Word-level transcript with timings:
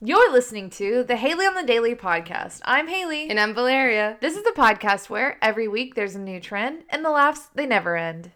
You're 0.00 0.32
listening 0.32 0.70
to 0.70 1.04
the 1.04 1.16
Haley 1.16 1.46
on 1.46 1.54
the 1.54 1.62
Daily 1.62 1.94
podcast. 1.94 2.60
I'm 2.64 2.88
Haley. 2.88 3.30
And 3.30 3.38
I'm 3.38 3.54
Valeria. 3.54 4.18
this 4.20 4.36
is 4.36 4.42
the 4.42 4.52
podcast 4.56 5.08
where 5.08 5.38
every 5.40 5.68
week 5.68 5.94
there's 5.94 6.16
a 6.16 6.18
new 6.18 6.40
trend 6.40 6.82
and 6.90 7.04
the 7.04 7.10
laughs, 7.10 7.48
they 7.54 7.64
never 7.64 7.96
end. 7.96 8.32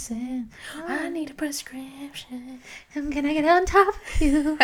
Missing. 0.00 0.48
I 0.86 1.08
need 1.10 1.30
a 1.30 1.34
prescription. 1.34 2.60
Can 2.92 3.04
I'm 3.04 3.10
gonna 3.10 3.34
get 3.34 3.44
on 3.44 3.66
top 3.66 3.94
of 3.94 4.20
you. 4.20 4.58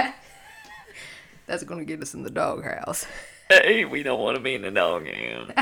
That's 1.47 1.63
gonna 1.63 1.85
get 1.85 2.01
us 2.03 2.15
in 2.15 2.23
the 2.23 2.31
doghouse. 2.31 3.07
Hey, 3.49 3.85
we 3.85 4.03
don't 4.03 4.19
want 4.19 4.37
to 4.37 4.43
be 4.43 4.55
in 4.57 4.63
the 4.63 4.73
doghouse. 4.73 5.53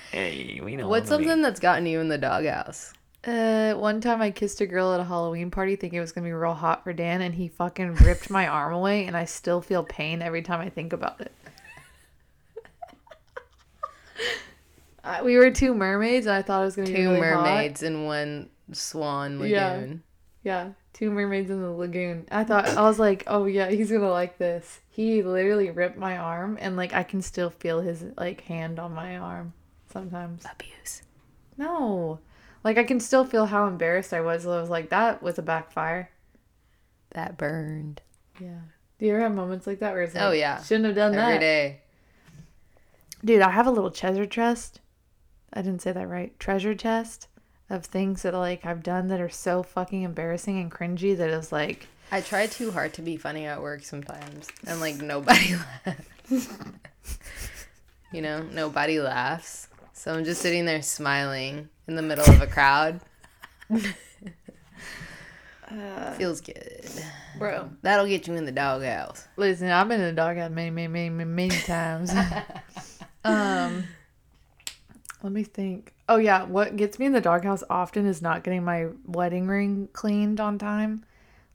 hey, 0.12 0.62
we 0.64 0.76
don't. 0.76 0.88
What's 0.88 1.10
wanna 1.10 1.18
be- 1.20 1.28
something 1.28 1.42
that's 1.42 1.60
gotten 1.60 1.84
you 1.84 2.00
in 2.00 2.08
the 2.08 2.16
doghouse? 2.16 2.94
Uh, 3.22 3.74
one 3.74 4.00
time 4.00 4.22
I 4.22 4.30
kissed 4.30 4.62
a 4.62 4.66
girl 4.66 4.94
at 4.94 5.00
a 5.00 5.04
Halloween 5.04 5.50
party 5.50 5.76
thinking 5.76 5.98
it 5.98 6.00
was 6.00 6.10
gonna 6.12 6.24
be 6.26 6.32
real 6.32 6.54
hot 6.54 6.84
for 6.84 6.94
Dan, 6.94 7.20
and 7.20 7.34
he 7.34 7.48
fucking 7.48 7.96
ripped 7.96 8.30
my 8.30 8.46
arm 8.46 8.72
away, 8.72 9.04
and 9.04 9.14
I 9.14 9.26
still 9.26 9.60
feel 9.60 9.84
pain 9.84 10.22
every 10.22 10.40
time 10.40 10.58
I 10.62 10.70
think 10.70 10.94
about 10.94 11.20
it. 11.20 11.32
Uh, 15.04 15.20
we 15.22 15.36
were 15.36 15.50
two 15.50 15.74
mermaids, 15.74 16.24
and 16.24 16.34
I 16.34 16.40
thought 16.40 16.62
it 16.62 16.64
was 16.64 16.76
gonna 16.76 16.88
be 16.88 16.94
Two 16.94 17.10
really 17.10 17.20
hot. 17.28 17.44
mermaids 17.44 17.82
and 17.82 18.06
one 18.06 18.48
swan 18.74 19.40
Yeah. 19.40 19.72
lagoon. 19.72 20.02
Yeah, 20.42 20.70
two 20.92 21.10
mermaids 21.10 21.50
in 21.50 21.62
the 21.62 21.70
lagoon. 21.70 22.26
I 22.30 22.44
thought 22.44 22.68
I 22.68 22.82
was 22.82 22.98
like, 22.98 23.24
oh 23.26 23.46
yeah, 23.46 23.70
he's 23.70 23.90
gonna 23.90 24.10
like 24.10 24.36
this. 24.36 24.80
He 24.90 25.22
literally 25.22 25.70
ripped 25.70 25.96
my 25.96 26.18
arm, 26.18 26.58
and 26.60 26.76
like 26.76 26.92
I 26.92 27.02
can 27.02 27.22
still 27.22 27.48
feel 27.50 27.80
his 27.80 28.04
like 28.18 28.42
hand 28.42 28.78
on 28.78 28.92
my 28.92 29.16
arm 29.16 29.54
sometimes. 29.90 30.44
Abuse. 30.50 31.02
No, 31.56 32.18
like 32.62 32.76
I 32.76 32.84
can 32.84 33.00
still 33.00 33.24
feel 33.24 33.46
how 33.46 33.66
embarrassed 33.66 34.12
I 34.12 34.20
was. 34.20 34.46
I 34.46 34.60
was 34.60 34.68
like, 34.68 34.90
that 34.90 35.22
was 35.22 35.38
a 35.38 35.42
backfire. 35.42 36.10
That 37.12 37.38
burned. 37.38 38.02
Yeah. 38.38 38.58
Do 38.98 39.06
you 39.06 39.12
ever 39.14 39.22
have 39.22 39.34
moments 39.34 39.66
like 39.66 39.78
that 39.80 39.92
where 39.94 40.02
it's 40.02 40.14
oh, 40.14 40.18
like, 40.18 40.28
Oh, 40.28 40.32
yeah. 40.32 40.62
shouldn't 40.62 40.86
have 40.86 40.94
done 40.94 41.14
Every 41.14 41.34
that, 41.34 41.40
day. 41.40 41.80
dude? 43.24 43.40
I 43.40 43.50
have 43.50 43.66
a 43.66 43.70
little 43.70 43.90
treasure 43.90 44.26
chest. 44.26 44.80
I 45.52 45.62
didn't 45.62 45.80
say 45.82 45.92
that 45.92 46.08
right. 46.08 46.38
Treasure 46.38 46.74
chest 46.74 47.28
of 47.70 47.84
things 47.84 48.22
that 48.22 48.34
like 48.34 48.64
I've 48.66 48.82
done 48.82 49.08
that 49.08 49.20
are 49.20 49.28
so 49.28 49.62
fucking 49.62 50.02
embarrassing 50.02 50.58
and 50.60 50.70
cringy 50.70 51.16
that 51.16 51.30
it's 51.30 51.52
like, 51.52 51.88
I 52.12 52.20
try 52.20 52.46
too 52.46 52.70
hard 52.70 52.94
to 52.94 53.02
be 53.02 53.16
funny 53.16 53.46
at 53.46 53.62
work 53.62 53.82
sometimes. 53.84 54.48
And 54.66 54.80
like 54.80 54.96
nobody 54.96 55.54
laughs. 55.86 56.48
you 58.12 58.22
know, 58.22 58.42
nobody 58.42 59.00
laughs. 59.00 59.68
So 59.92 60.12
I'm 60.12 60.24
just 60.24 60.42
sitting 60.42 60.64
there 60.66 60.82
smiling 60.82 61.68
in 61.88 61.96
the 61.96 62.02
middle 62.02 62.28
of 62.28 62.42
a 62.42 62.46
crowd. 62.46 63.00
Feels 66.16 66.40
good. 66.40 66.90
bro. 67.38 67.70
That'll 67.82 68.06
get 68.06 68.26
you 68.26 68.34
in 68.34 68.44
the 68.44 68.52
doghouse. 68.52 69.26
Listen, 69.36 69.70
I've 69.70 69.88
been 69.88 70.00
in 70.00 70.06
the 70.14 70.20
doghouse 70.20 70.50
many, 70.50 70.70
many, 70.70 70.88
many, 70.88 71.10
many, 71.10 71.30
many 71.30 71.60
times. 71.62 72.12
um, 73.24 73.84
let 75.22 75.32
me 75.32 75.42
think. 75.42 75.93
Oh 76.08 76.16
yeah, 76.16 76.44
what 76.44 76.76
gets 76.76 76.98
me 76.98 77.06
in 77.06 77.12
the 77.12 77.20
doghouse 77.20 77.62
often 77.70 78.06
is 78.06 78.20
not 78.20 78.44
getting 78.44 78.64
my 78.64 78.88
wedding 79.06 79.46
ring 79.46 79.88
cleaned 79.92 80.38
on 80.40 80.58
time. 80.58 81.04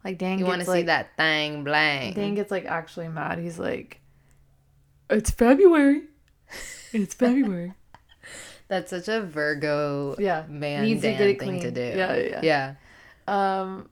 Like 0.04 0.18
Dan 0.18 0.40
You 0.40 0.46
want 0.46 0.64
to 0.64 0.70
like 0.70 0.80
see 0.82 0.86
that 0.86 1.16
thing 1.18 1.64
blang. 1.64 2.14
Dan 2.14 2.36
gets 2.36 2.52
like 2.52 2.66
actually 2.66 3.10
mad. 3.10 3.38
He's 3.38 3.60
like, 3.60 4.02
"It's 5.10 5.30
February. 5.30 6.04
It's 6.94 7.14
February." 7.14 7.74
That's 8.70 8.92
such 8.92 9.08
a 9.08 9.22
Virgo 9.22 10.16
Yeah, 10.20 10.46
man 10.48 10.84
needs 10.84 11.02
to 11.02 11.10
Dan 11.10 11.18
get 11.18 11.28
it 11.28 11.40
thing 11.40 11.60
to 11.62 11.72
do. 11.72 11.98
Yeah, 11.98 12.16
yeah, 12.16 12.42
Yeah. 12.44 13.62
Um, 13.62 13.90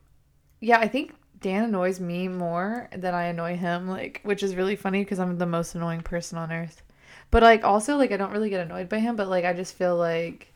yeah, 0.61 0.79
I 0.79 0.87
think 0.87 1.13
Dan 1.41 1.63
annoys 1.63 1.99
me 1.99 2.27
more 2.27 2.87
than 2.95 3.13
I 3.13 3.25
annoy 3.25 3.57
him. 3.57 3.87
Like, 3.87 4.21
which 4.23 4.43
is 4.43 4.55
really 4.55 4.75
funny 4.75 5.03
because 5.03 5.19
I'm 5.19 5.37
the 5.37 5.45
most 5.45 5.75
annoying 5.75 6.01
person 6.01 6.37
on 6.37 6.51
earth. 6.51 6.83
But 7.31 7.43
like, 7.43 7.63
also 7.63 7.97
like, 7.97 8.11
I 8.11 8.17
don't 8.17 8.31
really 8.31 8.49
get 8.49 8.61
annoyed 8.61 8.89
by 8.89 8.99
him. 8.99 9.15
But 9.15 9.27
like, 9.27 9.45
I 9.45 9.53
just 9.53 9.75
feel 9.75 9.95
like 9.95 10.51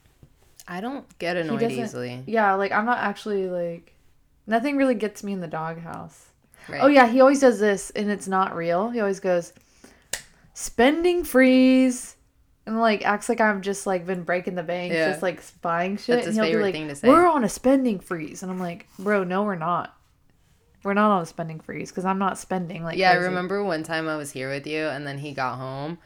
I 0.68 0.80
don't 0.82 1.06
get 1.20 1.38
annoyed 1.38 1.72
easily. 1.72 2.24
Yeah, 2.28 2.54
like 2.54 2.72
I'm 2.72 2.86
not 2.86 3.00
actually 3.00 3.48
like, 3.50 3.94
nothing 4.48 4.78
really 4.78 4.96
gets 4.96 5.24
me 5.24 5.34
in 5.34 5.40
the 5.42 5.48
doghouse. 5.48 6.28
Right. 6.70 6.82
Oh 6.82 6.88
yeah, 6.88 7.08
he 7.08 7.20
always 7.22 7.42
does 7.42 7.59
this, 7.59 7.90
and 7.92 8.09
it's 8.09 8.28
not 8.28 8.56
real. 8.56 8.90
He 8.90 9.00
always 9.00 9.20
goes, 9.20 9.52
spending 10.54 11.24
freeze, 11.24 12.16
and 12.66 12.80
like 12.80 13.03
acts 13.06 13.30
like 13.30 13.42
I've 13.42 13.62
just 13.62 13.88
like 13.88 14.06
been 14.06 14.24
breaking 14.24 14.56
the 14.56 14.64
bank, 14.64 14.94
Yeah. 14.94 15.09
just 15.09 15.22
like 15.22 15.42
buying 15.62 15.98
shit. 15.98 16.16
That's 16.16 16.28
his 16.28 16.38
and 16.38 16.46
he'll 16.46 16.52
favorite 16.53 16.59
be 16.59 16.66
like, 16.66 16.74
thing 16.74 16.88
to 16.90 16.96
say. 16.96 17.08
"We're 17.09 17.28
on 17.28 17.44
a 17.44 17.50
spending 17.50 18.00
freeze," 18.00 18.44
and 18.44 18.52
I'm 18.52 18.59
like, 18.59 18.88
"Bro, 19.00 19.26
no, 19.26 19.44
we're 19.44 19.56
not. 19.56 19.98
We're 20.84 20.94
not 20.94 21.12
on 21.12 21.24
a 21.24 21.26
spending 21.26 21.59
freeze 21.59 21.90
because 21.92 22.06
I'm 22.06 22.20
not 22.20 22.38
spending 22.38 22.84
like." 22.84 22.98
Yeah, 22.98 23.12
I 23.12 23.16
remember 23.16 23.64
one 23.64 23.84
time 23.84 24.08
I 24.08 24.16
was 24.16 24.32
here 24.32 24.50
with 24.50 24.68
you 24.68 24.86
and 24.86 25.06
then 25.06 25.18
he 25.18 25.34
got 25.34 25.58
home. 25.58 25.98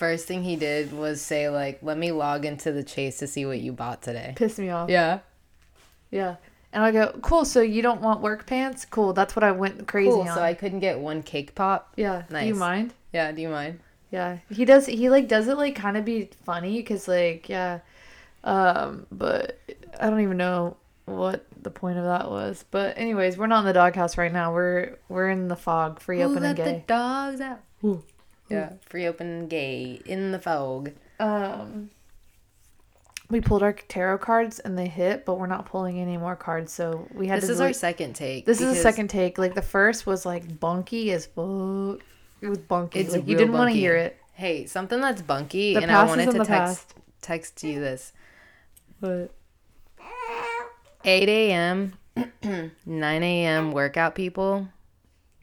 First 0.00 0.26
thing 0.26 0.42
he 0.42 0.56
did 0.56 0.94
was 0.94 1.20
say 1.20 1.50
like, 1.50 1.78
"Let 1.82 1.98
me 1.98 2.10
log 2.10 2.46
into 2.46 2.72
the 2.72 2.82
Chase 2.82 3.18
to 3.18 3.26
see 3.26 3.44
what 3.44 3.60
you 3.60 3.72
bought 3.72 4.00
today." 4.00 4.32
Piss 4.34 4.58
me 4.58 4.70
off. 4.70 4.88
Yeah. 4.88 5.18
Yeah. 6.10 6.36
And 6.72 6.82
I 6.82 6.90
go, 6.90 7.18
cool. 7.20 7.44
So 7.44 7.60
you 7.60 7.82
don't 7.82 8.00
want 8.00 8.22
work 8.22 8.46
pants? 8.46 8.86
Cool. 8.86 9.12
That's 9.12 9.36
what 9.36 9.44
I 9.44 9.52
went 9.52 9.86
crazy 9.86 10.10
Cool. 10.10 10.22
on. 10.22 10.28
So 10.28 10.40
I 10.42 10.54
couldn't 10.54 10.78
get 10.80 10.98
one 10.98 11.22
cake 11.22 11.54
pop. 11.54 11.92
yeah. 11.96 12.22
Do 12.30 12.46
you 12.46 12.54
mind? 12.54 12.94
Yeah, 13.12 13.30
do 13.32 13.42
you 13.42 13.50
mind? 13.50 13.80
Yeah, 14.10 14.38
he 14.50 14.64
does. 14.64 14.86
He 14.86 15.10
like 15.10 15.28
does 15.28 15.48
it 15.48 15.56
like 15.58 15.74
kind 15.74 15.96
of 15.98 16.04
be 16.04 16.30
funny 16.44 16.78
because 16.78 17.06
like 17.06 17.48
yeah, 17.48 17.80
um, 18.42 19.06
but 19.12 19.58
I 20.00 20.08
don't 20.08 20.20
even 20.20 20.36
know 20.38 20.76
what 21.04 21.44
the 21.62 21.70
point 21.70 21.98
of 21.98 22.04
that 22.04 22.30
was. 22.30 22.64
But 22.70 22.96
anyways, 22.98 23.36
we're 23.36 23.46
not 23.48 23.60
in 23.60 23.66
the 23.66 23.72
doghouse 23.72 24.16
right 24.16 24.32
now. 24.32 24.52
We're 24.54 24.96
we're 25.08 25.28
in 25.28 25.48
the 25.48 25.56
fog, 25.56 26.00
free 26.00 26.20
Who 26.20 26.30
open 26.30 26.44
and 26.44 26.58
let 26.58 26.64
the 26.64 26.82
dogs 26.86 27.40
out? 27.40 27.60
Ooh. 27.84 28.02
Yeah, 28.50 28.72
free 28.88 29.06
open 29.06 29.46
gay 29.48 30.00
in 30.04 30.32
the 30.32 30.38
fog. 30.38 30.92
Um, 31.18 31.90
we 33.30 33.40
pulled 33.40 33.62
our 33.62 33.72
tarot 33.72 34.18
cards 34.18 34.58
and 34.58 34.76
they 34.76 34.88
hit, 34.88 35.24
but 35.24 35.38
we're 35.38 35.46
not 35.46 35.66
pulling 35.66 36.00
any 36.00 36.16
more 36.16 36.34
cards. 36.34 36.72
So 36.72 37.06
we 37.14 37.28
had 37.28 37.40
This 37.40 37.48
is 37.50 37.58
delete- 37.58 37.68
our 37.70 37.72
second 37.74 38.14
take. 38.14 38.44
This 38.44 38.60
is 38.60 38.74
the 38.74 38.80
second 38.80 39.08
take. 39.08 39.38
Like 39.38 39.54
the 39.54 39.62
first 39.62 40.04
was 40.06 40.26
like 40.26 40.58
bunky 40.58 41.12
as 41.12 41.26
fuck. 41.26 42.00
It 42.40 42.48
was 42.48 42.58
bunky. 42.58 42.98
It's 43.00 43.12
like 43.12 43.28
you 43.28 43.36
didn't 43.36 43.52
want 43.52 43.70
to 43.70 43.76
hear 43.78 43.94
it. 43.94 44.16
Hey, 44.32 44.66
something 44.66 45.00
that's 45.00 45.22
bunky, 45.22 45.74
The 45.74 45.82
and 45.82 45.92
I 45.92 46.04
wanted 46.06 46.30
to 46.30 46.44
text 46.44 46.94
text 47.20 47.62
you 47.62 47.78
this. 47.78 48.12
But 49.00 49.30
8 51.04 51.28
a.m., 51.28 51.92
9 52.42 52.72
a.m. 53.22 53.72
workout 53.72 54.14
people, 54.14 54.68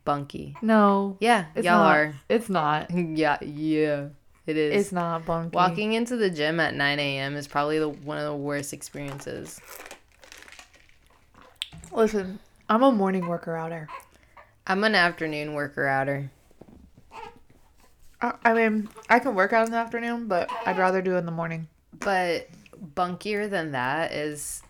bunky. 0.07 0.55
no, 0.63 1.17
Yeah, 1.19 1.45
it's 1.53 1.65
y'all 1.65 1.83
not. 1.83 1.95
are. 1.95 2.15
It's 2.29 2.49
not. 2.49 2.89
Yeah, 2.93 3.37
yeah, 3.43 4.07
it 4.47 4.57
is. 4.57 4.81
It's 4.81 4.91
not 4.91 5.25
bunky. 5.25 5.55
Walking 5.55 5.93
into 5.93 6.15
the 6.15 6.29
gym 6.29 6.59
at 6.59 6.73
9 6.73 6.99
a.m. 6.99 7.35
is 7.35 7.47
probably 7.47 7.77
the, 7.77 7.89
one 7.89 8.17
of 8.17 8.23
the 8.23 8.35
worst 8.35 8.71
experiences. 8.73 9.59
Listen, 11.91 12.39
I'm 12.69 12.83
a 12.83 12.91
morning 12.91 13.27
worker 13.27 13.55
outer. 13.55 13.87
I'm 14.65 14.83
an 14.83 14.95
afternoon 14.95 15.53
worker 15.53 15.85
outer. 15.87 16.31
I, 18.21 18.33
I 18.43 18.53
mean, 18.53 18.89
I 19.09 19.19
can 19.19 19.35
work 19.35 19.53
out 19.53 19.65
in 19.65 19.71
the 19.71 19.77
afternoon, 19.77 20.27
but 20.27 20.49
I'd 20.65 20.77
rather 20.77 21.01
do 21.01 21.15
it 21.15 21.19
in 21.19 21.25
the 21.25 21.31
morning. 21.31 21.67
But 21.99 22.49
bunkier 22.95 23.49
than 23.49 23.71
that 23.73 24.11
is 24.11 24.61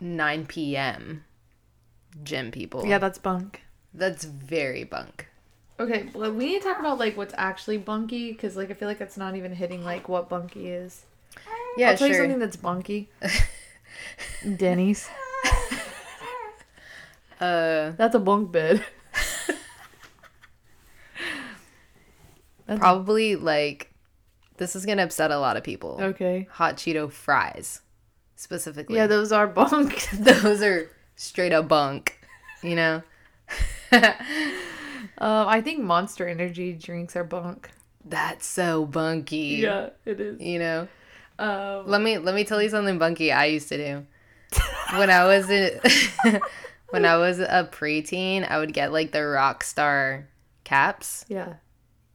9 0.00 0.46
p.m. 0.46 1.24
gym 2.22 2.50
people. 2.50 2.86
Yeah, 2.86 2.98
that's 2.98 3.18
bunk. 3.18 3.62
That's 3.94 4.24
very 4.24 4.84
bunk. 4.84 5.28
Okay, 5.80 6.08
well, 6.14 6.32
we 6.32 6.46
need 6.46 6.62
to 6.62 6.68
talk 6.68 6.78
about 6.78 6.98
like 6.98 7.16
what's 7.16 7.34
actually 7.36 7.78
bunky 7.78 8.32
because 8.32 8.56
like 8.56 8.70
I 8.70 8.74
feel 8.74 8.88
like 8.88 9.00
it's 9.00 9.16
not 9.16 9.34
even 9.36 9.54
hitting 9.54 9.84
like 9.84 10.08
what 10.08 10.28
bunky 10.28 10.68
is. 10.68 11.04
Yeah, 11.76 11.90
I'll 11.90 11.96
tell 11.96 12.08
you 12.08 12.14
something 12.14 12.38
that's 12.38 12.56
bunky. 12.56 13.08
Denny's. 14.56 15.08
Uh, 17.40 17.90
That's 17.96 18.14
a 18.14 18.20
bunk 18.20 18.52
bed. 18.52 18.84
Probably 22.76 23.34
like 23.34 23.92
this 24.58 24.76
is 24.76 24.86
gonna 24.86 25.02
upset 25.02 25.32
a 25.32 25.38
lot 25.38 25.56
of 25.56 25.64
people. 25.64 25.98
okay. 26.00 26.46
Hot 26.52 26.76
Cheeto 26.76 27.10
fries, 27.10 27.80
specifically. 28.36 28.94
Yeah, 28.94 29.08
those 29.08 29.32
are 29.32 29.48
bunk. 29.48 30.08
those 30.12 30.62
are 30.62 30.88
straight 31.22 31.52
up 31.52 31.68
bunk. 31.68 32.18
You 32.62 32.76
know. 32.76 33.02
Um, 35.18 35.46
I 35.46 35.60
think 35.60 35.80
Monster 35.80 36.26
Energy 36.26 36.72
drinks 36.72 37.14
are 37.16 37.22
bunk. 37.24 37.70
That's 38.04 38.46
so 38.46 38.86
bunky. 38.86 39.58
Yeah, 39.62 39.90
it 40.04 40.20
is. 40.20 40.40
You 40.40 40.58
know. 40.58 40.88
Um, 41.38 41.86
Let 41.86 42.00
me 42.00 42.18
let 42.18 42.34
me 42.34 42.44
tell 42.44 42.60
you 42.62 42.68
something 42.68 42.98
bunky 42.98 43.30
I 43.30 43.44
used 43.46 43.68
to 43.68 43.76
do. 43.76 44.06
when 44.98 45.10
I 45.10 45.24
was 45.26 45.48
in, 45.50 45.80
when 46.90 47.04
I 47.04 47.16
was 47.18 47.38
a 47.38 47.68
preteen, 47.70 48.48
I 48.48 48.58
would 48.58 48.72
get 48.72 48.92
like 48.92 49.12
the 49.12 49.24
rock 49.24 49.62
star 49.64 50.26
caps 50.64 51.24
Yeah. 51.28 51.54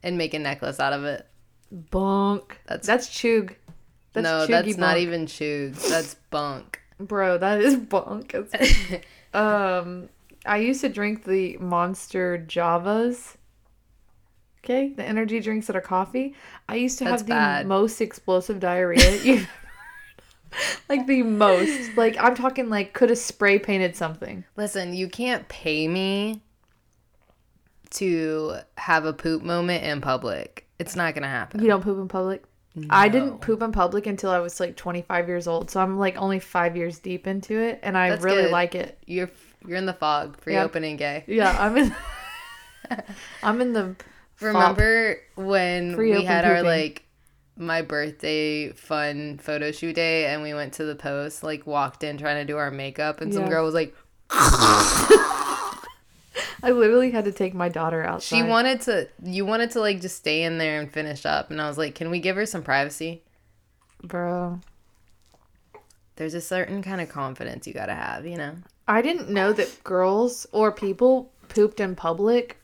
and 0.04 0.18
make 0.18 0.34
a 0.34 0.40
necklace 0.40 0.80
out 0.80 0.94
of 0.94 1.04
it. 1.06 1.26
Bunk. 1.72 2.60
That's- 2.68 2.86
That's 2.88 3.08
chug. 3.10 3.56
That's 4.14 4.24
no, 4.24 4.48
that's 4.48 4.78
not 4.78 4.98
even 4.98 5.28
chug. 5.28 5.74
That's 5.74 6.16
bunk. 6.32 6.82
Bro, 7.00 7.40
that 7.40 7.62
is 7.62 7.76
bunk. 7.78 8.36
Um, 9.34 10.10
I 10.46 10.58
used 10.58 10.82
to 10.82 10.90
drink 10.90 11.26
the 11.26 11.58
Monster 11.58 12.44
Javas. 12.48 13.36
Okay, 14.64 14.94
the 14.96 15.04
energy 15.04 15.40
drinks 15.42 15.68
that 15.68 15.76
are 15.76 15.82
coffee. 15.82 16.34
I 16.68 16.76
used 16.76 16.98
to 17.00 17.04
That's 17.04 17.22
have 17.22 17.28
the 17.28 17.34
bad. 17.34 17.68
most 17.68 18.02
explosive 18.02 18.60
diarrhea. 18.60 19.48
like 20.90 21.06
the 21.08 21.24
most. 21.24 21.96
Like 21.98 22.18
I'm 22.20 22.36
talking 22.36 22.70
like 22.70 22.94
could 22.94 23.10
have 23.10 23.20
spray 23.20 23.60
painted 23.60 23.96
something. 23.96 24.44
Listen, 24.56 24.94
you 24.94 25.08
can't 25.08 25.48
pay 25.50 25.88
me 25.88 26.42
to 27.92 28.56
have 28.78 29.06
a 29.06 29.14
poop 29.14 29.44
moment 29.44 29.84
in 29.84 30.02
public. 30.02 30.68
It's 30.80 30.96
not 30.96 31.14
gonna 31.16 31.28
happen. 31.28 31.62
You 31.62 31.68
don't 31.68 31.84
poop 31.84 31.98
in 32.00 32.08
public. 32.08 32.44
I 32.90 33.10
didn't 33.10 33.40
poop 33.42 33.62
in 33.62 33.72
public 33.72 34.06
until 34.08 34.30
I 34.30 34.40
was 34.40 34.60
like 34.60 34.76
25 34.76 35.28
years 35.28 35.48
old, 35.48 35.70
so 35.72 35.80
I'm 35.82 35.98
like 35.98 36.18
only 36.22 36.40
five 36.40 36.76
years 36.78 37.00
deep 37.00 37.28
into 37.28 37.58
it, 37.60 37.80
and 37.84 37.98
I 37.98 38.10
That's 38.10 38.24
really 38.24 38.44
good. 38.44 38.52
like 38.52 38.76
it. 38.76 38.98
You're 39.06 39.30
you're 39.66 39.78
in 39.78 39.86
the 39.86 39.94
fog. 39.94 40.38
Free 40.42 40.54
Yeah. 40.54 40.64
opening 40.64 40.96
gay. 40.98 41.24
Yeah, 41.28 41.56
I'm 41.60 41.76
in. 41.78 41.96
I'm 43.44 43.62
in 43.62 43.74
the. 43.74 43.96
Remember 44.40 45.18
when 45.36 45.96
Free 45.96 46.12
we 46.14 46.24
had 46.24 46.46
our 46.46 46.58
pooping. 46.58 46.66
like 46.70 47.04
my 47.58 47.82
birthday 47.82 48.72
fun 48.72 49.40
photo 49.40 49.72
shoot 49.72 49.96
day 49.96 50.28
and 50.28 50.44
we 50.44 50.54
went 50.54 50.74
to 50.74 50.86
the 50.86 50.96
post, 50.96 51.42
like 51.42 51.66
walked 51.66 52.04
in 52.04 52.18
trying 52.20 52.36
to 52.36 52.46
do 52.46 52.56
our 52.58 52.70
makeup 52.70 53.20
and 53.22 53.34
some 53.34 53.50
girl 53.50 53.66
was 53.66 53.74
like 53.74 53.96
I 56.68 56.72
literally 56.72 57.12
had 57.12 57.26
to 57.26 57.32
take 57.32 57.54
my 57.54 57.70
daughter 57.70 58.04
outside. 58.04 58.36
she 58.36 58.44
wanted 58.44 58.82
to 58.82 59.08
you 59.24 59.46
wanted 59.46 59.72
to 59.72 59.80
like 59.80 60.02
just 60.02 60.18
stay 60.18 60.44
in 60.44 60.58
there 60.58 60.80
and 60.82 60.92
finish 60.92 61.26
up 61.26 61.50
and 61.50 61.62
I 61.62 61.68
was 61.68 61.78
like, 61.78 61.96
Can 61.96 62.10
we 62.12 62.20
give 62.20 62.36
her 62.36 62.46
some 62.46 62.62
privacy? 62.62 63.22
bro. 64.04 64.60
There's 66.18 66.34
a 66.34 66.42
certain 66.42 66.82
kind 66.84 67.00
of 67.00 67.10
confidence 67.10 67.68
you 67.68 67.74
gotta 67.74 67.94
have, 67.96 68.26
you 68.26 68.38
know? 68.38 68.56
I 68.88 69.02
didn't 69.02 69.30
know 69.30 69.54
that 69.54 69.84
girls 69.84 70.46
or 70.52 70.72
people 70.72 71.32
pooped 71.50 71.80
in 71.80 71.96
public, 71.96 72.58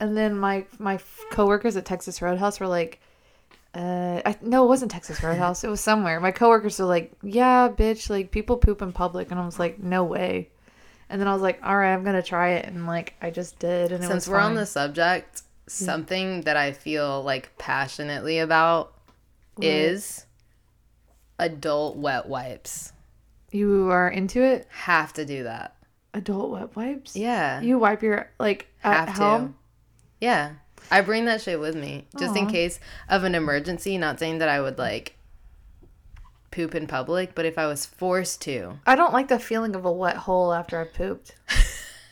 and 0.00 0.16
then 0.16 0.38
my 0.38 0.64
my 0.78 0.98
coworkers 1.30 1.76
at 1.76 1.84
Texas 1.84 2.22
Roadhouse 2.22 2.60
were 2.60 2.68
like, 2.68 3.00
uh, 3.74 4.22
I, 4.24 4.36
no, 4.40 4.64
it 4.64 4.68
wasn't 4.68 4.90
Texas 4.90 5.22
Roadhouse. 5.22 5.64
it 5.64 5.68
was 5.68 5.80
somewhere. 5.80 6.20
My 6.20 6.30
coworkers 6.30 6.78
were 6.78 6.86
like, 6.86 7.12
yeah, 7.22 7.68
bitch, 7.68 8.08
like 8.08 8.30
people 8.30 8.56
poop 8.56 8.82
in 8.82 8.92
public, 8.92 9.30
and 9.30 9.40
I 9.40 9.44
was 9.44 9.58
like, 9.58 9.78
no 9.78 10.04
way. 10.04 10.48
And 11.08 11.20
then 11.20 11.28
I 11.28 11.32
was 11.32 11.42
like, 11.42 11.60
all 11.62 11.76
right, 11.76 11.92
I'm 11.92 12.04
gonna 12.04 12.22
try 12.22 12.50
it, 12.50 12.66
and 12.66 12.86
like 12.86 13.14
I 13.22 13.30
just 13.30 13.58
did, 13.58 13.92
and 13.92 14.02
it 14.02 14.06
Since 14.06 14.28
we're 14.28 14.38
on 14.38 14.54
the 14.54 14.66
subject, 14.66 15.42
something 15.66 16.42
that 16.42 16.56
I 16.56 16.72
feel 16.72 17.22
like 17.22 17.56
passionately 17.58 18.38
about 18.38 18.92
is 19.60 20.26
adult 21.38 21.96
wet 21.96 22.28
wipes. 22.28 22.92
You 23.50 23.90
are 23.90 24.08
into 24.08 24.42
it. 24.42 24.66
Have 24.70 25.12
to 25.14 25.24
do 25.24 25.44
that. 25.44 25.76
Adult 26.14 26.50
wet 26.50 26.76
wipes. 26.76 27.16
Yeah. 27.16 27.60
You 27.60 27.78
wipe 27.78 28.02
your 28.02 28.30
like 28.38 28.68
at 28.82 29.08
have 29.08 29.16
to. 29.16 29.22
home. 29.22 29.56
Yeah. 30.20 30.52
I 30.90 31.00
bring 31.00 31.24
that 31.24 31.42
shit 31.42 31.58
with 31.58 31.74
me 31.74 32.06
just 32.18 32.36
in 32.36 32.46
case 32.46 32.78
of 33.08 33.24
an 33.24 33.34
emergency. 33.34 33.98
Not 33.98 34.18
saying 34.18 34.38
that 34.38 34.48
I 34.48 34.60
would 34.60 34.78
like 34.78 35.16
poop 36.56 36.74
in 36.74 36.86
public, 36.86 37.34
but 37.34 37.44
if 37.44 37.58
I 37.58 37.66
was 37.66 37.84
forced 37.84 38.40
to, 38.42 38.80
I 38.86 38.96
don't 38.96 39.12
like 39.12 39.28
the 39.28 39.38
feeling 39.38 39.76
of 39.76 39.84
a 39.84 39.92
wet 39.92 40.16
hole 40.16 40.54
after 40.54 40.80
I 40.80 40.84
pooped. 40.84 41.34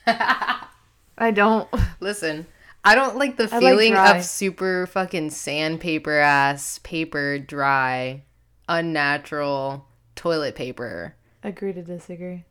I 0.06 1.30
don't. 1.32 1.66
listen, 2.00 2.46
I 2.84 2.94
don't 2.94 3.16
like 3.16 3.38
the 3.38 3.48
I 3.50 3.58
feeling 3.58 3.92
dry. 3.92 4.18
of 4.18 4.24
super 4.24 4.86
fucking 4.86 5.30
sandpaper 5.30 6.18
ass 6.18 6.78
paper, 6.82 7.38
dry, 7.38 8.22
unnatural 8.68 9.86
toilet 10.14 10.54
paper. 10.54 11.14
Agree 11.42 11.72
to 11.72 11.82
disagree. 11.82 12.44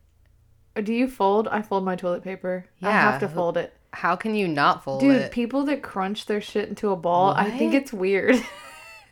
Uh, 0.74 0.80
Do 0.80 0.92
you 0.92 1.06
fold? 1.06 1.46
I 1.46 1.62
fold 1.62 1.84
my 1.84 1.94
toilet 1.94 2.24
paper. 2.24 2.66
I 2.82 2.90
have 2.90 3.20
to 3.20 3.28
fold 3.28 3.56
it. 3.56 3.72
How 3.92 4.16
can 4.16 4.34
you 4.34 4.48
not 4.48 4.82
fold 4.82 5.00
Dude, 5.00 5.14
it? 5.14 5.18
Dude, 5.22 5.30
people 5.30 5.64
that 5.66 5.80
crunch 5.80 6.26
their 6.26 6.40
shit 6.40 6.68
into 6.68 6.90
a 6.90 6.96
ball, 6.96 7.30
I 7.30 7.48
think 7.52 7.72
it's 7.72 7.92
weird. 7.92 8.34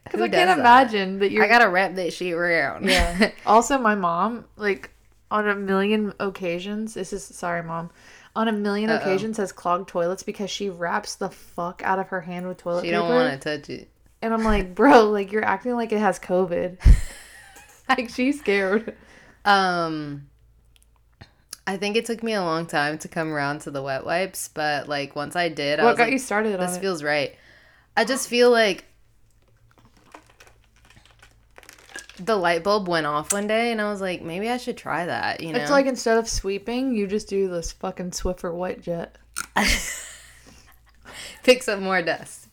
Because 0.05 0.21
I 0.21 0.29
can't 0.29 0.49
that? 0.49 0.59
imagine 0.59 1.19
that 1.21 1.31
you're. 1.31 1.45
I 1.45 1.49
gotta 1.49 1.69
wrap 1.69 1.95
that 1.95 2.13
shit 2.13 2.33
around. 2.33 2.89
yeah. 2.89 3.31
also, 3.47 3.79
my 3.79 3.95
mom, 3.95 4.45
like, 4.57 4.91
on 5.31 5.49
a 5.49 5.55
million 5.55 6.13
occasions, 6.21 6.95
this 6.95 7.13
is, 7.13 7.25
sorry, 7.25 7.63
mom, 7.63 7.91
on 8.35 8.49
a 8.49 8.53
1000000 8.53 8.89
Uh-oh. 8.91 8.97
occasions 8.97 9.37
has 9.37 9.53
clogged 9.53 9.89
toilets 9.89 10.23
because 10.23 10.51
she 10.51 10.69
wraps 10.71 11.15
the 11.17 11.31
fuck 11.31 11.83
out 11.85 11.99
of 11.99 12.09
her 12.09 12.21
hand 12.23 12.49
with 12.49 12.59
toilet 12.59 12.83
she 12.83 12.91
paper. 12.91 13.01
don't 13.01 13.09
want 13.11 13.41
to 13.43 13.59
touch 13.59 13.71
it. 13.71 13.89
And 14.21 14.33
I'm 14.35 14.45
like, 14.45 14.75
bro, 14.75 15.09
like, 15.11 15.33
you're 15.33 15.45
acting 15.45 15.73
like 15.75 15.93
it 15.93 15.99
has 15.99 16.19
COVID. 16.19 16.79
like, 17.89 18.09
she's 18.11 18.39
scared. 18.41 18.97
Um, 19.45 20.29
I 21.67 21.77
think 21.77 21.97
it 21.97 22.07
took 22.07 22.23
me 22.23 22.33
a 22.35 22.43
long 22.43 22.67
time 22.67 22.99
to 22.99 23.09
come 23.09 23.33
around 23.33 23.61
to 23.63 23.71
the 23.71 23.83
wet 23.83 24.05
wipes, 24.05 24.49
but 24.53 24.89
like 24.89 25.15
once 25.17 25.37
I 25.37 25.49
did, 25.49 25.79
I 25.81 25.85
What 25.85 25.91
was 25.93 25.99
got 25.99 26.05
like, 26.05 26.13
you 26.13 26.19
started 26.19 26.55
on 26.55 26.61
this 26.61 26.77
it? 26.77 26.81
feels 26.81 27.03
right. 27.03 27.35
I 27.97 28.05
just 28.05 28.29
feel 28.29 28.51
like 28.51 28.85
the 32.25 32.37
light 32.37 32.63
bulb 32.63 32.89
went 32.89 33.07
off 33.07 33.33
one 33.33 33.47
day, 33.47 33.73
and 33.73 33.81
I 33.81 33.91
was 33.91 34.01
like, 34.01 34.23
maybe 34.23 34.49
I 34.49 34.57
should 34.57 34.77
try 34.77 35.07
that. 35.07 35.41
You 35.41 35.53
know, 35.53 35.59
It's 35.59 35.71
like 35.71 35.87
instead 35.87 36.19
of 36.19 36.29
sweeping, 36.29 36.95
you 36.95 37.07
just 37.07 37.29
do 37.29 37.49
this 37.49 37.73
fucking 37.73 38.11
Swiffer 38.13 38.53
WetJet. 38.53 39.11
Picks 41.43 41.69
up 41.69 41.81
more 41.81 42.03
dust. 42.03 42.49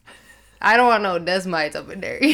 I 0.62 0.75
don't 0.77 0.88
want 0.88 1.04
no 1.04 1.19
dust 1.19 1.48
mites 1.48 1.75
up 1.75 1.89
in 1.89 2.01
there. 2.01 2.19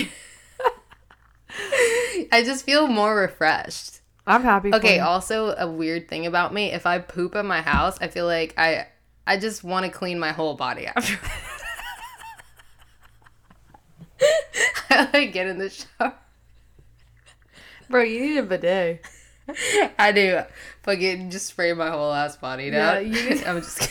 I 2.31 2.43
just 2.43 2.65
feel 2.65 2.87
more 2.87 3.15
refreshed. 3.15 3.99
I'm 4.27 4.41
happy. 4.43 4.73
Okay, 4.73 4.99
also 4.99 5.55
a 5.55 5.69
weird 5.69 6.07
thing 6.07 6.25
about 6.25 6.53
me, 6.53 6.71
if 6.71 6.85
I 6.87 6.99
poop 6.99 7.35
in 7.35 7.45
my 7.45 7.61
house, 7.61 7.97
I 8.01 8.07
feel 8.07 8.25
like 8.25 8.55
I 8.57 8.87
I 9.27 9.37
just 9.37 9.63
want 9.63 9.85
to 9.85 9.91
clean 9.91 10.17
my 10.19 10.31
whole 10.31 10.55
body 10.55 10.87
after. 10.87 11.19
I 14.89 15.09
like 15.13 15.33
get 15.33 15.47
in 15.47 15.59
the 15.59 15.69
shower. 15.69 16.15
Bro, 17.89 18.03
you 18.03 18.19
need 18.21 18.37
a 18.37 18.43
bidet. 18.43 19.01
I 19.99 20.11
do. 20.11 20.41
Fucking 20.83 21.29
just 21.29 21.45
spray 21.47 21.73
my 21.73 21.89
whole 21.89 22.11
ass 22.11 22.35
body 22.37 22.65
Yeah, 22.65 22.95
down. 22.95 23.13
you- 23.13 23.43
I'm 23.45 23.61
just 23.61 23.89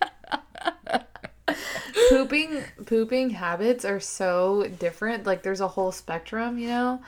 pooping 2.08 2.62
pooping 2.86 3.30
habits 3.30 3.84
are 3.84 4.00
so 4.00 4.66
different. 4.78 5.26
Like 5.26 5.42
there's 5.42 5.60
a 5.60 5.68
whole 5.68 5.92
spectrum, 5.92 6.58
you 6.58 6.68
know. 6.68 7.00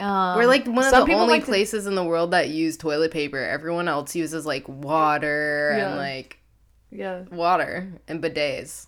Um, 0.00 0.36
We're 0.38 0.46
like 0.46 0.66
one 0.66 0.84
of 0.84 0.92
the 1.06 1.12
only 1.14 1.26
like 1.34 1.40
to- 1.42 1.46
places 1.46 1.86
in 1.86 1.94
the 1.94 2.04
world 2.04 2.30
that 2.30 2.48
use 2.50 2.76
toilet 2.76 3.10
paper. 3.10 3.38
Everyone 3.38 3.88
else 3.88 4.14
uses 4.14 4.46
like 4.46 4.68
water 4.68 5.74
Yeah. 5.76 5.88
and 5.88 5.96
like 5.96 6.38
yeah, 6.90 7.22
water 7.30 7.92
and 8.06 8.22
bidets. 8.22 8.86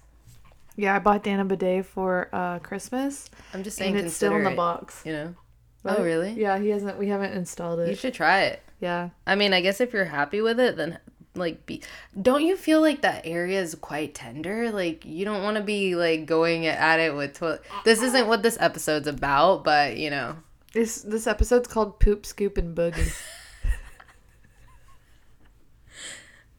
Yeah. 0.80 0.96
I 0.96 0.98
bought 0.98 1.22
Dan 1.22 1.40
a 1.40 1.44
bidet 1.44 1.86
for 1.86 2.28
uh, 2.32 2.58
Christmas, 2.60 3.30
I'm 3.54 3.62
just 3.62 3.76
saying, 3.76 3.96
and 3.96 4.06
it's 4.06 4.16
still 4.16 4.34
in 4.34 4.44
the 4.44 4.50
box. 4.50 5.02
You 5.04 5.12
know. 5.12 5.34
Right? 5.82 5.98
Oh 5.98 6.04
really? 6.04 6.32
Yeah, 6.32 6.58
he 6.58 6.68
hasn't. 6.68 6.98
We 6.98 7.08
haven't 7.08 7.32
installed 7.32 7.80
it. 7.80 7.88
You 7.88 7.94
should 7.94 8.14
try 8.14 8.42
it. 8.42 8.62
Yeah. 8.80 9.10
I 9.26 9.34
mean, 9.34 9.52
I 9.52 9.60
guess 9.60 9.80
if 9.80 9.92
you're 9.92 10.04
happy 10.04 10.40
with 10.40 10.60
it, 10.60 10.76
then 10.76 10.98
like 11.34 11.64
be. 11.66 11.82
Don't 12.20 12.44
you 12.44 12.56
feel 12.56 12.80
like 12.80 13.02
that 13.02 13.26
area 13.26 13.60
is 13.60 13.74
quite 13.74 14.14
tender? 14.14 14.70
Like 14.70 15.04
you 15.04 15.24
don't 15.24 15.42
want 15.42 15.56
to 15.56 15.62
be 15.62 15.94
like 15.94 16.26
going 16.26 16.66
at 16.66 17.00
it 17.00 17.14
with 17.14 17.34
toilet. 17.34 17.62
This 17.84 18.02
isn't 18.02 18.26
what 18.26 18.42
this 18.42 18.58
episode's 18.60 19.06
about, 19.06 19.64
but 19.64 19.96
you 19.96 20.10
know. 20.10 20.36
This 20.72 21.02
this 21.02 21.26
episode's 21.26 21.68
called 21.68 21.98
Poop, 21.98 22.24
Scoop, 22.26 22.56
and 22.58 22.76
Boogie. 22.76 23.14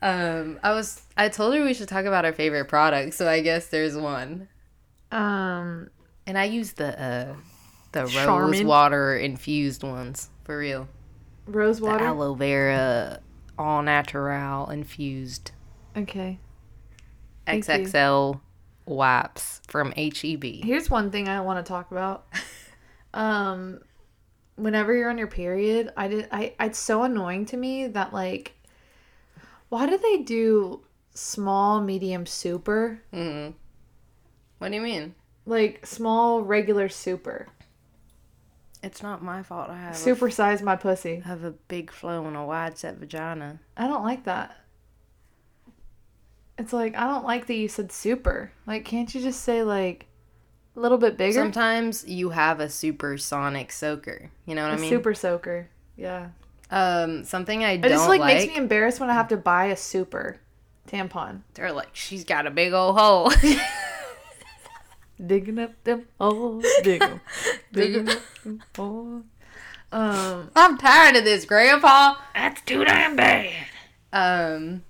Um, 0.01 0.59
I 0.63 0.71
was 0.73 1.01
I 1.15 1.29
told 1.29 1.53
her 1.53 1.63
we 1.63 1.73
should 1.73 1.87
talk 1.87 2.05
about 2.05 2.25
our 2.25 2.33
favorite 2.33 2.65
product, 2.65 3.13
so 3.13 3.27
I 3.29 3.41
guess 3.41 3.67
there's 3.67 3.95
one. 3.95 4.47
um, 5.11 5.89
And 6.25 6.37
I 6.37 6.45
use 6.45 6.73
the 6.73 6.99
uh 7.01 7.35
the 7.91 8.05
rose 8.25 8.63
water 8.63 9.15
infused 9.17 9.83
ones 9.83 10.29
for 10.43 10.57
real. 10.57 10.87
rose 11.45 11.79
The 11.79 11.85
water. 11.85 12.05
aloe 12.05 12.33
vera 12.35 13.19
all 13.59 13.83
natural 13.83 14.69
infused 14.69 15.51
Okay. 15.95 16.39
Thank 17.45 17.67
you. 17.67 17.73
XXL 17.73 18.39
wipes 18.85 19.61
from 19.67 19.93
E 19.97 20.09
HEB. 20.15 20.63
Here's 20.63 20.89
one 20.89 21.11
thing 21.11 21.27
I 21.27 21.41
want 21.41 21.63
to 21.63 21.69
talk 21.69 21.91
about. 21.91 22.25
um, 23.13 23.81
whenever 24.55 24.95
you're 24.95 25.09
on 25.09 25.17
your 25.17 25.27
period, 25.27 25.91
I 25.97 26.07
did. 26.07 26.27
I. 26.31 26.53
It's 26.59 26.79
so 26.79 27.03
annoying 27.03 27.45
to 27.47 27.57
me 27.57 27.87
that 27.87 28.13
like, 28.13 28.53
why 29.71 29.85
do 29.87 29.97
they 29.97 30.17
do 30.17 30.81
small, 31.13 31.79
medium, 31.79 32.25
super? 32.25 33.01
hmm 33.13 33.51
What 34.57 34.67
do 34.67 34.75
you 34.75 34.81
mean? 34.81 35.15
Like 35.45 35.85
small, 35.85 36.41
regular, 36.41 36.89
super. 36.89 37.47
It's 38.83 39.01
not 39.01 39.23
my 39.23 39.43
fault. 39.43 39.69
I 39.69 39.77
have 39.77 39.95
Supersize 39.95 40.61
my 40.61 40.75
pussy. 40.75 41.21
A, 41.23 41.27
have 41.27 41.45
a 41.45 41.51
big 41.51 41.89
flow 41.89 42.25
and 42.25 42.35
a 42.35 42.43
wide 42.43 42.77
set 42.77 42.97
vagina. 42.97 43.61
I 43.77 43.87
don't 43.87 44.03
like 44.03 44.25
that. 44.25 44.57
It's 46.57 46.73
like 46.73 46.97
I 46.97 47.05
don't 47.05 47.23
like 47.23 47.47
that 47.47 47.55
you 47.55 47.69
said 47.69 47.93
super. 47.93 48.51
Like, 48.67 48.83
can't 48.83 49.15
you 49.15 49.21
just 49.21 49.41
say 49.41 49.63
like 49.63 50.07
a 50.75 50.81
little 50.81 50.97
bit 50.97 51.15
bigger? 51.17 51.39
Sometimes 51.39 52.05
you 52.05 52.31
have 52.31 52.59
a 52.59 52.67
supersonic 52.67 53.71
soaker. 53.71 54.31
You 54.45 54.55
know 54.55 54.63
what 54.63 54.73
a 54.73 54.75
I 54.75 54.79
mean? 54.81 54.89
super 54.89 55.13
soaker. 55.13 55.69
Yeah. 55.95 56.31
Um, 56.71 57.23
something 57.25 57.63
I 57.63 57.71
It 57.73 57.81
don't 57.81 57.91
just 57.91 58.07
like, 58.09 58.19
like. 58.21 58.35
makes 58.37 58.47
me 58.51 58.57
embarrassed 58.57 58.99
when 58.99 59.09
I 59.09 59.13
have 59.13 59.27
to 59.29 59.37
buy 59.37 59.65
a 59.65 59.77
super 59.77 60.37
tampon. 60.87 61.41
They're 61.53 61.71
like, 61.71 61.89
she's 61.93 62.23
got 62.23 62.47
a 62.47 62.51
big 62.51 62.73
old 62.73 62.97
hole. 62.97 63.31
Digging 65.23 65.59
up 65.59 65.71
them 65.83 66.07
holes, 66.19 66.65
dig 66.83 67.01
'em. 67.03 67.21
digging 67.71 68.09
up 68.09 68.17
them 68.43 68.63
holes. 68.75 69.23
Um, 69.91 70.49
I'm 70.55 70.77
tired 70.79 71.15
of 71.15 71.23
this, 71.25 71.45
Grandpa. 71.45 72.15
that's 72.33 72.61
too 72.61 72.83
damn 72.85 73.15
bad. 73.15 73.51
Um, 74.11 74.83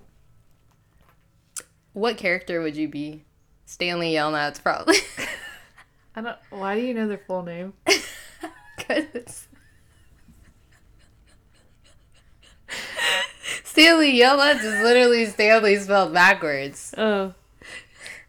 what 1.92 2.16
character 2.16 2.62
would 2.62 2.76
you 2.76 2.88
be? 2.88 3.24
Stanley 3.66 4.12
Yelnats, 4.14 4.62
probably. 4.62 4.96
I 6.16 6.22
don't. 6.22 6.38
Why 6.48 6.76
do 6.76 6.80
you 6.80 6.94
know 6.94 7.08
their 7.08 7.18
full 7.26 7.42
name? 7.42 7.74
Cause 8.88 9.48
Stanley 13.72 14.12
Yelnats 14.18 14.62
is 14.64 14.82
literally 14.82 15.24
Stanley 15.24 15.76
spelled 15.76 16.12
backwards. 16.12 16.94
Oh, 16.98 17.32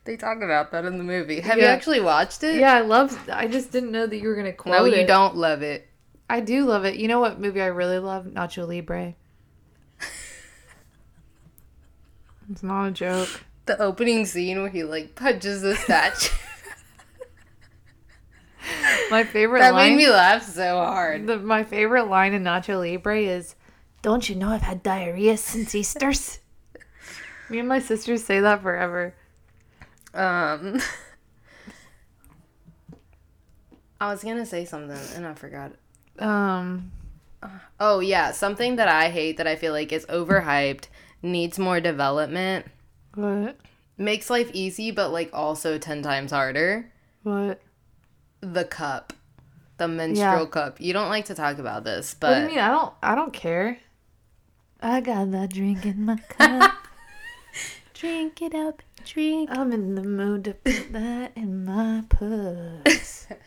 They 0.05 0.15
talk 0.15 0.37
about 0.41 0.71
that 0.71 0.85
in 0.85 0.97
the 0.97 1.03
movie. 1.03 1.41
Have 1.41 1.57
you 1.57 1.65
actually 1.65 1.99
watched 1.99 2.43
it? 2.43 2.55
yeah, 2.55 2.73
I 2.73 2.79
love. 2.79 3.29
I 3.29 3.47
just 3.47 3.69
didn't 3.69 3.91
know 3.91 4.07
that 4.07 4.15
you 4.17 4.29
were 4.29 4.35
gonna 4.35 4.53
quote 4.53 4.73
it. 4.73 4.79
No, 4.79 4.85
you 4.85 4.93
it. 5.03 5.07
don't 5.07 5.35
love 5.35 5.61
it. 5.61 5.85
I 6.29 6.39
do 6.39 6.63
love 6.65 6.85
it. 6.85 6.95
You 6.95 7.09
know 7.09 7.19
what 7.19 7.41
movie 7.41 7.61
I 7.61 7.65
really 7.65 7.99
love? 7.99 8.25
Nacho 8.25 8.65
Libre. 8.67 9.15
It's 12.51 12.63
not 12.63 12.87
a 12.87 12.91
joke. 12.91 13.43
The 13.65 13.81
opening 13.81 14.25
scene 14.25 14.61
where 14.61 14.69
he 14.69 14.83
like 14.83 15.15
punches 15.15 15.61
the 15.61 15.75
statue. 15.75 16.33
My 19.11 19.23
favorite 19.23 19.59
line 19.61 19.71
that 19.71 19.73
line. 19.73 19.89
made 19.97 20.05
me 20.05 20.09
laugh 20.09 20.43
so 20.43 20.77
hard. 20.77 21.27
the, 21.27 21.37
my 21.37 21.63
favorite 21.63 22.05
line 22.07 22.33
in 22.33 22.43
Nacho 22.43 22.79
Libre 22.79 23.19
is, 23.19 23.55
"Don't 24.03 24.29
you 24.29 24.35
know 24.35 24.49
I've 24.49 24.61
had 24.61 24.83
diarrhea 24.83 25.37
since 25.37 25.73
Easter's?" 25.73 26.39
Me 27.49 27.59
and 27.59 27.67
my 27.67 27.79
sisters 27.79 28.23
say 28.23 28.39
that 28.39 28.61
forever. 28.61 29.13
Um, 30.13 30.79
I 34.01 34.11
was 34.11 34.23
gonna 34.23 34.45
say 34.45 34.65
something 34.65 34.97
and 35.15 35.25
I 35.25 35.33
forgot. 35.33 35.73
Um, 36.19 36.91
Oh 37.79 37.99
yeah, 37.99 38.31
something 38.31 38.77
that 38.77 38.87
I 38.87 39.09
hate 39.09 39.37
that 39.37 39.47
I 39.47 39.55
feel 39.55 39.73
like 39.73 39.91
is 39.91 40.05
overhyped, 40.05 40.85
needs 41.21 41.59
more 41.59 41.79
development, 41.81 42.65
what? 43.15 43.57
makes 43.97 44.29
life 44.29 44.49
easy 44.53 44.91
but 44.91 45.11
like 45.11 45.29
also 45.33 45.77
10 45.77 46.01
times 46.01 46.31
harder. 46.31 46.91
What? 47.23 47.61
The 48.41 48.65
cup. 48.65 49.13
The 49.77 49.87
menstrual 49.87 50.43
Yeah. 50.43 50.45
cup. 50.45 50.79
You 50.79 50.93
don't 50.93 51.09
like 51.09 51.25
to 51.25 51.35
talk 51.35 51.57
about 51.57 51.83
this, 51.83 52.13
What 52.19 52.19
do 52.19 52.19
but 52.19 52.41
you 52.41 52.47
mean? 52.47 52.59
I 52.59 52.69
don't. 52.69 52.93
I 53.01 53.15
don't 53.15 53.33
care. 53.33 53.79
I 54.83 54.99
got 55.01 55.31
that 55.31 55.49
drink 55.53 55.85
in 55.85 56.03
my 56.05 56.17
cup. 56.29 56.73
drink 57.93 58.41
it 58.41 58.53
up, 58.53 58.81
drink. 59.05 59.49
I'm 59.51 59.71
in 59.71 59.95
the 59.95 60.03
mood 60.03 60.43
to 60.43 60.53
put 60.53 60.91
that 60.93 61.31
in 61.35 61.65
my 61.65 62.03
puss. 62.09 63.27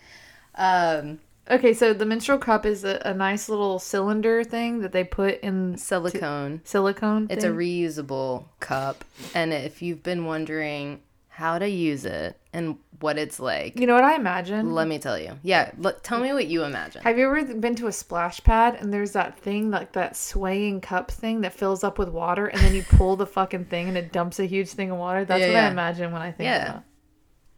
Um, 0.58 1.18
Okay, 1.48 1.74
so 1.74 1.92
the 1.92 2.06
menstrual 2.06 2.38
cup 2.38 2.64
is 2.66 2.82
a, 2.82 3.00
a 3.04 3.12
nice 3.14 3.48
little 3.50 3.78
cylinder 3.78 4.42
thing 4.42 4.80
that 4.80 4.90
they 4.92 5.04
put 5.04 5.38
in 5.40 5.76
silicone. 5.76 6.62
silicone. 6.64 7.26
It's 7.30 7.44
a 7.44 7.50
reusable 7.50 8.46
cup, 8.58 9.04
and 9.34 9.52
if 9.52 9.80
you've 9.82 10.02
been 10.02 10.24
wondering 10.24 11.02
how 11.28 11.58
to 11.58 11.68
use 11.68 12.04
it 12.06 12.36
and 12.56 12.78
what 13.00 13.18
it's 13.18 13.38
like, 13.38 13.78
You 13.78 13.86
know 13.86 13.94
what 13.94 14.04
I 14.04 14.14
imagine? 14.16 14.72
let 14.72 14.88
me 14.88 14.98
tell 14.98 15.18
you. 15.18 15.38
Yeah, 15.42 15.70
let, 15.78 16.02
tell 16.02 16.18
me 16.20 16.32
what 16.32 16.46
you 16.46 16.64
imagine. 16.64 17.02
Have 17.02 17.18
you 17.18 17.26
ever 17.26 17.54
been 17.54 17.74
to 17.76 17.86
a 17.88 17.92
splash 17.92 18.42
pad 18.42 18.76
and 18.80 18.92
there's 18.92 19.12
that 19.12 19.38
thing 19.38 19.70
like 19.70 19.92
that 19.92 20.16
swaying 20.16 20.80
cup 20.80 21.10
thing 21.10 21.42
that 21.42 21.52
fills 21.52 21.84
up 21.84 21.98
with 21.98 22.08
water 22.08 22.46
and 22.46 22.58
then 22.62 22.74
you 22.74 22.82
pull 22.82 23.16
the 23.16 23.26
fucking 23.26 23.66
thing 23.66 23.88
and 23.88 23.98
it 23.98 24.12
dumps 24.12 24.38
a 24.40 24.46
huge 24.46 24.70
thing 24.70 24.90
of 24.90 24.96
water? 24.98 25.24
That's 25.26 25.40
Yeah, 25.42 25.46
what 25.48 25.54
yeah. 25.54 25.66
I 25.66 25.70
imagine 25.70 26.12
when 26.12 26.22
I 26.22 26.32
think 26.32 26.46
Yeah. 26.46 26.68
about. 26.70 26.82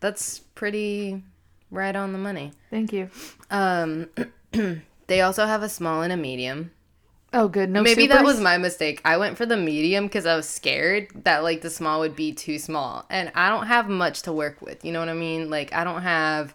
That's 0.00 0.40
pretty 0.40 1.22
right 1.70 1.94
on 1.94 2.12
the 2.12 2.18
money. 2.18 2.52
Thank 2.70 2.92
you. 2.92 3.08
Um, 3.50 4.10
they 5.06 5.20
also 5.20 5.46
have 5.46 5.62
a 5.62 5.68
small 5.68 6.02
and 6.02 6.12
a 6.12 6.16
medium. 6.16 6.72
Oh, 7.32 7.48
good. 7.48 7.68
No, 7.68 7.82
Maybe 7.82 8.06
that 8.06 8.24
was 8.24 8.40
my 8.40 8.56
mistake. 8.56 9.02
I 9.04 9.18
went 9.18 9.36
for 9.36 9.44
the 9.44 9.56
medium 9.56 10.06
because 10.06 10.24
I 10.24 10.34
was 10.34 10.48
scared 10.48 11.08
that 11.24 11.42
like 11.42 11.60
the 11.60 11.70
small 11.70 12.00
would 12.00 12.16
be 12.16 12.32
too 12.32 12.58
small, 12.58 13.04
and 13.10 13.30
I 13.34 13.50
don't 13.50 13.66
have 13.66 13.88
much 13.88 14.22
to 14.22 14.32
work 14.32 14.62
with. 14.62 14.84
You 14.84 14.92
know 14.92 15.00
what 15.00 15.10
I 15.10 15.14
mean? 15.14 15.50
Like 15.50 15.72
I 15.74 15.84
don't 15.84 16.02
have 16.02 16.54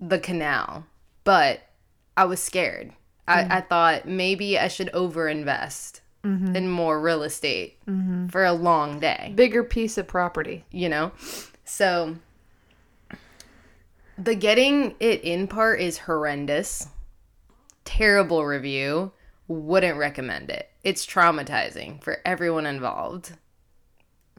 the 0.00 0.18
canal, 0.18 0.84
but 1.22 1.60
I 2.16 2.24
was 2.24 2.42
scared. 2.42 2.92
I, 3.28 3.42
mm-hmm. 3.42 3.52
I 3.52 3.60
thought 3.60 4.08
maybe 4.08 4.58
I 4.58 4.66
should 4.68 4.90
overinvest 4.92 6.00
mm-hmm. 6.24 6.56
in 6.56 6.68
more 6.68 7.00
real 7.00 7.22
estate 7.22 7.78
mm-hmm. 7.86 8.26
for 8.28 8.44
a 8.44 8.52
long 8.52 8.98
day 8.98 9.32
bigger 9.34 9.62
piece 9.62 9.98
of 9.98 10.08
property. 10.08 10.64
you 10.70 10.88
know? 10.88 11.12
So 11.64 12.16
the 14.18 14.34
getting 14.34 14.96
it 15.00 15.22
in 15.22 15.46
part 15.46 15.80
is 15.80 15.98
horrendous. 15.98 16.88
Terrible 17.84 18.44
review. 18.44 19.12
Wouldn't 19.48 19.98
recommend 19.98 20.50
it. 20.50 20.70
It's 20.84 21.06
traumatizing 21.06 22.02
for 22.02 22.18
everyone 22.24 22.66
involved. 22.66 23.32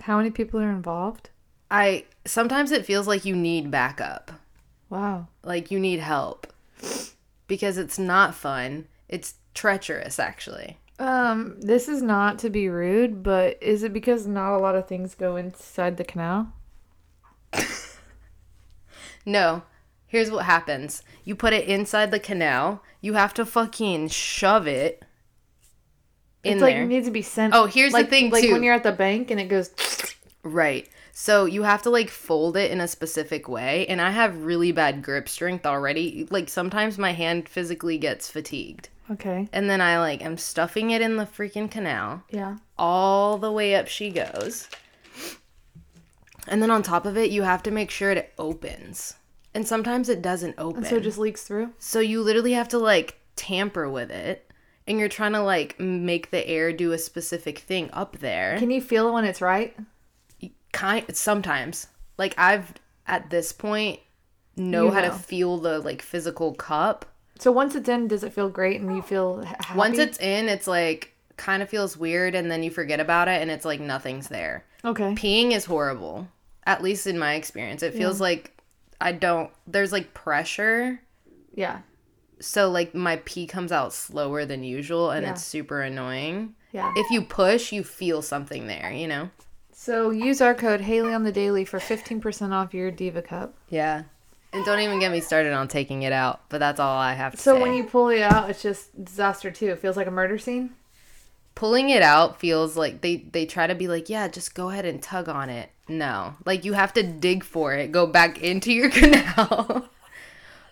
How 0.01 0.17
many 0.17 0.31
people 0.31 0.59
are 0.59 0.71
involved? 0.71 1.29
I 1.69 2.05
sometimes 2.25 2.71
it 2.71 2.85
feels 2.85 3.07
like 3.07 3.25
you 3.25 3.35
need 3.35 3.71
backup. 3.71 4.31
Wow. 4.89 5.27
Like 5.43 5.71
you 5.71 5.79
need 5.79 5.99
help. 5.99 6.47
Because 7.47 7.77
it's 7.77 7.99
not 7.99 8.33
fun. 8.35 8.87
It's 9.09 9.35
treacherous 9.53 10.19
actually. 10.19 10.77
Um, 10.99 11.59
this 11.59 11.87
is 11.89 12.01
not 12.01 12.39
to 12.39 12.49
be 12.49 12.69
rude, 12.69 13.23
but 13.23 13.57
is 13.61 13.83
it 13.83 13.91
because 13.91 14.27
not 14.27 14.55
a 14.55 14.59
lot 14.59 14.75
of 14.75 14.87
things 14.87 15.15
go 15.15 15.35
inside 15.35 15.97
the 15.97 16.03
canal? 16.03 16.53
No. 19.25 19.63
Here's 20.11 20.29
what 20.29 20.43
happens. 20.43 21.03
You 21.23 21.35
put 21.35 21.53
it 21.53 21.69
inside 21.69 22.11
the 22.11 22.19
canal. 22.19 22.83
You 22.99 23.13
have 23.13 23.33
to 23.35 23.45
fucking 23.45 24.09
shove 24.09 24.67
it 24.67 25.05
in 26.43 26.55
it's 26.55 26.61
like 26.61 26.75
there. 26.75 26.83
it 26.83 26.87
needs 26.87 27.07
to 27.07 27.13
be 27.13 27.21
sent. 27.21 27.53
Oh, 27.53 27.65
here's 27.65 27.93
the 27.93 27.99
like, 27.99 28.09
thing, 28.09 28.29
like 28.29 28.43
too. 28.43 28.51
when 28.51 28.61
you're 28.61 28.73
at 28.73 28.83
the 28.83 28.91
bank 28.91 29.31
and 29.31 29.39
it 29.39 29.45
goes. 29.45 29.69
Right. 30.43 30.89
So 31.13 31.45
you 31.45 31.63
have 31.63 31.83
to 31.83 31.89
like 31.89 32.09
fold 32.09 32.57
it 32.57 32.71
in 32.71 32.81
a 32.81 32.89
specific 32.89 33.47
way. 33.47 33.87
And 33.87 34.01
I 34.01 34.09
have 34.11 34.43
really 34.43 34.73
bad 34.73 35.01
grip 35.01 35.29
strength 35.29 35.65
already. 35.65 36.27
Like 36.29 36.49
sometimes 36.49 36.97
my 36.97 37.13
hand 37.13 37.47
physically 37.47 37.97
gets 37.97 38.29
fatigued. 38.29 38.89
Okay. 39.11 39.47
And 39.53 39.69
then 39.69 39.79
I 39.79 39.97
like 39.97 40.21
am 40.25 40.37
stuffing 40.37 40.91
it 40.91 41.01
in 41.01 41.15
the 41.15 41.25
freaking 41.25 41.71
canal. 41.71 42.23
Yeah. 42.29 42.57
All 42.77 43.37
the 43.37 43.51
way 43.51 43.75
up 43.75 43.87
she 43.87 44.09
goes. 44.09 44.67
And 46.49 46.61
then 46.61 46.69
on 46.69 46.83
top 46.83 47.05
of 47.05 47.17
it, 47.17 47.31
you 47.31 47.43
have 47.43 47.63
to 47.63 47.71
make 47.71 47.91
sure 47.91 48.11
it 48.11 48.33
opens. 48.37 49.15
And 49.53 49.67
sometimes 49.67 50.07
it 50.09 50.21
doesn't 50.21 50.55
open. 50.57 50.83
And 50.83 50.87
So 50.87 50.95
it 50.97 51.03
just 51.03 51.17
leaks 51.17 51.43
through. 51.43 51.71
So 51.77 51.99
you 51.99 52.21
literally 52.21 52.53
have 52.53 52.69
to 52.69 52.77
like 52.79 53.17
tamper 53.35 53.89
with 53.89 54.09
it. 54.11 54.49
And 54.87 54.99
you're 54.99 55.09
trying 55.09 55.33
to 55.33 55.41
like 55.43 55.79
make 55.79 56.31
the 56.31 56.45
air 56.47 56.73
do 56.73 56.91
a 56.91 56.97
specific 56.97 57.59
thing 57.59 57.89
up 57.93 58.17
there. 58.19 58.57
Can 58.57 58.71
you 58.71 58.81
feel 58.81 59.09
it 59.09 59.11
when 59.13 59.25
it's 59.25 59.41
right? 59.41 59.75
kind 60.71 61.03
sometimes 61.15 61.87
like 62.17 62.33
i've 62.37 62.73
at 63.05 63.29
this 63.29 63.51
point 63.51 63.99
know 64.55 64.85
You 64.85 64.91
how 64.91 65.01
know. 65.01 65.09
to 65.09 65.13
feel 65.13 65.57
the 65.57 65.79
like 65.79 66.01
physical 66.01 66.53
cup 66.53 67.05
So 67.39 67.51
once 67.51 67.75
it's 67.75 67.89
in, 67.89 68.07
does 68.07 68.23
it 68.23 68.31
feel 68.31 68.47
great 68.49 68.79
and 68.79 68.95
you 68.95 69.01
feel 69.01 69.41
happy? 69.43 69.77
once 69.77 69.97
it's 69.97 70.17
in 70.19 70.47
it's 70.47 70.67
like 70.67 71.13
kind 71.35 71.61
of 71.61 71.69
feels 71.69 71.97
weird 71.97 72.35
and 72.35 72.49
then 72.49 72.63
you 72.63 72.71
forget 72.71 73.01
about 73.01 73.27
it 73.27 73.41
and 73.41 73.51
it's 73.51 73.65
like 73.65 73.81
nothing's 73.81 74.29
there 74.29 74.63
okay. 74.85 75.13
peeing 75.13 75.51
is 75.51 75.65
horrible 75.65 76.27
at 76.65 76.81
least 76.81 77.05
in 77.05 77.19
my 77.19 77.33
experience 77.33 77.83
it 77.83 77.93
feels 77.93 78.21
like 78.21 78.57
i 79.01 79.11
don't 79.11 79.49
there's 79.67 79.91
like 79.91 80.13
pressure 80.13 81.01
Yeah. 81.55 81.79
so 82.39 82.69
like 82.69 82.93
my 82.95 83.17
pee 83.25 83.47
comes 83.47 83.71
out 83.71 83.93
slower 83.93 84.45
than 84.45 84.63
usual 84.63 85.11
and 85.11 85.23
Yeah. 85.25 85.31
it's 85.31 85.43
super 85.43 85.81
annoying 85.81 86.55
Yeah. 86.71 86.91
if 86.95 87.09
you 87.11 87.21
push 87.23 87.71
you 87.71 87.83
feel 87.83 88.21
something 88.21 88.67
there 88.67 88.91
you 88.91 89.07
know 89.07 89.29
So 89.73 90.11
use 90.11 90.41
our 90.41 90.53
code 90.53 90.81
Haley 90.81 91.13
on 91.13 91.23
the 91.23 91.31
daily 91.31 91.65
for 91.65 91.79
fifteen 91.79 92.21
percent 92.21 92.53
off 92.53 92.73
your 92.73 92.91
Diva 92.91 93.21
cup. 93.21 93.55
yeah 93.69 94.03
and 94.53 94.65
don't 94.65 94.79
even 94.81 94.99
get 94.99 95.11
me 95.11 95.21
started 95.21 95.53
on 95.53 95.67
taking 95.67 96.03
it 96.03 96.11
out 96.13 96.41
but 96.49 96.59
that's 96.59 96.79
all 96.79 96.97
i 96.97 97.13
have 97.13 97.31
to 97.33 97.37
So 97.37 97.53
say 97.55 97.59
So 97.59 97.61
when 97.61 97.73
you 97.73 97.83
pull 97.85 98.09
it 98.09 98.21
out, 98.21 98.49
it's 98.49 98.61
just 98.61 99.03
disaster 99.03 99.49
too. 99.49 99.67
It 99.69 99.79
feels 99.79 99.95
like 99.97 100.07
a 100.07 100.11
murder 100.11 100.37
scene. 100.37 100.71
pulling 101.55 101.89
it 101.89 102.01
out 102.01 102.39
feels 102.39 102.75
like 102.77 103.01
they 103.01 103.17
they 103.31 103.45
try 103.45 103.65
to 103.67 103.75
be 103.75 103.87
like 103.87 104.09
yeah 104.09 104.27
just 104.27 104.53
go 104.55 104.69
ahead 104.69 104.85
and 104.85 105.01
tug 105.01 105.27
on 105.29 105.49
it 105.49 105.69
no 105.97 106.35
like 106.45 106.65
you 106.65 106.73
have 106.73 106.93
to 106.93 107.03
dig 107.03 107.43
for 107.43 107.73
it 107.73 107.91
go 107.91 108.07
back 108.07 108.41
into 108.41 108.71
your 108.71 108.89
canal 108.91 109.89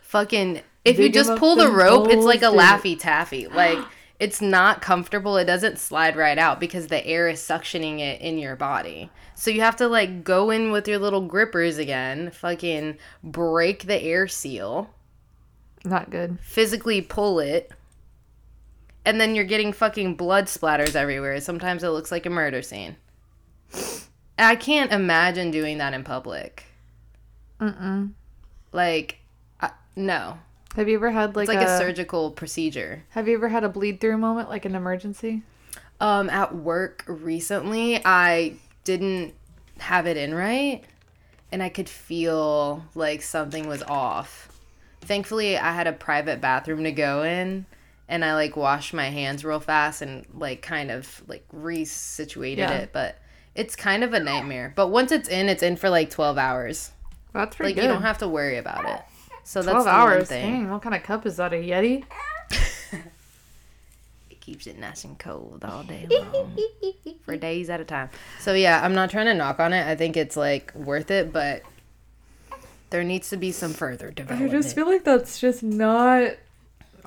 fucking 0.01 0.61
if 0.85 0.99
you 0.99 1.09
just 1.09 1.35
pull 1.37 1.55
the 1.55 1.69
rope, 1.69 2.09
it's 2.09 2.25
like 2.25 2.41
a 2.41 2.45
laffy 2.45 2.97
taffy. 2.97 3.47
Like 3.47 3.79
it's 4.19 4.41
not 4.41 4.81
comfortable. 4.81 5.37
It 5.37 5.45
doesn't 5.45 5.79
slide 5.79 6.15
right 6.15 6.37
out 6.37 6.59
because 6.59 6.87
the 6.87 7.05
air 7.05 7.27
is 7.27 7.39
suctioning 7.39 7.99
it 7.99 8.21
in 8.21 8.37
your 8.37 8.55
body. 8.55 9.09
So 9.35 9.51
you 9.51 9.61
have 9.61 9.75
to 9.77 9.87
like 9.87 10.23
go 10.23 10.49
in 10.49 10.71
with 10.71 10.87
your 10.87 10.99
little 10.99 11.21
grippers 11.21 11.77
again, 11.77 12.31
fucking 12.31 12.97
break 13.23 13.85
the 13.85 14.01
air 14.01 14.27
seal, 14.27 14.89
Not 15.85 16.09
good. 16.09 16.39
physically 16.41 17.01
pull 17.01 17.39
it. 17.39 17.71
And 19.05 19.19
then 19.19 19.33
you're 19.33 19.45
getting 19.45 19.73
fucking 19.73 20.15
blood 20.15 20.45
splatters 20.45 20.95
everywhere. 20.95 21.39
Sometimes 21.39 21.83
it 21.83 21.89
looks 21.89 22.11
like 22.11 22.25
a 22.25 22.29
murder 22.29 22.61
scene. 22.61 22.97
I 24.39 24.55
can't 24.55 24.91
imagine 24.91 25.51
doing 25.51 25.77
that 25.79 25.93
in 25.93 26.03
public. 26.03 26.65
Mm-mm. 27.59 28.11
Like, 28.71 29.19
I, 29.59 29.71
no. 29.95 30.39
Have 30.75 30.87
you 30.87 30.95
ever 30.95 31.11
had 31.11 31.35
like, 31.35 31.49
It's 31.49 31.55
like 31.55 31.67
a, 31.67 31.71
a, 31.71 31.77
surgical 31.77 32.31
procedure. 32.31 33.03
Have 33.09 33.27
you 33.27 33.35
ever 33.35 33.49
had 33.49 33.63
a 33.63 33.69
bleed 33.69 33.99
through 33.99 34.17
moment, 34.17 34.49
like 34.49 34.65
an 34.65 34.75
emergency? 34.75 35.41
Um, 35.99 36.29
at 36.29 36.55
work 36.55 37.03
recently, 37.07 37.99
I 38.05 38.53
didn't 38.85 39.33
have 39.79 40.07
it 40.07 40.15
in 40.15 40.33
right, 40.33 40.83
and 41.51 41.61
I 41.61 41.69
could 41.69 41.89
feel 41.89 42.85
like 42.95 43.21
something 43.21 43.67
was 43.67 43.83
off. 43.83 44.47
Thankfully, 45.01 45.57
I 45.57 45.73
had 45.73 45.87
a 45.87 45.93
private 45.93 46.39
bathroom 46.39 46.83
to 46.83 46.91
go 46.91 47.23
in, 47.23 47.65
and 48.07 48.23
I 48.23 48.35
like 48.35 48.55
washed 48.55 48.93
my 48.93 49.09
hands 49.09 49.43
real 49.43 49.59
fast 49.59 50.01
and 50.01 50.25
like 50.33 50.61
kind 50.61 50.91
of 50.91 51.21
like 51.27 51.45
resituated 51.53 52.57
Yeah. 52.57 52.71
it. 52.77 52.91
But 52.93 53.17
it's 53.59 53.75
kind 53.75 54.03
of 54.03 54.13
a 54.13 54.19
nightmare. 54.19 54.73
But 54.75 54.87
once 54.87 55.11
it's 55.11 55.27
in, 55.29 55.49
it's 55.49 55.61
in 55.63 55.75
for 55.75 55.89
like 55.89 56.09
twelve 56.09 56.37
hours. 56.37 56.91
That's 57.33 57.55
pretty 57.55 57.69
Like 57.69 57.75
good. 57.75 57.81
you 57.83 57.87
don't 57.93 58.01
have 58.01 58.17
to 58.19 58.27
worry 58.27 58.57
about 58.57 58.85
it. 58.89 59.01
So 59.43 59.61
that's 59.61 59.83
the 59.83 59.83
one 59.83 59.87
hours. 59.87 60.27
thing. 60.29 60.51
Dang, 60.51 60.69
what 60.71 60.81
kind 60.81 60.95
of 60.95 61.03
cup 61.03 61.25
is 61.25 61.37
that? 61.37 61.53
A 61.53 61.57
Yeti? 61.57 62.03
It 64.31 64.41
keeps 64.41 64.65
it 64.67 64.79
nice 64.79 65.03
and 65.03 65.17
cold 65.19 65.63
all 65.63 65.83
day 65.83 66.07
long 66.09 66.57
for 67.23 67.37
days 67.49 67.69
at 67.69 67.79
a 67.79 67.85
time. 67.85 68.09
So 68.39 68.53
yeah, 68.53 68.83
I'm 68.83 68.95
not 68.95 69.11
trying 69.11 69.27
to 69.27 69.33
knock 69.35 69.59
on 69.59 69.73
it. 69.73 69.85
I 69.85 69.95
think 69.95 70.17
it's 70.17 70.35
like 70.35 70.73
worth 70.73 71.11
it, 71.11 71.31
but 71.31 71.61
there 72.89 73.03
needs 73.03 73.29
to 73.29 73.37
be 73.37 73.51
some 73.51 73.73
further 73.73 74.09
development. 74.09 74.51
I 74.51 74.55
just 74.55 74.73
feel 74.75 74.87
like 74.87 75.03
that's 75.03 75.39
just 75.39 75.61
not. 75.61 76.31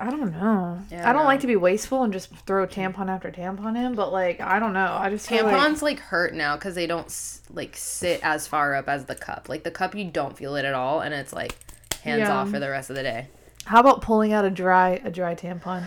I 0.02 0.10
don't 0.10 0.32
know. 0.32 0.82
Yeah, 0.90 1.08
I 1.08 1.12
don't 1.12 1.26
like 1.26 1.38
to 1.42 1.46
be 1.46 1.54
wasteful 1.54 2.02
and 2.02 2.12
just 2.12 2.34
throw 2.44 2.66
tampon 2.66 3.08
after 3.08 3.30
tampon 3.30 3.76
in, 3.76 3.94
but 3.94 4.12
like 4.12 4.40
I 4.40 4.58
don't 4.58 4.72
know. 4.72 4.96
I 5.00 5.10
just 5.10 5.28
feel 5.28 5.44
like 5.44 5.54
Tampons 5.54 5.80
like 5.80 6.00
hurt 6.00 6.34
now 6.34 6.56
because 6.56 6.74
they 6.74 6.88
don't 6.88 7.06
like 7.50 7.76
sit 7.76 8.18
as 8.24 8.48
far 8.48 8.74
up 8.74 8.88
as 8.88 9.04
the 9.04 9.14
cup. 9.14 9.48
Like 9.48 9.62
the 9.62 9.70
cup, 9.70 9.94
you 9.94 10.04
don't 10.10 10.36
feel 10.36 10.56
it 10.56 10.64
at 10.64 10.74
all, 10.74 11.02
and 11.02 11.14
it's 11.14 11.32
like 11.32 11.54
hands 12.02 12.22
Yeah. 12.22 12.32
off 12.36 12.50
for 12.50 12.58
the 12.58 12.68
rest 12.68 12.90
of 12.90 12.96
the 12.96 13.04
day. 13.04 13.28
how 13.66 13.78
about 13.78 14.02
pulling 14.02 14.32
out 14.32 14.44
a 14.44 14.50
dry 14.50 15.00
a 15.04 15.10
dry 15.10 15.36
tampon? 15.36 15.84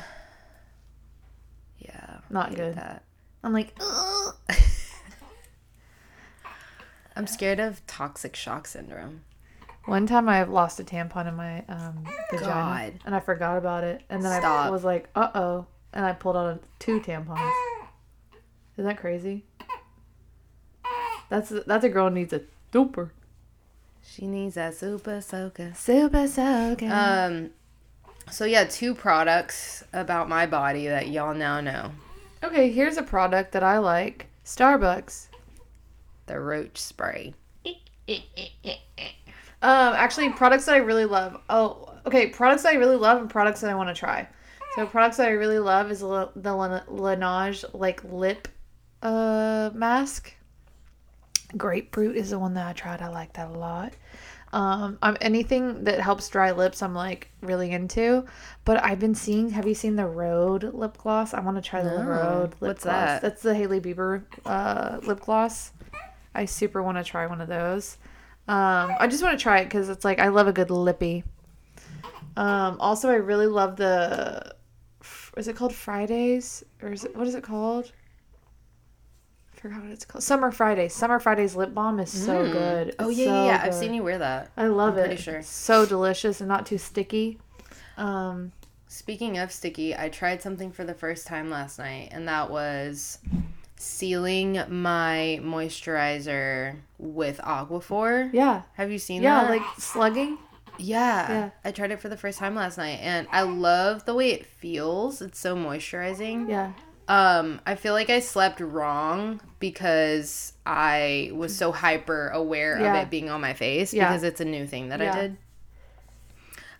Yeah, 1.78 2.20
Not 2.30 2.56
good. 2.56 2.76
That. 2.76 3.04
I'm 3.44 3.52
like, 3.52 3.78
I'm 7.18 7.28
scared 7.28 7.60
of 7.60 7.86
toxic 7.86 8.36
shock 8.36 8.66
syndrome. 8.68 9.24
One 9.86 10.08
time 10.08 10.28
I 10.30 10.44
lost 10.44 10.80
a 10.80 10.84
tampon 10.84 11.28
in 11.28 11.36
my 11.36 11.60
um, 11.68 12.06
vagina 12.32 12.54
God. 12.54 12.94
and 13.06 13.16
I 13.16 13.20
forgot 13.20 13.58
about 13.58 13.84
it, 13.84 14.02
and 14.10 14.24
then 14.24 14.44
I 14.44 14.70
was 14.70 14.84
like, 14.84 15.10
uh 15.16 15.30
oh, 15.36 15.66
and 15.94 16.06
I 16.06 16.14
pulled 16.14 16.36
out 16.36 16.62
two 16.80 17.00
tampons. 17.02 17.52
Isn't 18.78 18.86
that 18.88 18.98
crazy? 18.98 19.46
That's 21.30 21.50
that's 21.66 21.84
a 21.84 21.90
girl 21.90 22.10
who 22.10 22.16
needs 22.16 22.34
a 22.34 22.42
duper. 22.72 23.10
She 24.04 24.28
needs 24.28 24.58
a 24.58 24.72
super 24.72 25.22
soaker. 25.22 25.74
Super 25.76 26.28
soaker. 26.28 26.88
Um, 26.92 27.50
so 28.32 28.46
yeah, 28.46 28.66
two 28.66 28.94
products 28.94 29.84
about 29.94 30.30
my 30.30 30.46
body 30.46 30.88
that 30.88 31.10
y'all 31.10 31.34
now 31.34 31.62
know. 31.62 31.92
okay, 32.44 32.72
here's 32.72 32.98
a 32.98 33.04
product 33.04 33.54
that 33.54 33.64
I 33.64 33.80
like. 33.80 34.28
Starbucks. 34.46 35.28
The 36.28 36.40
roach 36.40 36.78
spray. 36.78 37.34
Um, 39.62 39.94
actually, 39.96 40.30
products 40.32 40.66
that 40.66 40.76
I 40.76 40.80
really 40.80 41.06
love. 41.06 41.40
Oh, 41.50 41.94
okay, 42.06 42.28
products 42.28 42.64
that 42.64 42.74
I 42.74 42.76
really 42.78 42.96
love 42.98 43.20
and 43.22 43.30
products 43.30 43.62
that 43.62 43.70
I 43.70 43.76
want 43.76 43.90
to 43.90 43.96
try. 43.96 44.28
So, 44.76 44.86
products 44.86 45.18
that 45.18 45.28
I 45.28 45.32
really 45.32 45.60
love 45.60 45.90
is 45.92 46.00
the 46.02 46.30
the 46.36 46.50
Laneige 46.52 47.64
like 47.74 48.04
lip 48.04 48.48
uh 49.02 49.72
mask. 49.74 50.34
Grapefruit 51.58 52.16
is 52.18 52.32
the 52.32 52.40
one 52.40 52.54
that 52.56 52.68
I 52.68 52.74
tried. 52.74 53.02
I 53.02 53.08
like 53.08 53.34
that 53.34 53.50
a 53.50 53.54
lot. 53.58 53.94
Um, 54.52 54.98
I'm 55.02 55.18
anything 55.22 55.84
that 55.84 56.00
helps 56.00 56.30
dry 56.30 56.52
lips. 56.52 56.82
I'm 56.82 56.94
like 56.96 57.30
really 57.42 57.72
into. 57.72 58.26
But 58.66 58.84
I've 58.84 59.00
been 59.00 59.16
seeing. 59.16 59.50
Have 59.52 59.68
you 59.68 59.76
seen 59.76 59.96
the 59.96 60.06
Rhode 60.08 60.64
lip 60.74 60.98
gloss? 60.98 61.34
I 61.34 61.40
want 61.40 61.58
to 61.58 61.62
try 61.62 61.82
the 61.82 61.98
No. 61.98 62.04
Rhode 62.06 62.50
lip 62.62 62.62
What's 62.62 62.84
gloss. 62.84 62.94
that? 62.94 63.22
That's 63.22 63.42
the 63.42 63.54
Hailey 63.56 63.80
Bieber 63.80 64.24
uh, 64.46 65.00
lip 65.04 65.22
gloss. 65.22 65.72
I 66.34 66.46
super 66.46 66.82
want 66.84 66.98
to 66.98 67.04
try 67.04 67.26
one 67.28 67.42
of 67.42 67.48
those. 67.48 67.98
Um, 68.48 68.96
I 69.00 69.08
just 69.08 69.24
want 69.24 69.38
to 69.38 69.42
try 69.42 69.60
it 69.60 69.66
because 69.66 69.90
it's 69.90 70.06
like 70.06 70.20
I 70.20 70.28
love 70.28 70.48
a 70.48 70.54
good 70.54 70.70
lippy. 70.70 71.24
Um, 72.38 72.78
also, 72.80 73.10
I 73.10 73.16
really 73.16 73.48
love 73.48 73.78
the. 73.78 74.54
Is 75.38 75.48
it 75.48 75.56
called 75.56 75.74
Fridays 75.74 76.64
or 76.82 76.92
is 76.94 77.04
it 77.06 77.16
what 77.16 77.28
is 77.28 77.36
it 77.36 77.44
called? 77.44 77.92
I 79.54 79.60
forgot 79.60 79.82
what 79.82 79.92
it's 79.92 80.06
called. 80.06 80.24
Summer 80.24 80.52
Fridays. 80.52 80.94
Summer 80.94 81.20
Fridays 81.20 81.56
lip 81.56 81.74
balm 81.74 82.00
is 82.00 82.12
so 82.12 82.44
Mm. 82.44 82.52
good. 82.52 82.96
Oh 83.00 83.10
It's 83.10 83.20
yeah, 83.20 83.26
yeah, 83.26 83.32
so 83.32 83.46
yeah. 83.46 83.62
I've 83.64 83.74
seen 83.74 83.94
you 83.94 84.04
wear 84.04 84.18
that. 84.20 84.52
I 84.58 84.68
love 84.68 84.94
I'm 84.94 85.00
it. 85.00 85.08
pretty 85.08 85.22
sure. 85.22 85.42
So 85.42 85.86
delicious 85.86 86.40
and 86.42 86.48
not 86.48 86.66
too 86.66 86.78
sticky. 86.78 87.40
Um, 87.98 88.52
Speaking 88.88 89.38
of 89.40 89.52
sticky, 89.52 89.94
I 89.96 90.08
tried 90.10 90.42
something 90.42 90.72
for 90.72 90.86
the 90.86 90.94
first 90.94 91.28
time 91.28 91.50
last 91.50 91.80
night, 91.80 92.10
and 92.12 92.28
that 92.30 92.50
was 92.50 93.20
sealing 93.76 94.54
my 94.70 95.40
moisturizer 95.44 96.76
with 96.98 97.38
Aquaphor. 97.40 98.30
yeah, 98.34 98.64
Have 98.74 98.92
you 98.92 98.98
seen 99.00 99.22
yeah, 99.24 99.42
that? 99.44 99.50
like 99.50 99.62
slugging. 99.78 100.38
yeah. 100.78 101.30
Yeah. 101.30 101.50
I 101.64 101.72
tried 101.72 101.92
it 101.92 102.00
for 102.00 102.10
the 102.10 102.18
first 102.18 102.38
time 102.40 102.56
last 102.56 102.78
night, 102.78 103.00
and 103.02 103.28
I 103.32 103.42
love 103.44 104.06
the 104.06 104.14
way 104.14 104.32
it 104.32 104.46
feels. 104.46 105.22
It's 105.22 105.40
so 105.40 105.56
moisturizing. 105.56 106.50
Yeah, 106.50 106.72
Um, 107.08 107.62
I 107.66 107.76
feel 107.76 107.94
like 107.94 108.10
I 108.10 108.20
slept 108.20 108.60
wrong 108.60 109.40
because 109.60 110.54
I 110.66 111.32
was 111.34 111.56
so 111.56 111.72
hyper 111.72 112.30
aware 112.30 112.80
Yeah. 112.80 112.96
of 112.96 113.04
it 113.04 113.10
being 113.10 113.30
on 113.30 113.42
my 113.42 113.54
face 113.54 113.94
Yeah. 113.94 114.08
because 114.10 114.24
it's 114.24 114.42
a 114.42 114.46
new 114.46 114.66
thing 114.66 114.90
that. 114.90 115.02
I 115.02 115.12
did. 115.22 115.38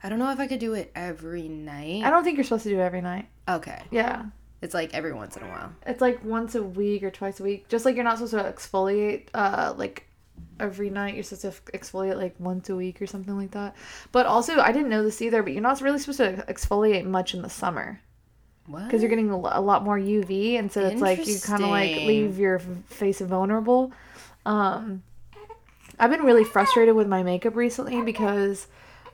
I 0.04 0.10
don't 0.10 0.20
know 0.20 0.32
if 0.32 0.40
I 0.40 0.48
could 0.48 0.60
do 0.60 0.74
it 0.74 0.92
every 0.96 1.48
night. 1.48 2.04
I 2.04 2.10
don't 2.12 2.24
think 2.24 2.38
you're 2.38 2.44
supposed 2.44 2.64
to 2.64 2.70
do 2.70 2.80
it 2.80 2.84
every 2.84 3.02
night. 3.02 3.28
Okay. 3.50 3.82
Yeah, 3.92 4.26
It's 4.66 4.74
like 4.74 4.94
every 4.96 5.14
once 5.14 5.38
in 5.38 5.44
a 5.44 5.48
while. 5.48 5.72
it's 5.86 6.02
like 6.02 6.24
once 6.26 6.56
a 6.56 6.64
week 6.64 7.04
or 7.04 7.12
twice 7.12 7.40
a 7.40 7.44
week. 7.44 7.68
Just 7.70 7.86
like 7.86 7.94
you're 7.96 8.04
not 8.04 8.18
supposed 8.18 8.34
to 8.34 8.44
exfoliate, 8.44 9.28
uh, 9.36 9.74
like 9.78 10.08
every 10.60 10.90
night. 10.90 11.14
You're 11.14 11.24
supposed 11.24 11.64
to 11.66 11.72
exfoliate 11.78 12.18
like 12.18 12.36
once 12.40 12.68
a 12.70 12.76
week 12.76 13.00
or 13.02 13.06
something 13.06 13.38
like 13.38 13.52
that. 13.52 13.76
But 14.12 14.26
also, 14.26 14.60
I 14.60 14.72
didn't 14.72 14.90
know 14.90 15.04
this 15.04 15.22
either. 15.22 15.44
But 15.44 15.54
you're 15.54 15.62
not 15.62 15.80
really 15.82 16.00
supposed 16.00 16.18
to 16.18 16.44
exfoliate 16.52 17.06
much 17.06 17.36
in 17.36 17.44
the 17.44 17.50
summer 17.50 18.02
What? 18.66 18.86
because 18.86 19.02
you're 19.04 19.10
getting 19.10 19.30
a 19.30 19.62
lot 19.62 19.84
more 19.84 20.00
UV, 20.00 20.58
and 20.58 20.72
so 20.72 20.82
it's 20.82 21.00
like 21.02 21.28
you 21.28 21.38
kind 21.40 21.64
of 21.64 21.70
like 21.70 21.96
leave 21.98 22.40
your 22.40 22.58
face 22.88 23.22
vulnerable. 23.22 23.92
Um, 24.48 25.04
I've 26.00 26.10
been 26.10 26.24
really 26.24 26.44
frustrated 26.44 26.96
with 26.96 27.08
my 27.08 27.22
makeup 27.22 27.56
recently 27.56 28.02
because 28.02 28.68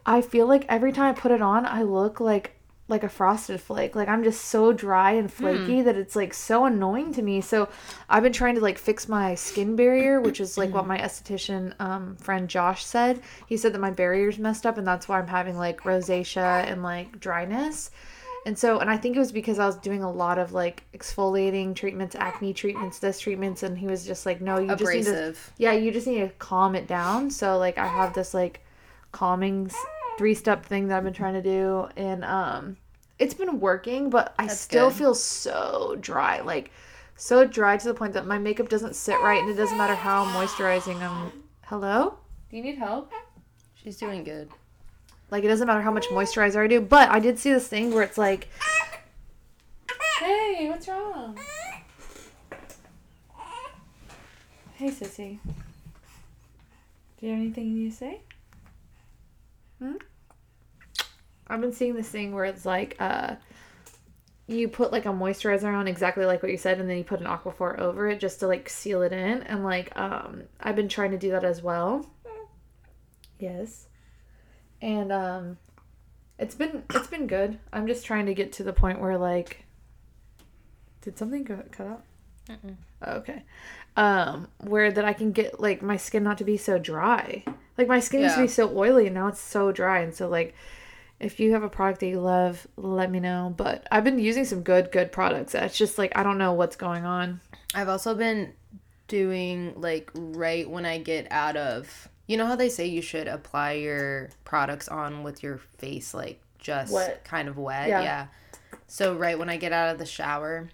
I 0.06 0.22
feel 0.22 0.48
like 0.48 0.66
every 0.70 0.94
time 0.94 1.14
I 1.14 1.20
put 1.20 1.32
it 1.32 1.42
on, 1.42 1.66
I 1.66 1.84
look 1.84 2.20
like 2.20 2.56
like 2.92 3.04
a 3.04 3.10
frosted 3.10 3.60
flake. 3.60 3.96
Like 3.96 4.08
I'm 4.10 4.24
just 4.24 4.46
so 4.46 4.74
dry 4.74 5.14
and 5.14 5.32
flaky 5.32 5.82
that 5.82 5.96
it's 5.96 6.16
like 6.16 6.34
so 6.34 6.66
annoying 6.66 7.14
to 7.14 7.22
me. 7.22 7.42
So 7.42 7.70
I've 8.10 8.24
been 8.24 8.34
trying 8.34 8.56
to 8.56 8.62
like 8.62 8.78
fix 8.78 9.08
my 9.08 9.34
skin 9.34 9.76
barrier, 9.76 10.22
which 10.22 10.40
is 10.40 10.58
like 10.58 10.74
what 10.74 10.86
my 10.86 11.00
esthetician 11.00 11.74
um, 11.80 12.18
friend 12.18 12.48
Josh 12.48 12.86
said. 12.86 13.22
He 13.48 13.58
said 13.58 13.74
that 13.74 13.80
my 13.80 13.92
barrier's 13.92 14.38
messed 14.38 14.66
up 14.66 14.78
and 14.78 14.86
that's 14.86 15.08
why 15.08 15.18
I'm 15.18 15.28
having 15.28 15.58
like 15.58 15.82
rosacea 15.82 16.70
and 16.70 16.84
like 16.84 17.20
dryness. 17.20 17.90
And 18.46 18.58
so, 18.58 18.80
and 18.80 18.90
I 18.90 18.98
think 18.98 19.16
it 19.16 19.20
was 19.20 19.32
because 19.32 19.60
I 19.60 19.68
was 19.68 19.76
doing 19.78 20.02
a 20.02 20.12
lot 20.12 20.40
of 20.40 20.52
like 20.52 20.84
exfoliating 20.94 21.76
treatments, 21.76 22.16
acne 22.16 22.54
treatments, 22.54 22.98
this 22.98 23.20
treatments, 23.20 23.62
and 23.62 23.78
he 23.78 23.86
was 23.86 24.06
just 24.06 24.26
like, 24.26 24.42
no, 24.42 24.58
you 24.58 24.76
just 24.76 24.94
need 24.94 25.06
to 25.06 25.36
yeah, 25.58 25.74
you 25.74 25.92
just 25.92 26.08
need 26.08 26.20
to 26.20 26.30
calm 26.40 26.76
it 26.76 26.88
down. 26.88 27.30
So 27.30 27.58
like 27.58 27.78
I 27.78 27.88
have 27.88 28.14
this 28.14 28.34
like 28.34 28.62
calming 29.12 29.70
three 30.18 30.34
step 30.34 30.66
thing 30.66 30.88
that 30.88 30.98
I've 30.98 31.04
been 31.04 31.14
trying 31.14 31.34
to 31.34 31.42
do 31.42 31.88
and 31.96 32.24
um 32.24 32.78
it's 33.22 33.36
been 33.36 33.60
working, 33.60 34.10
but 34.10 34.34
I 34.40 34.48
That's 34.48 34.60
still 34.60 34.90
good. 34.90 34.98
feel 34.98 35.14
so 35.16 35.96
dry. 36.02 36.42
Like 36.42 36.72
so 37.16 37.46
dry 37.46 37.78
to 37.78 37.88
the 37.88 37.94
point 37.94 38.14
that 38.14 38.26
my 38.26 38.40
makeup 38.40 38.68
doesn't 38.68 38.96
sit 38.96 39.20
right 39.22 39.40
and 39.40 39.48
it 39.50 39.54
doesn't 39.54 39.78
matter 39.78 39.94
how 39.94 40.26
moisturizing 40.26 41.00
I'm 41.02 41.32
Hello? 41.66 42.16
Do 42.50 42.58
you 42.58 42.64
need 42.64 42.80
help? 42.80 43.14
She's 43.76 43.96
doing 43.98 44.24
good. 44.24 44.50
Like 45.30 45.44
it 45.44 45.48
doesn't 45.48 45.68
matter 45.68 45.82
how 45.82 45.92
much 45.92 46.08
moisturizer 46.08 46.58
I 46.64 46.68
do, 46.68 46.82
but 46.82 47.10
I 47.10 47.20
did 47.20 47.38
see 47.38 47.54
this 47.54 47.68
thing 47.68 47.94
where 47.94 48.02
it's 48.04 48.18
like 48.18 48.48
Hey, 50.20 50.68
what's 50.70 50.88
wrong? 50.88 51.38
Hey 54.74 54.90
sissy. 54.90 55.38
Do 57.20 57.28
you 57.28 57.34
have 57.34 57.40
anything 57.40 57.68
you 57.68 57.84
need 57.84 57.92
to 57.92 57.98
say? 57.98 58.22
Hmm? 59.78 59.94
I've 61.52 61.62
been 61.62 61.74
seeing 61.74 61.96
this 61.96 62.10
thing 62.10 62.34
where 62.34 62.46
it's 62.46 62.66
like 62.66 62.96
uh 63.00 63.36
you 64.48 64.68
put 64.68 64.92
like 64.92 65.06
a 65.06 65.10
moisturizer 65.10 65.74
on 65.74 65.88
exactly 65.88 66.26
like 66.26 66.42
what 66.42 66.52
you 66.52 66.58
said 66.58 66.80
and 66.80 66.90
then 66.90 66.98
you 66.98 67.04
put 67.04 67.20
an 67.20 67.26
aquaphor 67.26 67.78
over 67.80 68.10
it 68.10 68.20
just 68.20 68.40
to 68.40 68.48
like 68.48 68.70
seal 68.70 69.02
it 69.02 69.12
in 69.12 69.44
and 69.44 69.64
like 69.64 69.98
um 69.98 70.44
I've 70.60 70.76
been 70.76 70.90
trying 70.90 71.12
to 71.12 71.18
do 71.18 71.32
that 71.32 71.44
as 71.44 71.62
well. 71.62 72.10
Yes. 73.40 73.88
And 74.82 75.12
um 75.12 75.58
it's 76.40 76.56
been 76.56 76.84
it's 76.94 77.08
been 77.08 77.28
good. 77.28 77.60
I'm 77.72 77.88
just 77.88 78.06
trying 78.06 78.26
to 78.28 78.34
get 78.34 78.54
to 78.54 78.64
the 78.64 78.74
point 78.74 79.00
where 79.00 79.18
like 79.18 79.66
did 81.02 81.18
something 81.18 81.44
go 81.44 81.64
cut 81.72 81.88
out? 81.88 82.04
Mm-mm. 82.50 82.76
Oh, 83.04 83.12
okay. 83.14 83.44
Um 83.96 84.48
where 84.60 84.92
that 84.92 85.06
I 85.06 85.14
can 85.14 85.32
get 85.32 85.60
like 85.60 85.82
my 85.82 85.98
skin 85.98 86.24
not 86.24 86.38
to 86.38 86.44
be 86.44 86.58
so 86.58 86.78
dry. 86.78 87.44
Like 87.78 87.88
my 87.88 88.00
skin 88.00 88.22
used 88.22 88.36
to 88.36 88.42
be 88.42 88.48
so 88.48 88.76
oily 88.78 89.08
and 89.08 89.16
now 89.16 89.28
it's 89.28 89.40
so 89.40 89.72
dry 89.72 90.00
and 90.00 90.14
so 90.14 90.28
like 90.28 90.56
if 91.22 91.40
you 91.40 91.54
have 91.54 91.64
a 91.64 91.70
product 91.70 92.00
that 92.02 92.08
you 92.08 92.20
love, 92.20 92.66
let 92.76 93.10
me 93.12 93.20
know. 93.20 93.54
But 93.56 93.88
I've 93.92 94.04
been 94.04 94.20
using 94.20 94.44
some 94.46 94.62
good, 94.64 94.92
good 94.92 95.12
products. 95.12 95.56
It's 95.56 95.78
just 95.78 95.98
like 95.98 96.12
I 96.16 96.24
don't 96.24 96.38
know 96.38 96.54
what's 96.54 96.76
going 96.76 97.06
on. 97.06 97.40
I've 97.74 97.88
also 97.90 98.16
been 98.16 98.54
doing 99.08 99.74
like 99.80 100.10
right 100.14 100.70
when 100.70 100.86
I 100.86 100.98
get 100.98 101.28
out 101.32 101.58
of 101.58 102.08
you 102.28 102.38
know 102.38 102.46
how 102.46 102.56
they 102.56 102.70
say 102.70 102.86
you 102.86 103.02
should 103.02 103.28
apply 103.28 103.74
your 103.74 104.30
products 104.46 104.88
on 104.88 105.22
with 105.24 105.44
your 105.44 105.58
face 105.78 106.14
like 106.14 106.42
just 106.60 106.94
Wet. 106.94 107.24
kind 107.26 107.48
of 107.50 107.58
wet. 107.58 107.90
Yeah. 107.90 108.02
Yeah. 108.02 108.28
So 108.88 109.16
right 109.16 109.38
when 109.38 109.50
I 109.50 109.58
get 109.58 109.74
out 109.74 109.90
of 109.92 109.98
the 109.98 110.06
shower 110.06 110.70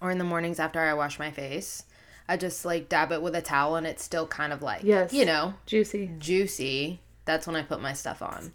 or 0.00 0.10
in 0.10 0.18
the 0.18 0.24
mornings 0.24 0.60
after 0.60 0.78
I 0.80 0.94
wash 0.94 1.18
my 1.18 1.30
face, 1.30 1.84
I 2.28 2.36
just 2.36 2.64
like 2.64 2.88
dab 2.88 3.10
it 3.12 3.22
with 3.22 3.34
a 3.34 3.42
towel 3.42 3.76
and 3.76 3.86
it's 3.86 4.02
still 4.04 4.26
kind 4.26 4.52
of 4.52 4.62
like 4.62 4.82
Yes. 4.84 5.12
you 5.12 5.24
know, 5.24 5.54
Juicy. 5.66 6.10
juicy. 6.18 7.00
That's 7.24 7.46
when 7.46 7.56
I 7.56 7.62
put 7.62 7.80
my 7.80 7.92
stuff 7.92 8.22
on. 8.22 8.52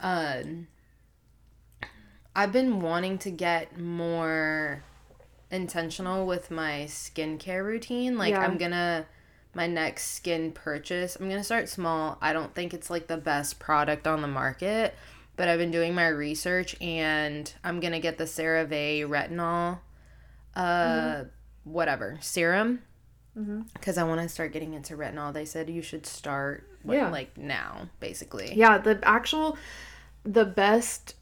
Um, 0.00 0.68
I've 2.34 2.52
been 2.52 2.80
wanting 2.80 3.18
to 3.18 3.30
get 3.30 3.78
more 3.78 4.82
intentional 5.50 6.26
with 6.26 6.50
my 6.50 6.86
skincare 6.86 7.64
routine. 7.64 8.16
Like 8.16 8.32
Yeah. 8.32 8.40
I'm 8.40 8.56
gonna 8.56 9.06
my 9.52 9.66
next 9.66 10.12
skin 10.12 10.52
purchase. 10.52 11.16
I'm 11.16 11.28
gonna 11.28 11.44
start 11.44 11.68
small. 11.68 12.18
I 12.20 12.32
don't 12.32 12.54
think 12.54 12.72
it's 12.72 12.88
like 12.88 13.08
the 13.08 13.16
best 13.16 13.58
product 13.58 14.06
on 14.06 14.22
the 14.22 14.28
market, 14.28 14.94
but 15.36 15.48
I've 15.48 15.58
been 15.58 15.72
doing 15.72 15.94
my 15.94 16.08
research 16.08 16.80
and 16.80 17.52
I'm 17.64 17.80
gonna 17.80 18.00
get 18.00 18.16
the 18.16 18.24
CeraVe 18.24 19.06
retinol, 19.08 19.80
uh, 20.54 21.24
whatever 21.64 22.18
serum 22.20 22.82
Mhm. 23.38 23.72
because 23.74 23.96
I 23.98 24.02
want 24.04 24.20
to 24.20 24.28
start 24.28 24.52
getting 24.52 24.74
into 24.74 24.96
retinol. 24.96 25.32
They 25.32 25.44
said 25.44 25.70
you 25.70 25.82
should 25.82 26.04
start 26.06 26.66
with, 26.84 26.96
Yeah. 26.98 27.10
like 27.10 27.36
now, 27.38 27.88
basically. 28.00 28.52
Yeah, 28.54 28.78
the 28.78 28.98
actual 29.02 29.56
the 30.24 30.44
best 30.44 31.14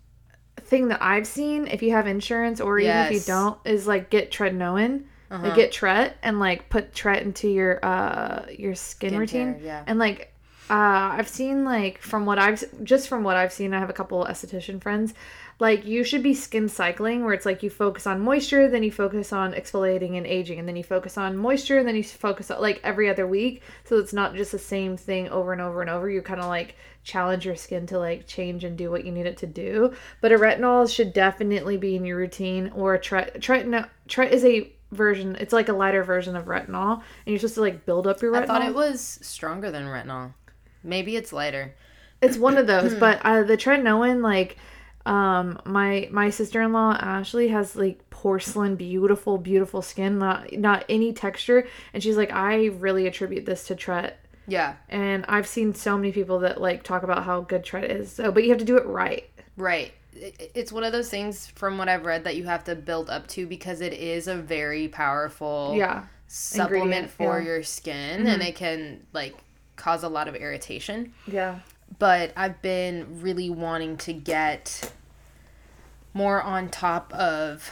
thing 0.57 0.89
that 0.89 1.01
I've 1.03 1.27
seen 1.27 1.67
if 1.69 1.83
you 1.83 1.93
have 1.93 2.07
insurance 2.07 2.61
or 2.61 2.79
even 2.81 2.97
if 2.97 3.13
you 3.13 3.21
don't 3.21 3.59
is 3.65 3.87
like 3.87 4.11
get 4.11 4.31
tretinoin. 4.33 5.05
Uh-huh. 5.31 5.47
Like 5.49 5.55
get 5.57 5.73
tret 5.73 6.17
and 6.23 6.41
like 6.41 6.71
put 6.71 6.95
tret 6.95 7.23
into 7.23 7.49
your 7.49 7.85
uh 7.85 8.47
your 8.51 8.75
skin 8.75 9.13
Skincare, 9.13 9.19
routine. 9.19 9.61
yeah. 9.63 9.85
And 9.87 9.99
like 9.99 10.33
uh 10.71 11.13
I've 11.19 11.29
seen 11.29 11.65
like 11.67 12.01
from 12.01 12.25
what 12.25 12.39
I've 12.39 12.65
just 12.83 13.09
from 13.09 13.23
what 13.25 13.37
I've 13.37 13.53
seen, 13.53 13.75
I 13.75 13.79
have 13.79 13.91
a 13.91 13.93
couple 13.93 14.25
esthetician 14.25 14.81
friends. 14.83 15.13
Like 15.61 15.85
you 15.85 16.05
should 16.05 16.23
be 16.23 16.35
skin 16.35 16.69
cycling 16.69 17.25
where 17.25 17.35
it's 17.35 17.47
like 17.47 17.65
you 17.65 17.71
focus 17.71 18.07
on 18.07 18.21
moisture, 18.21 18.69
then 18.69 18.85
you 18.85 18.93
focus 18.93 19.33
on 19.33 19.55
exfoliating 19.55 20.17
and 20.17 20.25
aging, 20.25 20.61
and 20.61 20.69
then 20.69 20.77
you 20.77 20.85
focus 20.85 21.19
on 21.19 21.37
moisture, 21.37 21.79
and 21.79 21.89
then 21.89 21.97
you 21.97 22.05
focus 22.05 22.51
on 22.51 22.61
like 22.61 22.81
every 22.85 23.11
other 23.11 23.27
week. 23.27 23.63
So 23.85 23.99
it's 23.99 24.13
not 24.13 24.37
just 24.37 24.53
the 24.53 24.59
same 24.59 24.97
thing 24.97 25.29
over 25.31 25.53
and 25.53 25.61
over 25.61 25.81
and 25.81 25.91
over. 25.91 26.09
You 26.09 26.23
kind 26.23 26.41
of 26.41 26.47
like 26.47 26.77
challenge 27.03 27.45
your 27.45 27.57
skin 27.57 27.87
to 27.87 27.99
like 27.99 28.27
change 28.27 28.63
and 28.63 28.79
do 28.79 28.91
what 28.91 29.05
you 29.05 29.11
need 29.11 29.27
it 29.27 29.39
to 29.39 29.47
do. 29.47 29.95
But 30.21 30.31
a 30.31 30.37
retinol 30.37 30.93
should 30.93 31.13
definitely 31.13 31.77
be 31.77 31.97
in 31.97 32.05
your 32.05 32.19
routine 32.19 32.71
or 32.75 32.95
a 32.95 33.01
tret 33.01 33.41
tret 33.43 33.67
tret 34.07 34.33
is 34.33 34.45
a 34.45 34.73
version 34.93 35.37
it's 35.39 35.53
like 35.53 35.69
a 35.69 35.73
lighter 35.73 36.03
version 36.03 36.35
of 36.35 36.47
retinol 36.47 36.95
and 36.95 37.03
you're 37.27 37.39
supposed 37.39 37.57
to 37.57 37.61
like 37.61 37.85
build 37.85 38.07
up 38.07 38.23
your 38.23 38.33
retinol 38.33 38.43
I 38.43 38.47
thought 38.47 38.65
it 38.65 38.75
was 38.75 39.19
stronger 39.23 39.71
than 39.71 39.85
retinol. 39.87 40.33
Maybe 40.85 41.17
it's 41.17 41.33
lighter. 41.33 41.75
it's 42.23 42.39
one 42.39 42.57
of 42.57 42.67
those 42.67 42.95
but 43.01 43.21
uh, 43.25 43.43
the 43.43 43.57
tretinoin 43.57 44.23
like 44.23 44.57
um 45.09 45.59
my 45.65 46.07
my 46.13 46.29
sister-in-law 46.29 46.93
ashley 47.01 47.49
has 47.49 47.75
like 47.75 48.09
porcelain 48.11 48.77
beautiful 48.77 49.39
beautiful 49.39 49.81
skin 49.81 50.19
not 50.19 50.53
not 50.53 50.85
any 50.89 51.13
texture 51.13 51.67
and 51.95 52.03
she's 52.03 52.17
like 52.17 52.31
i 52.33 52.67
really 52.67 53.07
attribute 53.07 53.47
this 53.47 53.67
to 53.67 53.75
tret 53.75 54.21
Yeah, 54.47 54.75
and 54.89 55.25
i've 55.29 55.47
seen 55.47 55.75
so 55.75 55.97
many 55.97 56.13
people 56.13 56.41
that 56.41 56.61
like 56.61 56.83
talk 56.83 57.05
about 57.05 57.25
how 57.25 57.41
good 57.41 57.65
tret 57.65 57.91
is 57.91 58.13
so 58.13 58.31
but 58.31 58.43
you 58.45 58.51
have 58.51 58.59
to 58.59 58.65
do 58.67 58.77
it 58.77 58.85
right 58.87 59.29
right. 59.57 59.93
It's 60.21 60.73
one 60.73 60.83
of 60.83 60.91
those 60.91 61.09
things 61.09 61.47
from 61.47 61.79
what 61.79 61.89
I've 61.89 62.05
read 62.05 62.25
that 62.25 62.35
you 62.35 62.45
have 62.45 62.65
to 62.65 62.75
build 62.75 63.09
up 63.09 63.29
to 63.29 63.47
because 63.47 63.81
it 63.81 63.93
is 63.93 64.27
a 64.27 64.35
very 64.35 64.89
powerful 64.89 65.75
yeah 65.77 66.05
supplement 66.27 67.09
for 67.11 67.23
yeah. 67.23 67.37
Mm-hmm. 67.37 67.47
your 67.47 67.63
skin 67.63 68.27
and 68.27 68.43
it 68.43 68.57
can 68.57 69.07
like 69.13 69.35
cause 69.77 70.03
a 70.03 70.09
lot 70.09 70.27
of 70.29 70.35
irritation. 70.35 71.13
yeah 71.27 71.61
but 71.99 72.33
I've 72.37 72.61
been 72.61 73.23
really 73.23 73.49
wanting 73.49 73.97
to 73.99 74.13
get 74.13 74.93
more 76.19 76.43
on 76.43 76.69
top 76.69 77.13
of 77.15 77.71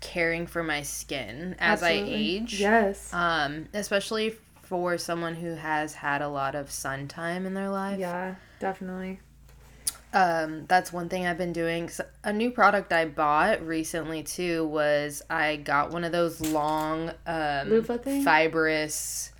caring 0.00 0.46
for 0.46 0.62
my 0.62 0.80
skin 0.82 1.54
as 1.58 1.82
I 1.82 1.90
age. 1.92 2.58
yes 2.58 3.12
Um, 3.12 3.68
especially 3.74 4.34
for 4.62 4.96
someone 4.98 5.34
who 5.34 5.54
has 5.54 5.94
had 5.94 6.22
a 6.22 6.28
lot 6.28 6.54
of 6.54 6.70
sun 6.70 7.08
time 7.08 7.44
in 7.46 7.52
their 7.54 7.68
life. 7.70 7.98
yeah 7.98 8.34
definitely 8.58 9.20
Um, 10.14 10.64
that's 10.66 10.92
one 10.94 11.08
thing 11.10 11.26
I've 11.26 11.36
been 11.36 11.52
doing. 11.52 11.90
A 12.24 12.32
new 12.32 12.50
product 12.50 12.90
I 12.92 13.04
bought 13.04 13.64
recently 13.66 14.22
too 14.22 14.66
was 14.66 15.20
I 15.28 15.56
got 15.56 15.90
one 15.92 16.04
of 16.04 16.12
those 16.12 16.40
long 16.40 17.10
um 17.26 17.68
fibrous 18.24 19.32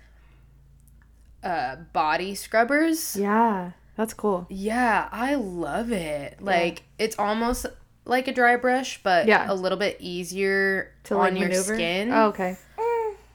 uh 1.43 1.77
body 1.93 2.35
scrubbers. 2.35 3.15
yeah 3.15 3.71
that's 3.95 4.13
cool 4.13 4.45
Yeah, 4.49 5.09
I 5.11 5.33
love 5.35 5.91
it. 5.91 6.39
Like 6.41 6.83
it's 6.99 7.17
almost 7.17 7.65
like 8.07 8.27
a 8.27 8.31
dry 8.33 8.55
brush, 8.55 8.99
but 9.03 9.27
Yeah. 9.27 9.45
a 9.49 9.53
little 9.53 9.77
bit 9.77 9.97
easier 9.99 10.91
to 11.05 11.15
on 11.15 11.19
like 11.19 11.39
your 11.39 11.49
maneuver 11.49 11.75
skin. 11.75 12.11
oh, 12.11 12.27
okay 12.27 12.57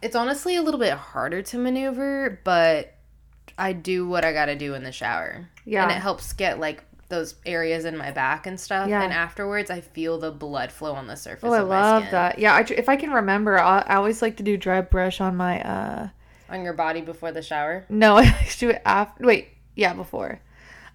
It's 0.01 0.17
honestly 0.17 0.57
a 0.57 0.63
little 0.63 0.81
bit 0.81 0.93
harder 0.95 1.43
to 1.43 1.59
maneuver, 1.59 2.41
but 2.45 2.95
I 3.59 3.73
do 3.73 4.09
what 4.09 4.25
I 4.25 4.33
got 4.33 4.47
to 4.47 4.57
do 4.57 4.75
in 4.75 4.83
the 4.83 4.91
shower. 4.93 5.47
Yeah. 5.65 5.83
And 5.85 5.93
it 5.93 5.99
helps 5.99 6.33
get 6.33 6.59
like 6.59 6.83
those 7.09 7.35
areas 7.45 7.85
in 7.85 7.97
my 7.97 8.11
back 8.11 8.47
and 8.47 8.59
stuff. 8.59 8.89
Yeah. 8.89 9.03
And 9.03 9.13
afterwards, 9.13 9.71
I 9.71 9.81
feel 9.83 10.19
the 10.19 10.31
blood 10.31 10.73
flow 10.73 10.95
on 10.95 11.07
the 11.07 11.15
surface 11.17 11.45
oh 11.49 11.53
i 11.53 11.61
love 11.61 12.05
that 12.11 12.39
yeah 12.39 12.57
I, 12.57 12.63
tr- 12.63 12.73
if 12.73 12.89
i 12.89 12.97
can 12.97 13.11
remember 13.11 13.59
I, 13.59 13.81
I 13.81 13.97
always 13.97 14.23
like 14.23 14.39
to 14.39 14.43
do 14.43 14.57
dry 14.57 14.81
brush 14.81 15.21
on 15.21 15.37
my 15.37 15.61
uh 15.63 16.09
On 16.49 16.65
your 16.65 16.73
body 16.73 17.03
before 17.03 17.31
the 17.31 17.43
shower. 17.43 17.85
No, 17.91 18.17
I 18.23 18.25
to 18.31 18.59
do 18.59 18.71
it 18.71 18.83
after. 18.85 19.27
Wait, 19.27 19.49
yeah, 19.77 19.93
before. 19.95 20.41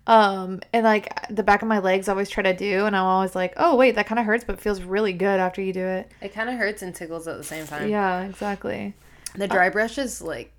Um, 0.07 0.61
and 0.71 0.85
like 0.85 1.13
the 1.29 1.43
back 1.43 1.61
of 1.61 1.67
my 1.67 1.79
legs, 1.79 2.07
I 2.07 2.13
always 2.13 2.29
try 2.29 2.41
to 2.41 2.55
do, 2.55 2.85
and 2.85 2.95
I'm 2.95 3.03
always 3.03 3.35
like, 3.35 3.53
oh 3.57 3.75
wait, 3.75 3.95
that 3.95 4.07
kind 4.07 4.17
of 4.19 4.25
hurts, 4.25 4.45
but 4.45 4.59
feels 4.59 4.81
really 4.81 5.13
good 5.13 5.39
after 5.39 5.61
you 5.61 5.73
do 5.73 5.85
it. 5.85 6.09
It 6.21 6.33
kind 6.33 6.49
of 6.49 6.55
hurts 6.55 6.81
and 6.81 6.95
tickles 6.95 7.27
at 7.27 7.37
the 7.37 7.43
same 7.43 7.67
time. 7.67 7.89
Yeah, 7.89 8.23
exactly. 8.23 8.93
The 9.35 9.47
dry 9.49 9.69
brush 9.69 9.97
is 9.97 10.21
like 10.21 10.53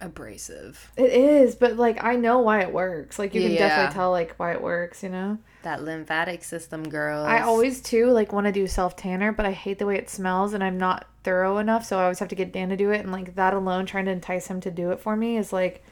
abrasive. 0.00 0.90
It 0.96 1.12
is, 1.12 1.54
but 1.54 1.76
like 1.76 2.02
I 2.02 2.16
know 2.16 2.38
why 2.38 2.62
it 2.62 2.72
works. 2.72 3.18
Like 3.18 3.34
you 3.34 3.42
can 3.42 3.52
Yeah. 3.52 3.68
definitely 3.68 3.94
tell 3.94 4.10
like 4.10 4.34
why 4.36 4.52
it 4.52 4.62
works. 4.62 5.02
You 5.02 5.10
know. 5.10 5.38
That 5.64 5.82
lymphatic 5.82 6.44
system, 6.44 6.88
girl. 6.88 7.24
I 7.24 7.40
always 7.40 7.82
too 7.82 8.06
like 8.10 8.32
want 8.32 8.46
to 8.46 8.52
do 8.52 8.66
self 8.66 8.96
tanner, 8.96 9.32
but 9.32 9.44
I 9.44 9.52
hate 9.52 9.78
the 9.78 9.86
way 9.86 9.96
it 9.96 10.08
smells, 10.08 10.54
and 10.54 10.62
I'm 10.64 10.78
not 10.78 11.06
thorough 11.24 11.58
enough, 11.58 11.84
so 11.84 11.98
I 11.98 12.04
always 12.04 12.20
have 12.20 12.28
to 12.28 12.34
get 12.36 12.52
Dan 12.52 12.70
to 12.70 12.76
do 12.76 12.90
it, 12.90 13.00
and 13.00 13.12
like 13.12 13.34
that 13.34 13.52
alone, 13.52 13.84
trying 13.84 14.06
to 14.06 14.12
entice 14.12 14.46
him 14.46 14.60
to 14.62 14.70
do 14.70 14.92
it 14.92 15.00
for 15.00 15.14
me 15.16 15.36
is 15.36 15.52
like 15.52 15.84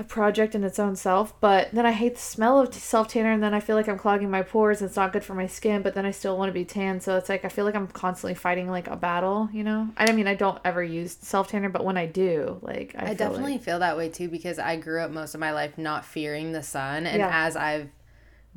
a 0.00 0.04
project 0.04 0.54
in 0.54 0.64
its 0.64 0.78
own 0.78 0.96
self. 0.96 1.38
But 1.40 1.70
then 1.72 1.84
I 1.84 1.92
hate 1.92 2.14
the 2.14 2.20
smell 2.20 2.58
of 2.58 2.74
self 2.74 3.08
tanner, 3.08 3.30
and 3.30 3.42
then 3.42 3.52
I 3.52 3.60
feel 3.60 3.76
like 3.76 3.86
I'm 3.86 3.98
clogging 3.98 4.30
my 4.30 4.42
pores. 4.42 4.80
And 4.80 4.88
it's 4.88 4.96
not 4.96 5.12
good 5.12 5.22
for 5.22 5.34
my 5.34 5.46
skin, 5.46 5.82
but 5.82 5.94
then 5.94 6.06
I 6.06 6.10
still 6.10 6.36
want 6.38 6.48
to 6.48 6.54
be 6.54 6.64
tan, 6.64 7.00
so 7.00 7.16
it's 7.16 7.28
like 7.28 7.44
I 7.44 7.48
feel 7.48 7.66
like 7.66 7.74
I'm 7.76 7.86
constantly 7.86 8.34
fighting 8.34 8.68
like 8.68 8.88
a 8.88 8.96
battle. 8.96 9.48
You 9.52 9.62
know? 9.62 9.88
I 9.96 10.10
mean, 10.12 10.26
I 10.26 10.34
don't 10.34 10.58
ever 10.64 10.82
use 10.82 11.16
self 11.20 11.48
tanner, 11.48 11.68
but 11.68 11.84
when 11.84 11.98
I 11.98 12.06
do, 12.06 12.58
like 12.62 12.94
I, 12.98 13.02
I 13.02 13.06
feel 13.08 13.14
definitely 13.16 13.52
like, 13.52 13.62
feel 13.62 13.78
that 13.80 13.96
way 13.96 14.08
too 14.08 14.28
because 14.28 14.58
I 14.58 14.76
grew 14.76 15.00
up 15.02 15.10
most 15.10 15.34
of 15.34 15.40
my 15.40 15.52
life 15.52 15.76
not 15.76 16.04
fearing 16.04 16.52
the 16.52 16.62
sun, 16.62 17.06
and 17.06 17.18
Yeah. 17.18 17.30
as 17.32 17.54
I've 17.54 17.90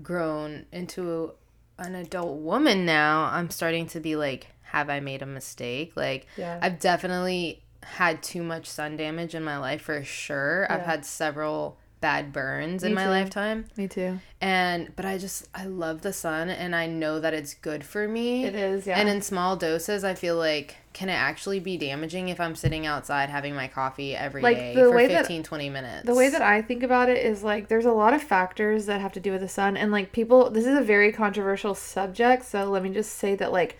grown 0.02 0.66
into 0.72 1.34
an 1.78 1.96
adult 1.96 2.40
woman 2.40 2.86
now, 2.86 3.26
I'm 3.26 3.50
starting 3.50 3.88
to 3.88 4.00
be 4.00 4.16
like, 4.16 4.48
have 4.64 4.90
I 4.90 5.00
made 5.02 5.22
a 5.22 5.26
mistake? 5.26 5.94
Like, 5.96 6.28
Yeah. 6.38 6.58
I've 6.62 6.80
definitely 6.80 7.63
had 7.84 8.22
too 8.24 8.44
much 8.44 8.66
sun 8.68 8.98
damage 8.98 9.36
in 9.36 9.44
my 9.44 9.58
life 9.58 9.82
for 9.84 10.04
sure. 10.04 10.66
I've 10.72 10.82
had 10.82 11.06
several 11.06 11.78
bad 12.02 12.34
burns 12.34 12.84
in 12.84 12.94
my 12.94 13.06
too. 13.06 13.10
lifetime. 13.10 13.66
Me 13.78 13.88
too. 13.88 14.20
And 14.42 14.94
but 14.98 15.06
I 15.06 15.18
just 15.18 15.48
I 15.56 15.66
love 15.66 16.02
the 16.02 16.12
sun 16.12 16.50
and 16.50 16.76
I 16.76 16.86
know 16.86 17.20
that 17.22 17.34
it's 17.34 17.54
good 17.54 17.86
for 17.86 18.10
me. 18.10 18.44
It 18.44 18.56
is, 18.56 18.86
yeah. 18.86 19.00
And 19.00 19.08
in 19.08 19.22
small 19.22 19.56
doses, 19.56 20.04
I 20.04 20.14
feel 20.14 20.36
like 20.36 20.76
can 20.92 21.08
it 21.08 21.14
actually 21.14 21.62
be 21.62 21.78
damaging 21.78 22.28
if 22.28 22.42
I'm 22.42 22.56
sitting 22.56 22.86
outside 22.86 23.30
having 23.30 23.56
my 23.56 23.68
coffee 23.70 24.16
every 24.16 24.42
day 24.42 24.74
Like, 24.74 24.76
the 24.76 24.90
for 24.90 24.96
way 24.96 25.08
that- 25.08 25.20
15 25.20 25.44
20 25.44 25.70
minutes? 25.70 26.06
The 26.06 26.14
way 26.14 26.28
that 26.28 26.42
I 26.42 26.62
think 26.62 26.84
about 26.84 27.08
it 27.08 27.26
is 27.26 27.42
like 27.42 27.70
there's 27.70 27.86
a 27.86 27.94
lot 27.94 28.14
of 28.14 28.22
factors 28.22 28.86
that 28.88 29.00
have 29.00 29.14
to 29.14 29.22
do 29.22 29.32
with 29.32 29.40
the 29.42 29.48
sun 29.48 29.78
and 29.78 29.90
like 29.90 30.12
people 30.12 30.50
this 30.50 30.66
is 30.66 30.78
a 30.78 30.84
very 30.84 31.14
controversial 31.14 31.74
subject, 31.74 32.44
so 32.46 32.66
let 32.66 32.84
me 32.84 32.90
just 32.90 33.14
say 33.14 33.36
that 33.36 33.54
like 33.54 33.78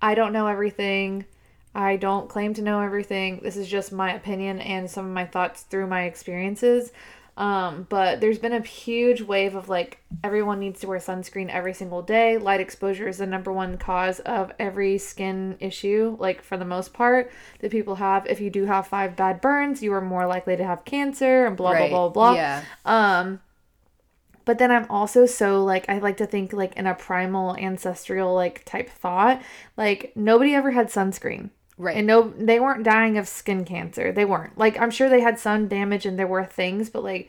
I 0.00 0.14
don't 0.14 0.32
know 0.32 0.46
everything. 0.46 1.26
I 1.76 1.96
don't 1.96 2.26
claim 2.28 2.54
to 2.54 2.62
know 2.62 2.80
everything. 2.80 3.40
This 3.42 3.56
is 3.56 3.68
just 3.68 3.92
my 3.92 4.14
opinion 4.14 4.60
and 4.60 4.90
some 4.90 5.04
of 5.04 5.12
my 5.12 5.26
thoughts 5.26 5.62
through 5.62 5.86
my 5.88 6.04
experiences. 6.04 6.90
Um, 7.36 7.86
but 7.90 8.22
there's 8.22 8.38
been 8.38 8.54
a 8.54 8.62
huge 8.62 9.20
wave 9.20 9.54
of 9.56 9.68
like 9.68 9.98
everyone 10.24 10.58
needs 10.58 10.80
to 10.80 10.86
wear 10.86 10.98
sunscreen 10.98 11.50
every 11.50 11.74
single 11.74 12.00
day. 12.00 12.38
Light 12.38 12.60
exposure 12.60 13.06
is 13.06 13.18
the 13.18 13.26
number 13.26 13.52
one 13.52 13.76
cause 13.76 14.20
of 14.20 14.52
every 14.58 14.96
skin 14.96 15.58
issue, 15.60 16.16
like 16.18 16.40
for 16.42 16.56
the 16.56 16.64
most 16.64 16.94
part, 16.94 17.30
that 17.60 17.70
people 17.70 17.96
have. 17.96 18.26
If 18.26 18.40
you 18.40 18.48
do 18.48 18.64
have 18.64 18.86
five 18.86 19.14
bad 19.16 19.42
burns, 19.42 19.82
you 19.82 19.92
are 19.92 20.00
more 20.00 20.26
likely 20.26 20.56
to 20.56 20.64
have 20.64 20.86
cancer 20.86 21.44
and 21.44 21.58
blah 21.58 21.72
Right. 21.72 21.90
blah 21.90 22.08
blah 22.08 22.32
blah. 22.32 22.34
Yeah. 22.36 22.62
Um 22.86 23.40
but 24.46 24.56
then 24.58 24.70
I'm 24.70 24.86
also 24.88 25.26
so 25.26 25.62
like 25.62 25.88
I 25.90 25.98
like 25.98 26.16
to 26.18 26.26
think 26.26 26.54
like 26.54 26.74
in 26.76 26.86
a 26.86 26.94
primal 26.94 27.54
ancestral 27.56 28.34
like 28.34 28.64
type 28.64 28.88
thought. 28.88 29.42
Like 29.76 30.12
nobody 30.16 30.54
ever 30.54 30.70
had 30.70 30.86
sunscreen. 30.88 31.50
Right. 31.78 31.96
And 31.98 32.06
no 32.06 32.30
they 32.30 32.58
weren't 32.58 32.84
dying 32.84 33.18
of 33.18 33.28
skin 33.28 33.64
cancer. 33.64 34.10
They 34.12 34.24
weren't. 34.24 34.56
Like 34.56 34.78
I'm 34.80 34.90
sure 34.90 35.08
they 35.08 35.20
had 35.20 35.38
sun 35.38 35.68
damage 35.68 36.06
and 36.06 36.18
there 36.18 36.26
were 36.26 36.44
things, 36.44 36.88
but 36.88 37.04
like 37.04 37.28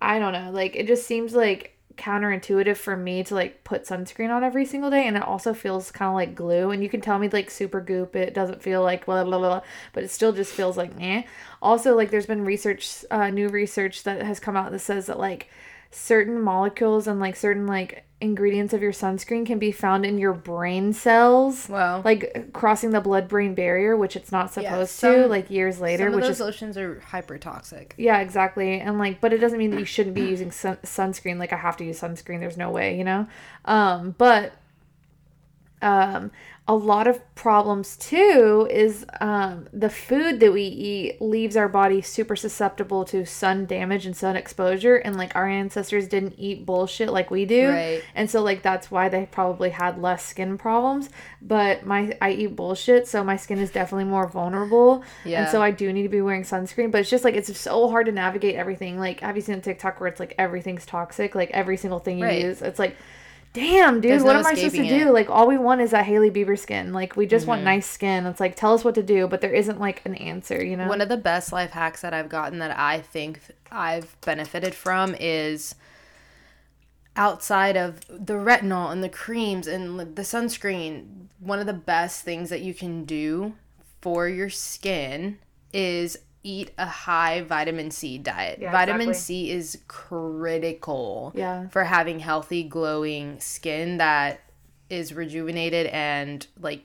I 0.00 0.18
don't 0.18 0.32
know. 0.32 0.50
Like 0.50 0.74
it 0.76 0.86
just 0.86 1.06
seems 1.06 1.34
like 1.34 1.76
counterintuitive 1.96 2.76
for 2.76 2.96
me 2.96 3.24
to 3.24 3.34
like 3.34 3.64
put 3.64 3.84
sunscreen 3.84 4.30
on 4.30 4.44
every 4.44 4.66
single 4.66 4.90
day 4.90 5.06
and 5.06 5.16
it 5.16 5.22
also 5.22 5.54
feels 5.54 5.90
kind 5.90 6.10
of 6.10 6.14
like 6.14 6.34
glue 6.34 6.70
and 6.70 6.82
you 6.82 6.90
can 6.90 7.00
tell 7.00 7.18
me 7.18 7.26
like 7.28 7.50
super 7.50 7.80
goop 7.80 8.14
it 8.14 8.34
doesn't 8.34 8.62
feel 8.62 8.82
like 8.82 9.06
blah 9.06 9.24
blah 9.24 9.38
blah, 9.38 9.62
but 9.94 10.04
it 10.04 10.10
still 10.10 10.32
just 10.32 10.52
feels 10.52 10.76
like 10.76 10.92
eh 11.00 11.22
also 11.62 11.96
like 11.96 12.10
there's 12.10 12.26
been 12.26 12.44
research 12.44 13.02
uh, 13.10 13.30
new 13.30 13.48
research 13.48 14.02
that 14.02 14.22
has 14.22 14.38
come 14.38 14.56
out 14.56 14.72
that 14.72 14.78
says 14.78 15.06
that 15.06 15.18
like 15.18 15.48
certain 15.90 16.40
molecules 16.40 17.06
and 17.06 17.18
like 17.20 17.36
certain 17.36 17.66
like 17.66 18.04
ingredients 18.20 18.72
of 18.72 18.80
your 18.80 18.92
sunscreen 18.92 19.44
can 19.44 19.58
be 19.58 19.70
found 19.70 20.06
in 20.06 20.16
your 20.16 20.32
brain 20.32 20.90
cells 20.94 21.68
Wow. 21.68 22.00
like 22.02 22.50
crossing 22.54 22.90
the 22.90 23.00
blood 23.02 23.28
brain 23.28 23.54
barrier 23.54 23.94
which 23.94 24.16
it's 24.16 24.32
not 24.32 24.44
Yeah, 24.56 24.70
supposed 24.86 25.00
to 25.00 25.26
like 25.26 25.50
years 25.50 25.80
later 25.80 26.04
Some 26.04 26.08
of 26.08 26.14
which 26.14 26.22
those 26.24 26.36
is 26.36 26.40
lotions 26.40 26.78
are 26.78 27.00
hyper 27.00 27.36
toxic. 27.36 27.94
yeah, 27.98 28.20
exactly. 28.20 28.80
And 28.80 28.98
like, 28.98 29.20
but 29.20 29.34
it 29.34 29.38
doesn't 29.38 29.58
mean 29.58 29.70
that 29.72 29.78
you 29.80 29.84
shouldn't 29.84 30.14
be 30.14 30.22
using 30.22 30.50
sun- 30.50 30.78
sunscreen. 30.82 31.38
Like, 31.38 31.52
I 31.52 31.56
have 31.56 31.76
to 31.76 31.84
use 31.84 32.00
sunscreen. 32.00 32.40
There's 32.40 32.56
no 32.56 32.70
way, 32.70 32.96
you 32.96 33.04
know. 33.04 33.26
Um, 33.66 34.14
but 34.16 34.54
um, 35.82 36.30
a 36.68 36.74
lot 36.74 37.06
of 37.06 37.20
problems 37.36 37.96
too 37.96 38.66
is 38.68 39.06
um, 39.20 39.68
the 39.72 39.88
food 39.88 40.40
that 40.40 40.52
we 40.52 40.62
eat 40.62 41.22
leaves 41.22 41.56
our 41.56 41.68
body 41.68 42.02
super 42.02 42.34
susceptible 42.34 43.04
to 43.04 43.24
sun 43.24 43.66
damage 43.66 44.04
and 44.04 44.16
sun 44.16 44.34
exposure. 44.34 44.96
And 44.96 45.16
like, 45.16 45.36
our 45.36 45.46
ancestors 45.46 46.08
didn't 46.08 46.34
eat 46.38 46.66
bullshit 46.66 47.12
like 47.12 47.30
we 47.30 47.44
do, 47.44 47.68
Right. 47.70 48.02
and 48.16 48.28
so 48.28 48.42
like 48.42 48.62
that's 48.62 48.90
why 48.90 49.08
they 49.08 49.28
probably 49.30 49.70
had 49.70 50.02
less 50.02 50.26
skin 50.26 50.58
problems. 50.58 51.08
But 51.40 51.86
my 51.86 52.16
I 52.20 52.32
eat 52.32 52.56
bullshit, 52.56 53.06
so 53.06 53.22
my 53.22 53.36
skin 53.36 53.58
is 53.58 53.70
definitely 53.70 54.04
more 54.10 54.26
vulnerable. 54.26 55.04
Yeah. 55.24 55.42
And 55.42 55.50
so 55.50 55.62
I 55.62 55.70
do 55.70 55.92
need 55.92 56.02
to 56.02 56.08
be 56.08 56.20
wearing 56.20 56.42
sunscreen, 56.42 56.90
but 56.90 57.00
it's 57.02 57.10
just 57.10 57.22
like 57.22 57.34
it's 57.36 57.56
so 57.56 57.88
hard 57.88 58.06
to 58.06 58.12
navigate 58.12 58.56
everything. 58.56 58.98
Like 58.98 59.20
have 59.20 59.36
you 59.36 59.42
seen 59.42 59.60
TikTok 59.60 60.00
where 60.00 60.08
it's 60.08 60.18
like 60.18 60.34
everything's 60.36 60.84
toxic, 60.84 61.36
like 61.36 61.50
every 61.52 61.76
single 61.76 62.00
thing 62.00 62.18
you 62.18 62.24
Right. 62.24 62.42
use. 62.42 62.60
It's 62.60 62.80
like 62.80 62.96
Damn, 63.56 64.02
dude, 64.02 64.10
There's 64.12 64.22
what 64.22 64.34
no 64.34 64.38
am 64.40 64.46
I 64.46 64.54
supposed 64.54 64.74
to 64.74 64.82
escaping 64.82 64.98
do? 64.98 65.08
it. 65.08 65.12
Like 65.12 65.30
all 65.30 65.46
we 65.48 65.56
want 65.56 65.80
is 65.80 65.92
that 65.92 66.04
Hailey 66.04 66.30
Bieber 66.30 66.58
skin. 66.58 66.92
Like 66.92 67.16
we 67.16 67.26
just 67.26 67.44
Mm-hmm. 67.44 67.48
want 67.50 67.62
nice 67.64 67.86
skin. 67.86 68.26
It's 68.26 68.38
like 68.38 68.54
tell 68.54 68.74
us 68.74 68.84
what 68.84 68.94
to 68.96 69.02
do, 69.02 69.26
but 69.26 69.40
there 69.40 69.52
isn't 69.54 69.80
like 69.80 70.02
an 70.04 70.14
answer, 70.16 70.62
you 70.62 70.76
know? 70.76 70.86
One 70.88 71.00
of 71.00 71.08
the 71.08 71.16
best 71.16 71.52
life 71.52 71.70
hacks 71.70 72.02
that 72.02 72.12
I've 72.12 72.28
gotten 72.28 72.58
that 72.58 72.78
I 72.78 73.00
think 73.00 73.40
I've 73.72 74.14
benefited 74.20 74.74
from 74.74 75.16
is 75.18 75.74
outside 77.16 77.76
of 77.78 78.00
the 78.08 78.34
retinol 78.34 78.92
and 78.92 79.02
the 79.02 79.08
creams 79.08 79.66
and 79.66 79.98
the 79.98 80.22
sunscreen. 80.22 81.28
One 81.40 81.58
of 81.58 81.66
the 81.66 81.72
best 81.72 82.24
things 82.24 82.50
that 82.50 82.60
you 82.60 82.74
can 82.74 83.04
do 83.06 83.54
for 84.02 84.28
your 84.28 84.50
skin 84.50 85.38
is 85.72 86.18
eat 86.46 86.70
a 86.78 86.86
high 86.86 87.42
vitamin 87.42 87.90
C 87.90 88.18
diet. 88.18 88.60
Yeah, 88.60 88.70
vitamin 88.70 89.08
exactly. 89.08 89.46
C 89.46 89.50
is 89.50 89.78
critical 89.88 91.32
Yeah. 91.34 91.68
for 91.68 91.82
having 91.82 92.20
healthy 92.20 92.62
glowing 92.62 93.40
skin 93.40 93.98
that 93.98 94.40
is 94.88 95.12
rejuvenated 95.12 95.86
and 95.88 96.46
like 96.60 96.84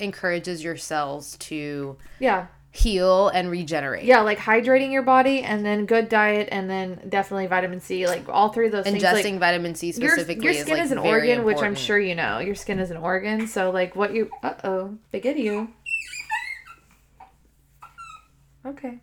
encourages 0.00 0.64
your 0.64 0.76
cells 0.76 1.36
to 1.36 1.96
yeah. 2.18 2.46
heal 2.72 3.28
and 3.28 3.48
regenerate. 3.48 4.02
Yeah, 4.02 4.22
like 4.22 4.38
hydrating 4.38 4.90
your 4.90 5.02
body 5.02 5.42
and 5.42 5.64
then 5.64 5.86
good 5.86 6.08
diet 6.08 6.48
and 6.50 6.68
then 6.68 7.00
definitely 7.08 7.46
vitamin 7.46 7.80
C. 7.80 8.08
Like 8.08 8.28
all 8.28 8.48
three 8.48 8.66
of 8.66 8.72
those 8.72 8.84
things 8.84 9.04
like 9.04 9.24
Ingesting 9.24 9.38
vitamin 9.38 9.76
C 9.76 9.92
specifically 9.92 10.46
your 10.46 10.52
is 10.52 10.62
skin 10.62 10.74
like 10.78 10.84
is 10.84 10.90
an 10.90 10.98
organ, 10.98 11.44
which 11.44 11.62
I'm 11.62 11.76
sure 11.76 11.98
you 11.98 12.16
know. 12.16 12.40
Your 12.40 12.56
skin 12.56 12.80
is 12.80 12.90
an 12.90 12.96
organ, 12.96 13.46
so 13.46 13.70
like 13.70 13.94
what 13.94 14.12
you 14.12 14.30
uh 14.42 14.54
oh, 14.64 14.98
big 15.12 15.22
get 15.22 15.38
you. 15.38 15.68
Okay. 18.66 18.98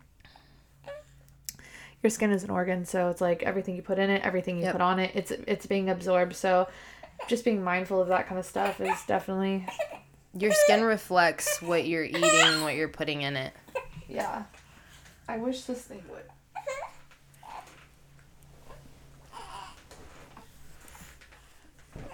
Your 2.03 2.09
skin 2.09 2.31
is 2.31 2.43
an 2.43 2.49
organ, 2.49 2.83
so 2.85 3.09
it's 3.09 3.21
like 3.21 3.43
everything 3.43 3.75
you 3.75 3.83
put 3.83 3.99
in 3.99 4.09
it, 4.09 4.23
everything 4.23 4.57
you 4.57 4.63
Yep. 4.63 4.71
put 4.73 4.81
on 4.81 4.99
it, 4.99 5.11
it's 5.13 5.29
it's 5.31 5.65
being 5.67 5.89
absorbed. 5.89 6.35
So 6.35 6.67
just 7.27 7.45
being 7.45 7.63
mindful 7.63 8.01
of 8.01 8.07
that 8.07 8.27
kind 8.27 8.39
of 8.39 8.45
stuff 8.45 8.81
is 8.81 8.97
definitely 9.05 9.67
Your 10.33 10.51
skin 10.51 10.83
reflects 10.83 11.61
what 11.61 11.85
you're 11.85 12.03
eating, 12.05 12.61
what 12.63 12.73
you're 12.75 12.87
putting 12.87 13.21
in 13.21 13.35
it. 13.35 13.53
yeah. 14.09 14.43
I 15.27 15.37
wish 15.37 15.61
this 15.63 15.81
thing 15.83 16.01
would. 16.09 16.23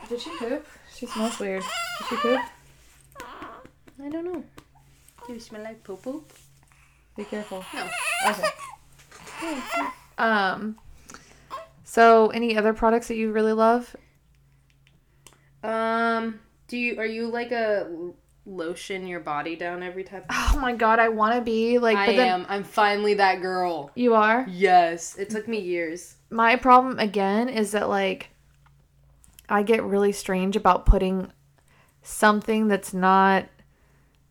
Did 0.10 0.21
she 0.21 0.29
poop? 0.38 0.65
She 0.95 1.05
smells 1.05 1.39
weird. 1.39 1.63
Did 1.99 2.07
she 2.07 2.15
poop? 2.17 2.41
I 3.19 4.10
don't 4.10 4.25
know. 4.25 4.43
Do 5.25 5.33
you 5.33 5.39
smell 5.39 5.63
like 5.63 5.83
poo 5.83 5.97
poo? 5.97 6.23
Be 7.17 7.23
careful. 7.25 7.65
No. 7.73 7.89
Okay. 8.30 8.47
Um. 10.17 10.77
So, 11.84 12.30
any 12.30 12.56
other 12.56 12.73
products 12.73 13.08
that 13.08 13.15
you 13.15 13.32
really 13.32 13.53
love? 13.53 13.95
Um, 15.63 16.39
do 16.67 16.77
you 16.77 16.99
are 16.99 17.06
you 17.06 17.27
like 17.27 17.51
a 17.51 18.12
lotion 18.45 19.08
your 19.08 19.19
body 19.19 19.56
down 19.56 19.84
every 19.84 20.03
time? 20.03 20.23
Oh 20.30 20.60
my 20.62 20.73
god, 20.73 20.99
I 20.99 21.10
want 21.10 21.36
to 21.36 21.41
be 21.41 21.80
like. 21.80 21.97
I 21.97 22.06
but 22.06 22.15
then 22.15 22.27
am. 22.41 22.45
I'm 22.49 22.63
finally 22.63 23.15
that 23.15 23.41
girl. 23.41 23.91
You 23.95 24.13
are. 24.13 24.45
Yes, 24.49 25.17
it 25.17 25.30
took 25.30 25.47
me 25.47 25.60
years. 25.60 26.15
My 26.30 26.56
problem 26.56 26.99
again 26.99 27.49
is 27.49 27.71
that 27.71 27.89
like, 27.89 28.30
I 29.49 29.63
get 29.63 29.84
really 29.84 30.12
strange 30.12 30.56
about 30.56 30.86
putting 30.86 31.32
something 32.03 32.67
that's 32.67 32.93
not 32.93 33.47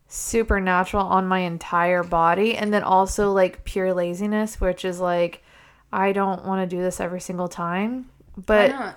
supernatural 0.07 1.05
on 1.05 1.27
my 1.27 1.39
entire 1.39 2.03
body, 2.03 2.55
and 2.55 2.73
then 2.73 2.83
also 2.83 3.31
like 3.31 3.63
pure 3.63 3.93
laziness, 3.93 4.59
which 4.61 4.85
is 4.85 4.99
like, 4.99 5.43
I 5.91 6.11
don't 6.11 6.45
want 6.45 6.69
to 6.69 6.75
do 6.75 6.81
this 6.81 6.99
every 6.99 7.21
single 7.21 7.47
time. 7.47 8.09
But? 8.35 8.95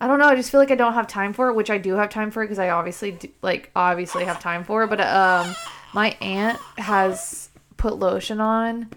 I 0.00 0.06
don't 0.06 0.20
know. 0.20 0.26
I 0.26 0.36
just 0.36 0.50
feel 0.50 0.60
like 0.60 0.70
I 0.70 0.76
don't 0.76 0.94
have 0.94 1.08
time 1.08 1.32
for 1.32 1.48
it, 1.48 1.54
which 1.54 1.70
I 1.70 1.78
do 1.78 1.94
have 1.94 2.08
time 2.08 2.30
for 2.30 2.44
because 2.44 2.58
I 2.58 2.70
obviously 2.70 3.12
do, 3.12 3.28
like 3.42 3.70
obviously 3.74 4.24
have 4.24 4.40
time 4.40 4.62
for 4.62 4.84
it. 4.84 4.90
But 4.90 5.00
um, 5.00 5.54
my 5.92 6.16
aunt 6.20 6.58
has 6.76 7.50
put 7.76 7.98
lotion 7.98 8.40
on. 8.40 8.90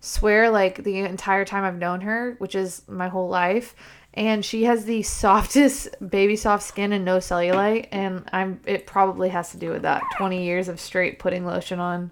Swear 0.00 0.50
like 0.50 0.84
the 0.84 0.98
entire 0.98 1.44
time 1.44 1.64
I've 1.64 1.78
known 1.78 2.02
her, 2.02 2.36
which 2.38 2.54
is 2.54 2.82
my 2.86 3.08
whole 3.08 3.28
life, 3.28 3.74
and 4.16 4.44
she 4.44 4.64
has 4.64 4.86
the 4.86 5.02
softest 5.02 5.88
baby 6.10 6.36
soft 6.36 6.64
skin 6.64 6.92
and 6.92 7.04
no 7.04 7.18
cellulite, 7.18 7.88
and 7.92 8.28
I'm 8.32 8.60
it 8.64 8.86
probably 8.86 9.28
has 9.28 9.50
to 9.50 9.58
do 9.58 9.70
with 9.70 9.82
that. 9.82 10.02
Twenty 10.16 10.44
years 10.44 10.68
of 10.68 10.80
straight 10.80 11.18
putting 11.18 11.44
lotion 11.44 11.78
on. 11.78 12.10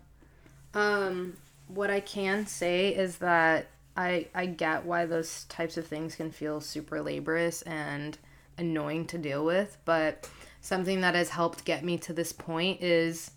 Um, 0.74 1.36
what 1.68 1.90
I 1.90 2.00
can 2.00 2.46
say 2.46 2.94
is 2.94 3.18
that 3.18 3.68
I 3.96 4.28
I 4.34 4.46
get 4.46 4.84
why 4.84 5.06
those 5.06 5.44
types 5.44 5.76
of 5.76 5.86
things 5.86 6.14
can 6.14 6.30
feel 6.30 6.60
super 6.60 7.00
laborious 7.00 7.62
and 7.62 8.18
annoying 8.58 9.06
to 9.06 9.18
deal 9.18 9.44
with, 9.44 9.78
but 9.84 10.28
something 10.60 11.00
that 11.00 11.14
has 11.14 11.30
helped 11.30 11.64
get 11.64 11.84
me 11.84 11.98
to 11.98 12.12
this 12.12 12.32
point 12.32 12.82
is 12.82 13.30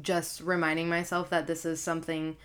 just 0.00 0.40
reminding 0.40 0.88
myself 0.88 1.30
that 1.30 1.46
this 1.46 1.64
is 1.64 1.82
something 1.82 2.36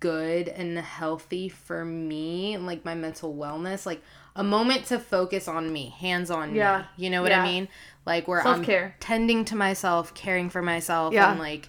good 0.00 0.48
and 0.48 0.78
healthy 0.78 1.48
for 1.48 1.84
me 1.84 2.54
and 2.54 2.64
like 2.64 2.84
my 2.84 2.94
mental 2.94 3.34
wellness 3.34 3.84
like 3.84 4.02
a 4.36 4.44
moment 4.44 4.84
to 4.86 4.98
focus 4.98 5.48
on 5.48 5.72
me 5.72 5.94
hands 5.98 6.30
on 6.30 6.54
Yeah. 6.54 6.78
me 6.78 7.04
you 7.04 7.10
know 7.10 7.22
what 7.22 7.30
Yeah. 7.32 7.42
i 7.42 7.44
mean 7.44 7.68
like 8.04 8.28
where 8.28 8.42
Self-care. 8.42 8.84
i'm 8.84 9.00
tending 9.00 9.44
to 9.46 9.56
myself 9.56 10.14
caring 10.14 10.50
for 10.50 10.62
myself 10.62 11.12
Yeah. 11.12 11.30
and 11.30 11.40
like 11.40 11.68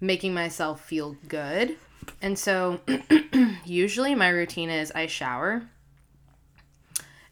making 0.00 0.34
myself 0.34 0.84
feel 0.84 1.16
good 1.28 1.76
And 2.20 2.38
so 2.38 2.80
usually 3.64 4.14
my 4.14 4.28
routine 4.28 4.70
is 4.70 4.90
I 4.92 5.06
shower 5.06 5.62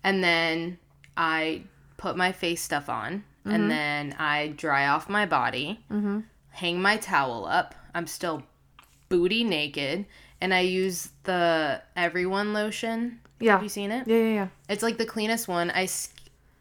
and 0.04 0.22
then 0.22 0.78
I 1.16 1.62
put 1.96 2.16
my 2.16 2.32
face 2.32 2.62
stuff 2.62 2.88
on 2.88 3.24
and 3.44 3.52
mm-hmm. 3.52 3.68
then 3.68 4.14
I 4.18 4.48
dry 4.56 4.88
off 4.88 5.08
my 5.08 5.24
body, 5.26 5.80
mm-hmm. 5.90 6.20
hang 6.50 6.82
my 6.82 6.96
towel 6.96 7.46
up. 7.46 7.74
I'm 7.94 8.06
still 8.06 8.42
booty 9.08 9.44
naked 9.44 10.06
and 10.40 10.52
I 10.52 10.60
use 10.60 11.08
the 11.24 11.80
Everyone 11.96 12.52
lotion. 12.52 13.20
Yeah. 13.38 13.52
Have 13.52 13.62
you 13.62 13.68
seen 13.68 13.90
it? 13.90 14.06
Yeah, 14.06 14.16
yeah, 14.16 14.34
yeah. 14.34 14.48
It's 14.68 14.82
like 14.82 14.96
the 14.98 15.04
cleanest 15.06 15.46
one. 15.48 15.70
I, 15.70 15.88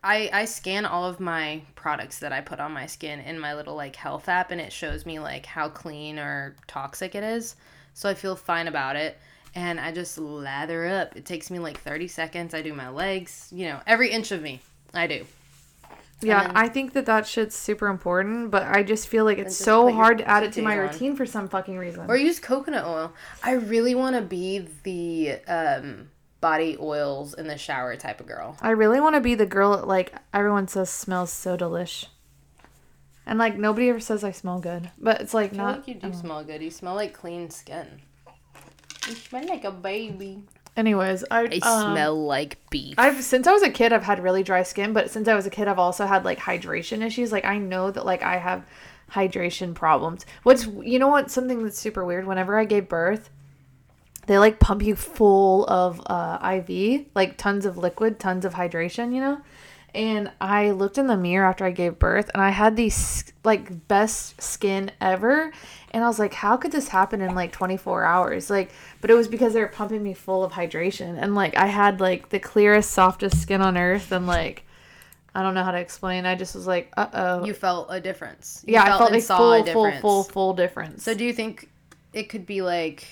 I, 0.03 0.29
I 0.33 0.45
scan 0.45 0.85
all 0.85 1.05
of 1.05 1.19
my 1.19 1.61
products 1.75 2.19
that 2.19 2.31
I 2.33 2.41
put 2.41 2.59
on 2.59 2.71
my 2.73 2.85
skin 2.85 3.19
in 3.21 3.39
my 3.39 3.53
little 3.55 3.75
like 3.75 3.95
health 3.95 4.27
app, 4.29 4.51
and 4.51 4.59
it 4.59 4.71
shows 4.73 5.05
me 5.05 5.19
like 5.19 5.45
how 5.45 5.69
clean 5.69 6.19
or 6.19 6.55
toxic 6.67 7.15
it 7.15 7.23
is. 7.23 7.55
So 7.93 8.09
I 8.09 8.13
feel 8.13 8.35
fine 8.35 8.67
about 8.67 8.97
it, 8.97 9.17
and 9.55 9.79
I 9.79 9.91
just 9.91 10.17
lather 10.17 10.85
up. 10.85 11.15
It 11.15 11.25
takes 11.25 11.49
me 11.49 11.59
like 11.59 11.79
thirty 11.79 12.07
seconds. 12.07 12.53
I 12.53 12.61
do 12.61 12.73
my 12.73 12.89
legs, 12.89 13.49
you 13.51 13.67
know, 13.67 13.79
every 13.87 14.11
inch 14.11 14.31
of 14.31 14.41
me. 14.41 14.61
I 14.93 15.07
do. 15.07 15.25
Yeah, 16.21 16.47
then- 16.47 16.57
I 16.57 16.67
think 16.69 16.93
that 16.93 17.05
that 17.05 17.27
shit's 17.27 17.55
super 17.55 17.87
important, 17.87 18.51
but 18.51 18.63
I 18.63 18.83
just 18.83 19.07
feel 19.07 19.25
like 19.25 19.37
it's 19.37 19.55
so 19.55 19.91
hard 19.91 20.19
to 20.19 20.27
add 20.27 20.43
it 20.43 20.53
to 20.53 20.61
my 20.61 20.77
on. 20.77 20.87
routine 20.87 21.15
for 21.15 21.25
some 21.25 21.47
fucking 21.47 21.77
reason. 21.77 22.05
Or 22.09 22.17
use 22.17 22.39
coconut 22.39 22.85
oil. 22.85 23.13
I 23.43 23.53
really 23.53 23.95
want 23.95 24.15
to 24.15 24.21
be 24.21 24.67
the 24.83 25.39
um, 25.47 26.09
body 26.45 26.77
oils 26.79 27.33
in 27.33 27.47
the 27.47 27.57
shower 27.57 27.95
type 27.95 28.19
of 28.19 28.27
girl. 28.27 28.55
I 28.61 28.69
really 28.69 28.99
want 28.99 29.15
to 29.15 29.19
be 29.19 29.33
the 29.33 29.47
girl 29.47 29.75
that, 29.75 29.87
like 29.87 30.13
everyone 30.31 30.67
says 30.67 30.91
smells 30.91 31.31
so 31.31 31.57
delish. 31.57 32.05
And 33.25 33.39
like 33.39 33.57
nobody 33.57 33.89
ever 33.89 33.99
says 33.99 34.23
I 34.23 34.29
smell 34.29 34.59
good, 34.59 34.91
but 34.99 35.21
it's 35.21 35.33
like 35.33 35.53
I 35.53 35.55
feel 35.55 35.65
not. 35.65 35.77
like 35.77 35.87
you 35.87 35.95
do 35.95 36.13
smell 36.13 36.43
good. 36.43 36.61
You 36.61 36.69
smell 36.69 36.93
like 36.93 37.15
clean 37.15 37.49
skin. 37.49 37.99
You 39.07 39.15
smell 39.15 39.47
like 39.47 39.63
a 39.63 39.71
baby. 39.71 40.43
Anyways, 40.77 41.25
I, 41.31 41.45
I 41.45 41.59
um, 41.63 41.93
smell 41.93 42.23
like 42.23 42.59
beef. 42.69 42.93
I've 42.99 43.23
since 43.23 43.47
I 43.47 43.51
was 43.51 43.63
a 43.63 43.71
kid, 43.71 43.91
I've 43.91 44.03
had 44.03 44.21
really 44.21 44.43
dry 44.43 44.61
skin, 44.61 44.93
but 44.93 45.09
since 45.09 45.27
I 45.27 45.33
was 45.33 45.47
a 45.47 45.49
kid, 45.49 45.67
I've 45.67 45.79
also 45.79 46.05
had 46.05 46.25
like 46.25 46.37
hydration 46.37 47.01
issues. 47.01 47.31
Like 47.31 47.45
I 47.45 47.57
know 47.57 47.89
that 47.89 48.05
like 48.05 48.21
I 48.21 48.37
have 48.37 48.67
hydration 49.09 49.73
problems. 49.73 50.27
What's 50.43 50.67
you 50.67 50.99
know 50.99 51.07
what? 51.07 51.31
Something 51.31 51.63
that's 51.63 51.79
super 51.79 52.05
weird. 52.05 52.27
Whenever 52.27 52.59
I 52.59 52.65
gave 52.65 52.87
birth, 52.87 53.31
they 54.27 54.37
like 54.37 54.59
pump 54.59 54.83
you 54.83 54.95
full 54.95 55.65
of 55.67 56.01
uh, 56.05 56.61
IV, 56.67 57.05
like 57.15 57.37
tons 57.37 57.65
of 57.65 57.77
liquid, 57.77 58.19
tons 58.19 58.45
of 58.45 58.53
hydration. 58.53 59.13
You 59.13 59.21
know. 59.21 59.41
And 59.93 60.29
I 60.41 60.71
looked 60.71 60.97
in 60.97 61.07
the 61.07 61.15
mirror 61.15 61.45
after 61.47 61.63
I 61.63 61.71
gave 61.71 61.97
birth, 61.97 62.29
and 62.33 62.43
I 62.43 62.49
had 62.49 62.75
these 62.75 63.31
like 63.45 63.87
best 63.87 64.41
skin 64.41 64.91
ever. 64.99 65.53
And 65.91 66.03
I 66.03 66.07
was 66.07 66.19
like, 66.19 66.33
how 66.33 66.57
could 66.57 66.73
this 66.73 66.89
happen 66.89 67.21
in 67.21 67.33
like 67.33 67.53
24 67.53 68.03
hours? 68.03 68.49
Like, 68.49 68.71
but 68.99 69.09
it 69.09 69.13
was 69.13 69.29
because 69.29 69.53
they 69.53 69.61
were 69.61 69.69
pumping 69.69 70.03
me 70.03 70.13
full 70.13 70.43
of 70.43 70.51
hydration. 70.51 71.17
And 71.17 71.33
like, 71.33 71.55
I 71.55 71.67
had 71.67 72.01
like 72.01 72.27
the 72.27 72.39
clearest, 72.39 72.91
softest 72.91 73.41
skin 73.41 73.61
on 73.61 73.77
earth. 73.77 74.11
And 74.11 74.27
like, 74.27 74.65
I 75.33 75.41
don't 75.41 75.53
know 75.53 75.63
how 75.63 75.71
to 75.71 75.79
explain. 75.79 76.25
I 76.25 76.35
just 76.35 76.55
was 76.55 76.67
like, 76.67 76.91
uh 76.97 77.07
oh. 77.13 77.45
you 77.45 77.53
felt 77.53 77.87
a 77.89 78.01
difference. 78.01 78.63
You 78.67 78.73
Yeah, 78.73 78.83
I 78.83 78.97
felt 78.97 79.13
a 79.13 79.21
full, 79.21 79.65
full, 79.65 79.91
full, 80.01 80.23
full 80.23 80.53
difference. 80.53 81.03
So 81.03 81.13
do 81.13 81.23
you 81.23 81.31
think 81.31 81.69
it 82.11 82.23
could 82.27 82.45
be 82.45 82.61
like 82.61 83.07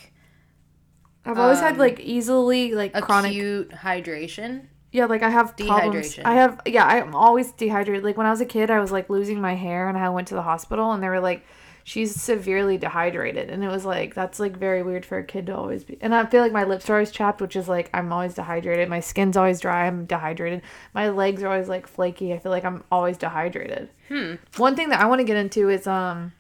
I've 1.26 1.40
always 1.40 1.60
had 1.60 1.74
um, 1.74 1.80
like 1.80 2.00
easily 2.00 2.74
like 2.74 2.94
chronic. 2.94 3.32
acute 3.32 3.72
hydration? 3.72 4.68
Yeah, 4.92 5.06
like 5.06 5.24
I 5.24 5.30
have 5.30 5.58
problems. 5.58 6.16
Dehydration. 6.16 6.26
I 6.26 6.36
have 6.36 6.62
yeah, 6.66 6.86
I'm 6.86 7.16
always 7.16 7.52
dehydrated. 7.52 8.04
Like 8.04 8.18
when 8.18 8.28
I 8.28 8.30
was 8.30 8.42
a 8.42 8.46
kid, 8.46 8.70
I 8.70 8.80
was 8.80 8.92
like 8.92 9.10
losing 9.10 9.42
my 9.42 9.56
hair, 9.56 9.90
and 9.90 9.98
I 9.98 10.10
went 10.10 10.28
to 10.30 10.36
the 10.36 10.42
hospital, 10.44 10.92
and 10.92 11.02
they 11.02 11.10
were 11.10 11.20
like, 11.20 11.46
"She's 11.84 12.14
severely 12.14 12.78
dehydrated," 12.78 13.50
and 13.50 13.64
it 13.64 13.70
was 13.70 13.86
like 13.86 14.14
that's 14.14 14.40
like 14.40 14.56
very 14.56 14.84
weird 14.84 15.06
for 15.06 15.18
a 15.18 15.24
kid 15.24 15.48
to 15.48 15.56
always 15.58 15.84
be. 15.84 15.98
And 16.00 16.14
I 16.14 16.26
feel 16.28 16.42
like 16.42 16.52
my 16.52 16.66
lips 16.66 16.90
are 16.90 16.94
always 16.94 17.10
chapped, 17.10 17.42
which 17.42 17.56
is 17.56 17.68
like 17.68 17.90
I'm 17.94 18.14
always 18.14 18.36
dehydrated. 18.36 18.88
My 18.88 19.00
skin's 19.00 19.36
always 19.38 19.60
dry. 19.60 19.88
I'm 19.88 20.06
dehydrated. 20.06 20.62
My 20.94 21.10
legs 21.10 21.42
are 21.42 21.48
always 21.48 21.70
like 21.70 21.88
flaky. 21.88 22.34
I 22.34 22.38
feel 22.38 22.52
like 22.52 22.66
I'm 22.66 22.84
always 22.92 23.18
dehydrated. 23.18 23.90
Hmm. 24.10 24.36
One 24.58 24.76
thing 24.76 24.90
that 24.90 25.00
I 25.00 25.06
want 25.06 25.20
to 25.20 25.26
get 25.26 25.38
into 25.38 25.70
is 25.70 25.88
um 25.88 26.34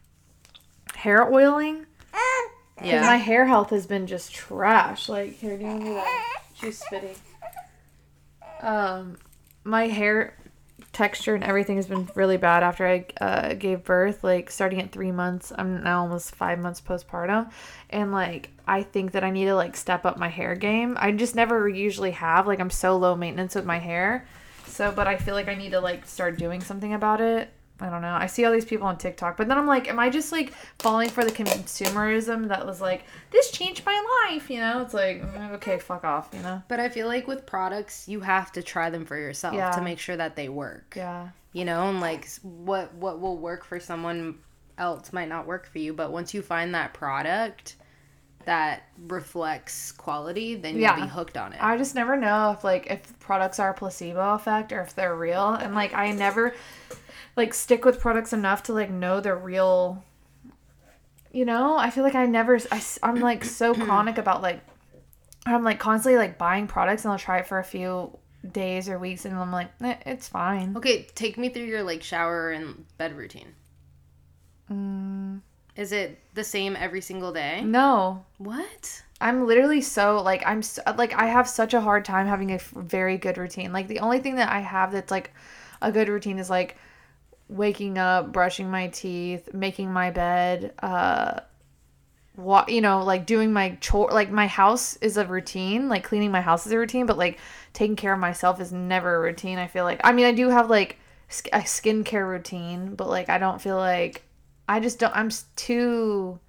hair 0.93 1.34
oiling. 1.34 1.88
Yeah. 2.84 3.02
my 3.02 3.17
hair 3.17 3.46
health 3.46 3.69
has 3.72 3.86
been 3.86 4.08
just 4.08 4.34
trash. 4.34 5.10
Like, 5.10 5.34
here, 5.34 5.58
do 5.58 5.63
you 5.63 5.69
want 5.69 5.82
to 5.82 5.88
do 5.88 5.93
that? 5.96 6.41
She's 6.56 6.80
spitting. 6.80 7.15
Um, 8.62 9.17
my 9.63 9.88
hair 9.88 10.38
texture 10.91 11.34
and 11.36 11.43
everything 11.43 11.76
has 11.78 11.88
been 11.88 12.08
really 12.15 12.38
bad 12.38 12.62
after 12.63 12.88
I 12.88 13.06
uh, 13.19 13.54
gave 13.56 13.84
birth. 13.84 14.24
Like, 14.24 14.50
starting 14.50 14.82
at 14.82 14.91
three 14.91 15.12
months, 15.12 15.52
I'm 15.58 15.84
now 15.84 16.02
almost 16.02 16.36
five 16.36 16.60
months 16.60 16.80
postpartum, 16.82 17.52
and 17.89 18.12
like, 18.12 18.50
I 18.67 18.84
think 18.84 19.12
that 19.13 19.24
I 19.24 19.30
need 19.32 19.46
to 19.46 19.56
like 19.56 19.76
step 19.76 20.06
up 20.06 20.17
my 20.17 20.30
hair 20.30 20.56
game. 20.56 20.96
I 21.00 21.12
just 21.12 21.36
never 21.36 21.67
usually 21.67 22.12
have. 22.12 22.48
Like, 22.48 22.60
I'm 22.60 22.69
so 22.69 22.96
low 22.98 23.15
maintenance 23.15 23.56
with 23.56 23.65
my 23.65 23.80
hair. 23.80 24.28
So, 24.67 24.91
but 24.91 25.08
I 25.08 25.17
feel 25.17 25.36
like 25.36 25.48
I 25.48 25.56
need 25.56 25.72
to 25.72 25.80
like 25.82 26.06
start 26.06 26.38
doing 26.38 26.62
something 26.62 26.93
about 26.93 27.22
it. 27.22 27.50
I 27.81 27.89
don't 27.89 28.01
know. 28.01 28.13
I 28.13 28.27
see 28.27 28.45
all 28.45 28.51
these 28.53 28.65
people 28.65 28.88
on 28.88 28.97
TikTok, 28.97 29.36
but 29.36 29.47
then 29.47 29.57
I'm 29.57 29.65
like, 29.67 29.89
am 29.89 29.99
I 29.99 30.09
just 30.09 30.31
like 30.31 30.53
falling 30.79 31.09
for 31.09 31.25
the 31.25 31.31
consumerism 31.31 32.47
that 32.49 32.65
was 32.65 32.79
like, 32.79 33.03
this 33.31 33.51
changed 33.51 33.83
my 33.86 34.27
life? 34.29 34.49
You 34.49 34.59
know, 34.59 34.81
it's 34.81 34.93
like, 34.93 35.21
mm, 35.21 35.51
okay, 35.53 35.79
fuck 35.79 36.03
off, 36.03 36.29
you 36.33 36.39
know? 36.41 36.62
But 36.67 36.79
I 36.79 36.89
feel 36.89 37.07
like 37.07 37.27
with 37.27 37.45
products, 37.45 38.07
you 38.07 38.19
have 38.21 38.51
to 38.53 38.62
try 38.63 38.89
them 38.89 39.05
for 39.05 39.17
yourself 39.17 39.55
Yeah. 39.55 39.71
to 39.71 39.81
make 39.81 39.99
sure 39.99 40.15
that 40.15 40.36
they 40.36 40.49
work. 40.49 40.93
Yeah. 40.95 41.29
You 41.51 41.65
know, 41.65 41.89
and 41.89 41.99
like 41.99 42.27
what 42.41 42.93
what 42.95 43.19
will 43.19 43.38
work 43.38 43.63
for 43.65 43.79
someone 43.79 44.38
else 44.77 45.12
might 45.13 45.29
not 45.29 45.45
work 45.45 45.67
for 45.67 45.79
you, 45.79 45.93
but 45.93 46.12
once 46.12 46.33
you 46.33 46.41
find 46.41 46.73
that 46.75 46.93
product 46.93 47.75
that 48.45 48.83
reflects 49.07 49.91
quality, 49.93 50.55
then 50.55 50.73
you'll 50.73 50.81
Yeah. 50.81 51.01
be 51.01 51.07
hooked 51.07 51.38
on 51.38 51.53
it. 51.53 51.63
I 51.63 51.77
just 51.77 51.95
never 51.95 52.17
know 52.17 52.51
if 52.51 52.63
like 52.63 52.88
if 52.88 53.17
products 53.19 53.59
are 53.59 53.69
a 53.69 53.73
placebo 53.73 54.33
effect 54.36 54.71
or 54.73 54.81
if 54.81 54.95
they're 54.95 55.15
real, 55.15 55.53
and 55.53 55.75
like 55.75 55.93
I 55.93 56.12
never 56.12 56.53
like 57.36 57.54
stick 57.54 57.86
with 57.86 58.00
products 58.00 58.34
enough 58.34 58.63
to 58.63 58.74
like 58.74 58.89
know 58.91 59.19
they're 59.19 59.36
real. 59.38 60.04
You 61.32 61.46
know, 61.46 61.78
I 61.78 61.89
feel 61.89 62.04
like 62.04 62.15
I 62.15 62.26
never. 62.26 62.60
I, 62.72 62.82
am 63.02 63.19
like 63.19 63.43
so 63.43 63.74
chronic 63.86 64.17
about 64.17 64.41
like 64.41 64.62
I'm 65.46 65.63
like 65.63 65.80
constantly 65.80 66.17
like 66.17 66.38
buying 66.38 66.67
products 66.67 67.04
and 67.06 67.12
I'll 67.12 67.19
try 67.19 67.39
it 67.39 67.48
for 67.48 67.60
a 67.60 67.63
few 67.63 68.17
days 68.50 68.88
or 68.89 69.00
weeks 69.00 69.26
and 69.26 69.36
I'm 69.36 69.52
like, 69.52 69.72
eh, 69.82 69.96
it's 70.06 70.28
fine. 70.28 70.76
Okay, 70.78 71.08
take 71.15 71.38
me 71.38 71.50
through 71.50 71.63
your 71.63 71.84
like 71.84 72.04
shower 72.04 72.52
and 72.52 72.86
bed 72.98 73.17
routine. 73.17 73.56
Mm, 74.72 75.41
Is 75.76 75.91
it 75.91 76.19
the 76.34 76.43
same 76.43 76.76
every 76.76 77.02
single 77.02 77.34
day? 77.34 77.62
no, 77.63 78.26
What? 78.38 79.04
I'm 79.22 79.48
literally 79.48 79.80
so 79.82 80.22
like 80.22 80.43
I'm 80.46 80.62
so, 80.62 80.82
like 80.98 81.13
I 81.13 81.28
have 81.28 81.48
such 81.48 81.74
a 81.74 81.80
hard 81.80 82.04
time 82.04 82.28
having 82.28 82.52
a 82.52 82.56
f- 82.56 82.74
very 82.76 83.17
good 83.17 83.38
routine. 83.38 83.72
Like 83.72 83.88
the 83.88 84.00
only 84.00 84.19
thing 84.19 84.36
that 84.36 84.52
I 84.52 84.60
have 84.60 84.91
that's 84.91 85.12
like 85.12 85.32
a 85.82 85.91
good 85.93 86.10
routine 86.10 86.39
is 86.39 86.50
like 86.50 86.76
waking 87.54 87.98
up, 87.98 88.32
brushing 88.32 88.70
my 88.70 88.88
teeth, 88.88 89.54
making 89.54 89.92
my 89.92 90.12
bed, 90.12 90.74
uh 90.82 91.39
what 92.36 92.70
you 92.70 92.82
know, 92.82 93.04
like 93.04 93.26
doing 93.28 93.54
my 93.54 93.78
chore 93.80 94.10
like 94.12 94.32
my 94.32 94.48
house 94.48 94.96
is 94.98 95.18
a 95.18 95.26
routine, 95.26 95.88
like 95.88 96.04
cleaning 96.04 96.32
my 96.32 96.42
house 96.42 96.66
is 96.66 96.72
a 96.72 96.78
routine, 96.78 97.06
but 97.06 97.18
like 97.18 97.39
taking 97.74 97.96
care 97.96 98.13
of 98.13 98.20
myself 98.20 98.60
is 98.60 98.74
never 98.74 99.16
a 99.16 99.20
routine. 99.20 99.60
I 99.60 99.68
feel 99.68 99.84
like 99.84 100.02
I 100.04 100.13
mean, 100.13 100.26
I 100.26 100.32
do 100.32 100.50
have 100.50 100.70
like 100.70 100.98
a 101.52 101.60
skincare 101.60 102.28
routine, 102.28 102.96
but 102.96 103.08
like 103.08 103.30
I 103.30 103.38
don't 103.38 103.62
feel 103.62 103.78
like 103.78 104.24
I 104.68 104.80
just 104.80 105.00
don't 105.00 105.16
I'm 105.16 105.30
too 105.56 106.39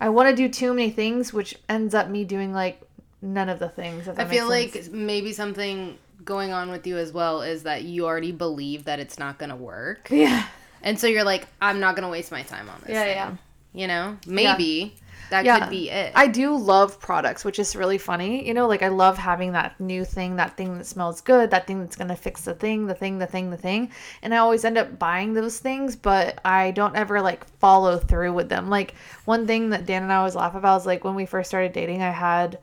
I 0.00 0.08
want 0.08 0.30
to 0.30 0.36
do 0.36 0.48
too 0.48 0.74
many 0.74 0.90
things, 0.90 1.32
which 1.32 1.56
ends 1.68 1.94
up 1.94 2.08
me 2.08 2.24
doing 2.24 2.52
like 2.52 2.80
none 3.22 3.48
of 3.48 3.58
the 3.58 3.68
things. 3.68 4.08
I 4.08 4.24
feel 4.24 4.48
makes 4.48 4.74
like 4.74 4.92
maybe 4.92 5.32
something 5.32 5.96
going 6.24 6.52
on 6.52 6.70
with 6.70 6.86
you 6.86 6.96
as 6.98 7.12
well 7.12 7.42
is 7.42 7.62
that 7.62 7.84
you 7.84 8.06
already 8.06 8.32
believe 8.32 8.84
that 8.84 8.98
it's 9.00 9.18
not 9.18 9.38
going 9.38 9.50
to 9.50 9.56
work. 9.56 10.08
yeah, 10.10 10.46
And 10.82 10.98
so 10.98 11.06
you're 11.06 11.24
like, 11.24 11.46
I'm 11.60 11.80
not 11.80 11.94
going 11.96 12.04
to 12.04 12.10
waste 12.10 12.30
my 12.32 12.42
time 12.42 12.68
on 12.68 12.80
this. 12.80 12.90
yeah, 12.90 13.04
thing. 13.04 13.14
yeah. 13.14 13.36
You 13.80 13.86
know? 13.86 14.16
Maybe 14.26 14.94
that 15.30 15.44
Yeah. 15.44 15.58
could 15.60 15.70
be 15.70 15.90
it. 15.90 16.12
I 16.16 16.26
do 16.26 16.56
love 16.56 16.98
products, 17.00 17.44
which 17.44 17.58
is 17.58 17.76
really 17.76 17.98
funny. 17.98 18.46
You 18.48 18.54
know, 18.54 18.66
like 18.66 18.82
I 18.82 18.88
love 18.88 19.18
having 19.18 19.52
that 19.52 19.78
new 19.78 20.04
thing, 20.04 20.36
that 20.36 20.56
thing 20.56 20.78
that 20.78 20.86
smells 20.86 21.20
good, 21.20 21.50
that 21.50 21.66
thing 21.66 21.80
that's 21.80 21.96
gonna 21.96 22.16
fix 22.16 22.42
the 22.42 22.54
thing, 22.54 22.86
the 22.86 22.94
thing, 22.94 23.18
the 23.18 23.26
thing, 23.26 23.50
the 23.50 23.56
thing. 23.58 23.90
And 24.22 24.32
I 24.34 24.38
always 24.38 24.64
end 24.64 24.78
up 24.78 24.98
buying 24.98 25.34
those 25.34 25.58
things, 25.58 25.96
but 25.96 26.40
I 26.46 26.70
don't 26.70 26.96
ever 26.96 27.20
like 27.20 27.46
follow 27.58 27.98
through 27.98 28.32
with 28.32 28.48
them. 28.48 28.70
Like 28.70 28.94
one 29.26 29.46
thing 29.46 29.68
that 29.70 29.84
Dan 29.84 30.02
and 30.02 30.12
I 30.12 30.16
always 30.16 30.34
laugh 30.34 30.54
about 30.54 30.80
is 30.80 30.86
like 30.86 31.04
when 31.04 31.14
we 31.14 31.26
first 31.26 31.50
started 31.50 31.72
dating, 31.74 32.02
I 32.02 32.10
had 32.10 32.58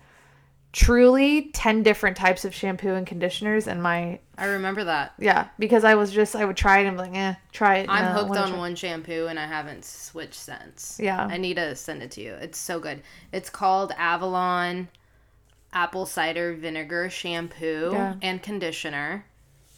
truly 0.76 1.44
10 1.54 1.84
different 1.84 2.18
types 2.18 2.44
of 2.44 2.54
shampoo 2.54 2.94
and 2.96 3.08
conditioners 3.08 3.66
in 3.66 3.82
my 3.82 4.20
I 4.38 4.48
remember 4.48 4.84
that. 4.84 5.14
yeah 5.18 5.48
because 5.58 5.86
i 5.86 5.96
was 5.96 6.12
just 6.12 6.36
i 6.36 6.44
would 6.44 6.58
try 6.58 6.80
it 6.80 6.86
and 6.86 6.98
be 6.98 7.04
like 7.04 7.16
eh 7.16 7.36
try 7.54 7.78
it 7.78 7.90
I'm 7.90 8.04
no, 8.14 8.24
hooked 8.26 8.38
on 8.38 8.50
try- 8.50 8.58
one 8.58 8.76
shampoo 8.76 9.28
and 9.28 9.40
I 9.40 9.48
haven't 9.48 9.86
switched 9.86 10.34
since. 10.34 11.00
Yeah. 11.02 11.26
I 11.26 11.38
need 11.38 11.56
to 11.56 11.74
send 11.78 12.04
it 12.04 12.12
to 12.12 12.22
you. 12.22 12.34
It's 12.34 12.58
so 12.58 12.82
good. 12.82 13.02
It's 13.32 13.50
called 13.50 13.94
Avalon 13.98 14.90
Apple 15.72 16.06
Cider 16.06 16.54
Vinegar 16.56 17.10
Shampoo 17.10 17.92
Yeah. 17.94 18.16
and 18.22 18.44
Conditioner. 18.44 19.26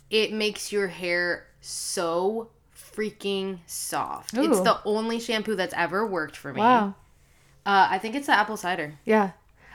It 0.10 0.34
makes 0.34 0.72
your 0.72 0.88
hair 0.88 1.46
so 1.62 2.50
freaking 2.76 3.60
soft. 3.68 4.34
It's 4.36 4.62
the 4.62 4.80
only 4.86 5.20
shampoo 5.20 5.56
that's 5.56 5.74
ever 5.78 6.08
worked 6.08 6.36
for 6.36 6.52
me. 6.54 6.60
wow 6.62 6.96
Uh, 7.66 7.88
I 7.92 8.00
think 8.00 8.16
it's 8.16 8.26
the 8.26 8.34
apple 8.34 8.58
cider. 8.58 8.96
Yeah. 9.06 9.32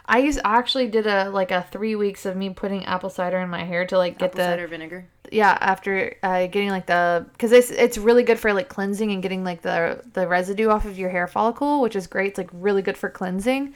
I 0.07 0.19
used 0.19 0.41
I 0.45 0.57
actually 0.57 0.89
did 0.89 1.07
a 1.07 1.31
like 1.31 1.51
a 1.51 1.63
three 1.71 1.95
weeks 1.95 2.27
of 2.27 2.37
me 2.37 2.51
putting 2.51 2.85
apple 2.85 3.11
cider 3.11 3.39
in 3.39 3.49
my 3.49 3.65
hair 3.65 3.87
to 3.87 3.99
like 3.99 4.19
get 4.19 4.31
Apple 4.31 4.39
the 4.39 4.45
cider 4.45 4.67
vinegar. 4.67 5.07
yeah 5.31 5.57
after 5.61 6.17
uh, 6.23 6.47
getting 6.47 6.71
like 6.71 6.87
the 6.87 7.27
because 7.33 7.53
it's 7.53 7.71
it's 7.71 7.99
really 7.99 8.23
good 8.23 8.39
for 8.39 8.53
like 8.53 8.69
cleansing 8.69 9.13
and 9.13 9.23
getting 9.23 9.45
like 9.45 9.63
the 9.63 10.03
the 10.13 10.27
residue 10.27 10.69
off 10.69 10.85
of 10.85 10.99
your 10.99 11.11
hair 11.11 11.27
follicle 11.27 11.81
which 11.81 11.97
is 11.97 12.07
great. 12.07 12.31
It's 12.31 12.39
like 12.39 12.51
really 12.53 12.83
good 12.83 12.99
for 12.99 13.09
cleansing. 13.09 13.75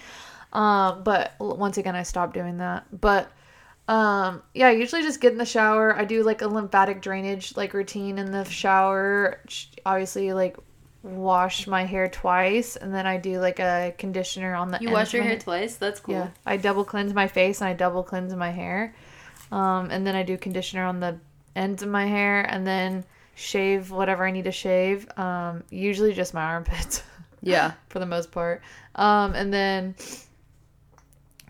Um 0.53 1.03
but 1.05 1.35
once 1.39 1.79
again 1.79 1.95
i 1.95 2.03
stopped 2.03 2.35
doing 2.35 2.59
that. 2.59 2.87
But 3.01 3.31
um 3.89 4.43
yeah 4.53 4.68
I 4.68 4.72
usually 4.72 5.03
just 5.03 5.20
get 5.20 5.33
in 5.33 5.39
the 5.39 5.47
shower. 5.47 5.97
I 5.97 6.05
do 6.05 6.24
like 6.24 6.43
a 6.43 6.49
lymphatic 6.49 7.01
drainage 7.03 7.57
like 7.57 7.72
routine 7.72 8.18
in 8.18 8.33
the 8.33 8.45
shower 8.45 9.41
obviously 9.85 10.33
like 10.33 10.57
wash 11.07 11.66
my 11.68 11.84
hair 11.84 12.09
twice 12.09 12.74
and 12.74 12.92
then 12.92 13.07
i 13.07 13.16
do 13.16 13.38
like 13.38 13.61
a 13.61 13.94
conditioner 13.96 14.54
on 14.57 14.70
the 14.72 14.78
You 14.80 14.90
wash 14.90 15.14
your 15.14 15.22
hair 15.22 15.38
twice. 15.38 15.76
That's 15.76 16.00
cool. 16.00 16.14
yeah, 16.14 16.28
I 16.44 16.57
double 16.57 16.84
cleanse 16.84 17.14
my 17.14 17.28
face 17.28 17.61
and 17.61 17.68
I 17.68 17.74
double 17.74 18.02
cleanse 18.02 18.34
my 18.34 18.50
hair. 18.50 18.94
Um, 19.52 19.90
and 19.92 20.04
then 20.04 20.16
I 20.16 20.24
do 20.24 20.36
conditioner 20.36 20.84
on 20.84 20.98
the 20.98 21.18
ends 21.54 21.82
of 21.84 21.88
my 21.88 22.07
hair 22.07 22.42
and 22.42 22.66
then 22.66 23.04
shave 23.36 23.90
whatever 23.92 24.26
I 24.26 24.32
need 24.32 24.44
to 24.44 24.52
shave. 24.52 25.07
Um, 25.16 25.62
usually 25.70 26.12
just 26.12 26.34
my 26.34 26.42
armpits 26.42 27.02
Yeah. 27.40 27.72
for 27.88 28.00
the 28.00 28.07
most 28.07 28.32
part. 28.32 28.62
Um, 28.96 29.34
and 29.34 29.52
then 29.54 29.94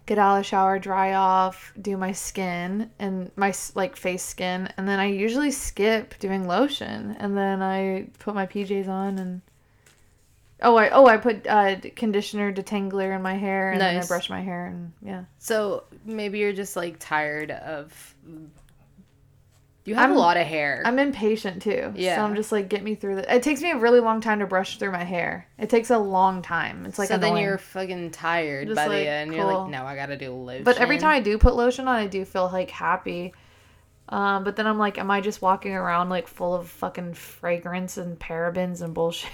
get 0.06 0.18
out 0.18 0.36
of 0.36 0.40
the 0.40 0.44
shower, 0.44 0.78
dry 0.78 1.14
off, 1.14 1.72
do 1.80 1.96
my 1.96 2.12
skin 2.12 2.90
and 2.98 3.30
my 3.36 3.52
like 3.74 3.96
face 3.96 4.22
skin, 4.22 4.68
and 4.76 4.88
then 4.88 4.98
I 4.98 5.06
usually 5.06 5.50
skip 5.50 6.18
doing 6.18 6.46
lotion, 6.46 7.16
and 7.18 7.36
then 7.36 7.60
I 7.62 8.08
put 8.18 8.34
my 8.34 8.46
PJs 8.46 8.88
on 8.88 9.18
and. 9.18 9.42
Oh, 10.62 10.76
I 10.76 10.88
oh 10.88 11.06
I 11.06 11.18
put 11.18 11.46
uh, 11.46 11.76
conditioner 11.96 12.50
detangler 12.50 13.14
in 13.14 13.20
my 13.20 13.34
hair 13.34 13.72
and 13.72 13.80
then 13.80 14.02
I 14.02 14.06
brush 14.06 14.30
my 14.30 14.40
hair 14.40 14.68
and 14.68 14.90
yeah. 15.02 15.24
So 15.38 15.84
maybe 16.06 16.38
you're 16.38 16.54
just 16.54 16.76
like 16.76 16.96
tired 16.98 17.50
of. 17.50 18.14
You 19.86 19.94
have 19.94 20.10
I'm- 20.10 20.16
a 20.16 20.20
lot 20.20 20.36
of 20.36 20.46
hair. 20.46 20.82
I'm 20.84 20.98
impatient 20.98 21.62
too. 21.62 21.92
Yeah. 21.94 22.16
So 22.16 22.24
I'm 22.24 22.34
just 22.34 22.52
like, 22.52 22.68
get 22.68 22.82
me 22.82 22.96
through 22.96 23.16
the. 23.16 23.34
It 23.34 23.42
takes 23.42 23.62
me 23.62 23.70
a 23.70 23.76
really 23.76 24.00
long 24.00 24.20
time 24.20 24.40
to 24.40 24.46
brush 24.46 24.78
through 24.78 24.92
my 24.92 25.04
hair. 25.04 25.46
It 25.58 25.70
takes 25.70 25.90
a 25.90 25.98
long 25.98 26.42
time. 26.42 26.84
It's 26.86 26.98
like 26.98 27.08
so 27.08 27.16
then 27.16 27.36
you're 27.36 27.56
fucking 27.56 28.10
tired 28.10 28.66
Just 28.66 28.76
by 28.76 28.88
like, 28.88 29.04
the 29.04 29.08
end. 29.08 29.32
You're 29.32 29.44
like, 29.44 29.70
no, 29.70 29.84
I 29.84 29.94
gotta 29.94 30.18
do 30.18 30.32
lotion. 30.32 30.64
But 30.64 30.78
every 30.78 30.98
time 30.98 31.10
I 31.10 31.20
do 31.20 31.38
put 31.38 31.54
lotion 31.54 31.86
on, 31.88 31.94
I 31.96 32.08
do 32.08 32.24
feel 32.24 32.50
like 32.52 32.70
happy. 32.70 33.32
Um, 34.08 34.44
but 34.44 34.56
then 34.56 34.66
I'm 34.66 34.78
like, 34.78 34.98
am 34.98 35.10
I 35.10 35.20
just 35.20 35.40
walking 35.40 35.72
around 35.72 36.10
like 36.10 36.28
full 36.28 36.54
of 36.54 36.68
fucking 36.68 37.14
fragrance 37.14 37.96
and 37.96 38.18
parabens 38.18 38.82
and 38.82 38.92
bullshit? 38.92 39.30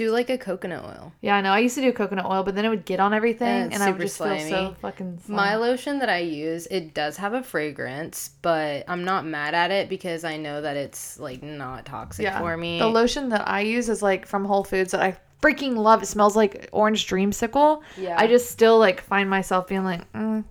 Do 0.00 0.10
like 0.10 0.30
a 0.30 0.38
coconut 0.38 0.84
oil. 0.84 1.12
yeah, 1.20 1.36
I 1.36 1.40
know. 1.40 1.52
I 1.52 1.58
used 1.60 1.74
to 1.74 1.80
do 1.80 1.92
coconut 1.92 2.24
oil, 2.24 2.42
but 2.42 2.54
then 2.54 2.64
it 2.64 2.68
would 2.68 2.84
get 2.84 3.00
on 3.00 3.12
everything, 3.12 3.48
And 3.48 3.74
and, 3.74 3.82
I 3.82 3.90
would 3.90 4.00
just 4.00 4.18
feel 4.18 4.26
so 4.38 4.48
slimy. 4.48 4.76
fucking. 4.80 5.20
My 5.28 5.56
lotion 5.56 5.98
that 5.98 6.08
I 6.08 6.18
use, 6.18 6.66
it 6.70 6.94
does 6.94 7.16
have 7.18 7.34
a 7.34 7.42
fragrance, 7.42 8.30
but 8.42 8.84
I'm 8.88 9.04
not 9.04 9.26
mad 9.26 9.54
at 9.54 9.70
it 9.70 9.88
because 9.88 10.24
I 10.24 10.36
know 10.36 10.60
that 10.62 10.76
it's 10.76 11.18
like 11.18 11.42
not 11.42 11.84
toxic 11.86 12.24
yeah. 12.24 12.38
for 12.38 12.56
me. 12.56 12.78
The 12.78 12.86
lotion 12.88 13.28
that 13.30 13.46
I 13.46 13.60
use 13.60 13.88
is 13.88 14.02
like 14.02 14.26
from 14.26 14.44
Whole 14.44 14.64
Foods 14.64 14.92
that 14.92 15.02
I 15.02 15.16
freaking 15.42 15.76
love. 15.76 16.02
It 16.02 16.06
smells 16.06 16.36
like 16.36 16.68
orange 16.72 17.06
dreamsicle. 17.06 17.82
Yeah. 17.96 18.16
I 18.18 18.26
just 18.26 18.50
still 18.50 18.78
like 18.78 19.00
find 19.02 19.28
myself 19.28 19.68
being 19.68 19.84
like, 19.84 20.10
mm, 20.12 20.44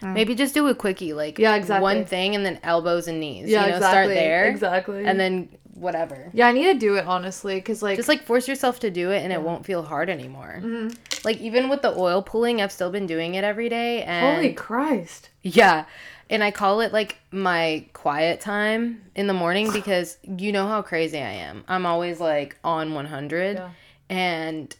Maybe 0.00 0.34
just 0.34 0.54
do 0.54 0.66
a 0.68 0.74
quickie, 0.74 1.12
like 1.12 1.38
Yeah, 1.38 1.56
exactly. 1.56 1.82
one 1.82 2.04
thing, 2.04 2.36
and 2.36 2.44
then 2.46 2.60
elbows 2.62 3.08
and 3.08 3.18
knees. 3.18 3.48
yeah, 3.48 3.64
you 3.64 3.70
know, 3.70 3.76
exactly, 3.76 3.90
start 3.90 4.08
there, 4.08 4.44
exactly, 4.48 5.04
and 5.04 5.18
then 5.18 5.48
whatever. 5.78 6.30
yeah, 6.32 6.48
I 6.48 6.52
need 6.52 6.64
to 6.72 6.78
do 6.78 6.96
it 6.96 7.06
honestly 7.06 7.56
because 7.56 7.82
like, 7.82 7.96
Just 7.96 8.08
like 8.08 8.22
force 8.22 8.48
yourself 8.48 8.80
to 8.80 8.90
do 8.90 9.10
it, 9.10 9.22
and 9.22 9.32
it 9.32 9.42
won't 9.42 9.64
feel 9.64 9.82
hard 9.82 10.10
anymore. 10.10 10.60
Mm-hmm. 10.62 10.94
Like 11.24 11.38
even 11.40 11.68
with 11.68 11.82
the 11.82 11.96
oil 11.96 12.22
pulling, 12.22 12.60
I've 12.60 12.72
still 12.72 12.90
been 12.90 13.06
doing 13.06 13.34
it 13.34 13.44
every 13.44 13.68
day, 13.68 14.02
and 14.02 14.36
holy 14.36 14.52
Christ, 14.54 15.30
Yeah. 15.42 15.84
And 16.30 16.44
I 16.44 16.50
call 16.50 16.82
it 16.82 16.92
like 16.92 17.16
my 17.30 17.86
quiet 17.94 18.40
time 18.42 19.02
in 19.14 19.28
the 19.28 19.32
morning 19.32 19.72
because 19.72 20.18
you 20.22 20.52
know 20.52 20.68
how 20.68 20.82
crazy 20.82 21.18
I 21.18 21.30
am. 21.30 21.64
I'm 21.68 21.86
always 21.86 22.20
like 22.20 22.58
on 22.62 22.92
100. 22.92 23.56
Yeah. 23.56 23.70
And 24.10 24.76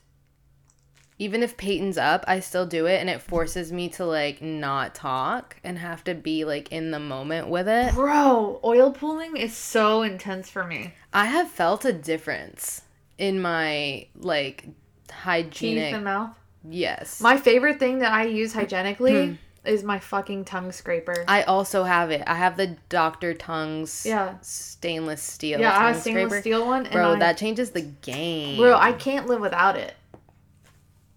even 1.18 1.42
if 1.42 1.56
Peyton's 1.56 1.98
up, 1.98 2.24
I 2.28 2.40
still 2.40 2.66
do 2.66 2.86
it 2.86 3.00
and 3.00 3.10
it 3.10 3.20
forces 3.20 3.72
me 3.72 3.88
to 3.90 4.04
like 4.04 4.40
not 4.40 4.94
talk 4.94 5.56
and 5.64 5.78
have 5.78 6.04
to 6.04 6.14
be 6.14 6.44
like 6.44 6.70
in 6.70 6.90
the 6.92 7.00
moment 7.00 7.48
with 7.48 7.68
it. 7.68 7.94
bro, 7.94 8.60
oil 8.64 8.92
pulling 8.92 9.36
is 9.36 9.54
so 9.56 10.02
intense 10.02 10.48
for 10.48 10.64
me. 10.64 10.94
I 11.12 11.26
have 11.26 11.48
felt 11.48 11.84
a 11.84 11.92
difference 11.92 12.82
in 13.18 13.40
my 13.42 14.06
like 14.16 14.62
Teeth 15.08 15.16
hygienic. 15.16 15.94
and 15.94 16.04
mouth. 16.04 16.36
yes. 16.68 17.20
My 17.20 17.36
favorite 17.36 17.78
thing 17.78 17.98
that 18.00 18.12
I 18.12 18.24
use 18.24 18.52
hygienically 18.52 19.26
Hmm. 19.28 19.32
is 19.64 19.82
my 19.82 19.98
fucking 19.98 20.44
tongue 20.44 20.70
scraper. 20.70 21.24
I 21.26 21.42
also 21.42 21.82
have 21.84 22.10
it. 22.10 22.22
I 22.26 22.36
have 22.36 22.56
the 22.56 22.76
Dr. 22.88 23.34
Tung's 23.34 24.04
Yeah. 24.06 24.34
stainless 24.40 25.22
steel. 25.22 25.58
yeah, 25.60 25.70
I 25.76 25.86
have 25.88 25.92
tongue 25.94 26.00
stainless 26.02 26.24
scraper. 26.26 26.40
steel 26.42 26.66
one, 26.66 26.84
and 26.84 26.92
Bro, 26.92 27.14
I, 27.14 27.18
that 27.18 27.38
changes 27.38 27.70
the 27.70 27.80
game. 27.82 28.58
bro, 28.58 28.76
I 28.78 28.92
can't 28.92 29.26
live 29.26 29.40
without 29.40 29.76
it. 29.76 29.94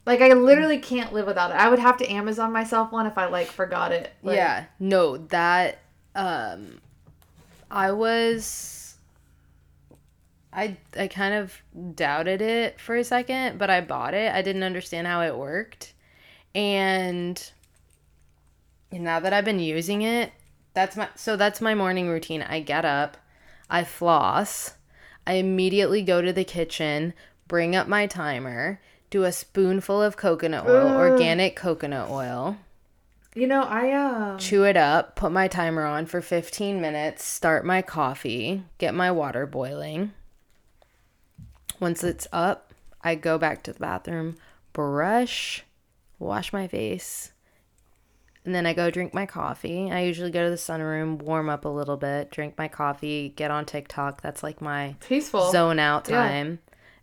Like 0.05 0.21
I 0.21 0.33
literally 0.33 0.79
can't 0.79 1.13
live 1.13 1.27
without 1.27 1.51
it. 1.51 1.55
I 1.55 1.69
would 1.69 1.79
have 1.79 1.97
to 1.97 2.11
Amazon 2.11 2.51
myself 2.51 2.91
one 2.91 3.05
if 3.05 3.17
I 3.17 3.27
like 3.27 3.47
forgot 3.47 3.91
it. 3.91 4.11
Like, 4.23 4.35
yeah, 4.35 4.65
no, 4.79 5.17
that 5.17 5.79
um 6.15 6.79
I 7.69 7.91
was 7.91 8.95
I 10.51 10.77
I 10.97 11.07
kind 11.07 11.35
of 11.35 11.61
doubted 11.95 12.41
it 12.41 12.79
for 12.79 12.95
a 12.95 13.03
second, 13.03 13.57
but 13.59 13.69
I 13.69 13.81
bought 13.81 14.13
it. 14.13 14.33
I 14.33 14.41
didn't 14.41 14.63
understand 14.63 15.07
how 15.07 15.21
it 15.21 15.37
worked. 15.37 15.93
And 16.53 17.51
now 18.91 19.19
that 19.19 19.33
I've 19.33 19.45
been 19.45 19.59
using 19.59 20.01
it, 20.01 20.31
that's 20.73 20.97
my 20.97 21.09
so 21.15 21.35
that's 21.35 21.61
my 21.61 21.75
morning 21.75 22.09
routine. 22.09 22.41
I 22.41 22.59
get 22.59 22.85
up, 22.85 23.17
I 23.69 23.83
floss, 23.83 24.73
I 25.25 25.33
immediately 25.33 26.01
go 26.01 26.21
to 26.21 26.33
the 26.33 26.43
kitchen, 26.43 27.13
bring 27.47 27.75
up 27.75 27.87
my 27.87 28.07
timer, 28.07 28.81
do 29.11 29.23
a 29.23 29.31
spoonful 29.31 30.01
of 30.01 30.17
coconut 30.17 30.65
oil, 30.67 30.87
Ugh. 30.87 30.95
organic 30.95 31.55
coconut 31.55 32.09
oil 32.09 32.57
You 33.35 33.45
know, 33.45 33.61
I 33.61 33.91
um 33.91 34.39
chew 34.39 34.63
it 34.63 34.75
up, 34.77 35.15
put 35.15 35.31
my 35.31 35.47
timer 35.47 35.85
on 35.85 36.07
for 36.07 36.21
15 36.21 36.81
minutes, 36.81 37.23
start 37.23 37.63
my 37.65 37.81
coffee, 37.83 38.63
get 38.79 38.95
my 38.95 39.11
water 39.11 39.45
boiling. 39.45 40.13
Once 41.79 42.03
it's 42.03 42.27
up, 42.31 42.73
I 43.01 43.15
go 43.15 43.37
back 43.37 43.63
to 43.63 43.73
the 43.73 43.79
bathroom, 43.79 44.37
brush, 44.73 45.63
wash 46.19 46.53
my 46.53 46.67
face, 46.67 47.31
and 48.45 48.53
then 48.55 48.65
I 48.65 48.73
go 48.73 48.89
drink 48.91 49.13
my 49.13 49.25
coffee. 49.25 49.91
I 49.91 50.01
usually 50.01 50.31
go 50.31 50.43
to 50.43 50.49
the 50.49 50.55
sunroom, 50.55 51.21
warm 51.21 51.49
up 51.49 51.65
a 51.65 51.69
little 51.69 51.97
bit, 51.97 52.31
drink 52.31 52.55
my 52.57 52.67
coffee, 52.67 53.33
get 53.35 53.51
on 53.51 53.65
TikTok. 53.65 54.21
That's 54.21 54.43
like 54.43 54.61
my 54.61 54.95
peaceful. 54.99 55.51
zone 55.51 55.79
out 55.79 56.07
Yeah. 56.09 56.23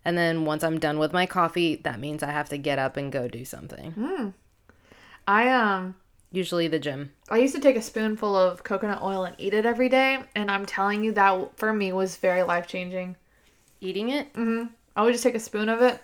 And 0.09 0.17
then 0.17 0.47
once 0.47 0.65
I'm 0.65 0.81
done 0.81 0.99
with 0.99 1.13
my 1.13 1.27
coffee, 1.27 1.77
that 1.85 2.01
means 2.01 2.23
I 2.23 2.31
have 2.31 2.49
to 2.49 2.57
get 2.57 2.79
up 2.79 2.97
and 2.97 3.13
go 3.13 3.29
do 3.29 3.45
something. 3.45 3.93
I 5.27 5.51
um 5.51 5.97
Usually 6.33 6.67
the 6.67 6.79
gym. 6.79 7.13
I 7.29 7.37
used 7.37 7.55
to 7.55 7.61
take 7.61 7.77
a 7.77 7.83
spoonful 7.83 8.35
of 8.35 8.65
coconut 8.65 9.03
oil 9.03 9.25
and 9.25 9.37
eat 9.39 9.53
it 9.53 9.67
every 9.67 9.91
day, 9.91 10.21
and 10.35 10.51
I'm 10.51 10.65
telling 10.65 11.05
you 11.05 11.13
that 11.13 11.59
for 11.59 11.75
me 11.75 11.93
was 11.93 12.17
very 12.17 12.43
life 12.43 12.67
changing. 12.67 13.17
Eating 13.83 14.09
it? 14.09 14.29
I 14.97 15.03
would 15.03 15.13
just 15.13 15.25
take 15.25 15.35
a 15.35 15.41
spoon 15.41 15.69
of 15.69 15.83
it, 15.83 16.01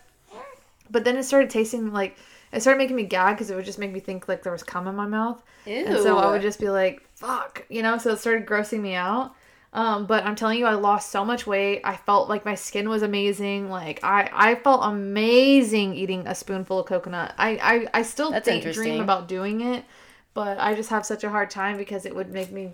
but 0.90 1.04
then 1.04 1.16
it 1.16 1.22
started 1.22 1.48
tasting 1.48 1.90
like 1.90 2.18
it 2.52 2.60
started 2.60 2.76
making 2.76 2.96
me 2.96 3.04
gag 3.04 3.36
because 3.36 3.48
it 3.48 3.56
would 3.56 3.64
just 3.64 3.78
make 3.78 3.92
me 3.92 4.00
think 4.00 4.28
like 4.28 4.42
there 4.42 4.52
was 4.52 4.62
cum 4.62 4.86
in 4.86 4.94
my 4.94 5.06
mouth, 5.06 5.42
and 5.88 5.98
so 6.02 6.18
I 6.18 6.30
would 6.30 6.42
just 6.42 6.60
be 6.60 6.68
like, 6.68 7.02
"Fuck," 7.14 7.64
you 7.70 7.80
know. 7.80 7.96
So 7.96 8.12
it 8.12 8.18
started 8.18 8.44
grossing 8.44 8.82
me 8.82 8.94
out. 8.94 9.34
Um, 9.74 10.06
but 10.06 10.24
I'm 10.24 10.36
telling 10.36 10.60
you, 10.60 10.66
I 10.66 10.74
lost 10.74 11.10
so 11.10 11.24
much 11.24 11.46
weight. 11.48 11.80
I 11.82 11.96
felt 11.96 12.28
like 12.28 12.44
my 12.44 12.54
skin 12.54 12.88
was 12.88 13.02
amazing. 13.02 13.68
Like 13.68 13.98
I, 14.04 14.30
I 14.32 14.54
felt 14.54 14.82
amazing 14.84 15.94
eating 15.94 16.26
a 16.28 16.34
spoonful 16.34 16.78
of 16.78 16.86
coconut. 16.86 17.34
I, 17.36 17.56
I, 17.92 17.98
I 17.98 18.02
still 18.02 18.30
That's 18.30 18.46
think, 18.46 18.72
dream 18.72 19.00
about 19.00 19.26
doing 19.26 19.60
it, 19.62 19.84
but 20.32 20.58
I 20.60 20.74
just 20.74 20.90
have 20.90 21.04
such 21.04 21.24
a 21.24 21.28
hard 21.30 21.50
time 21.50 21.76
because 21.76 22.06
it 22.06 22.14
would 22.14 22.32
make 22.32 22.52
me 22.52 22.70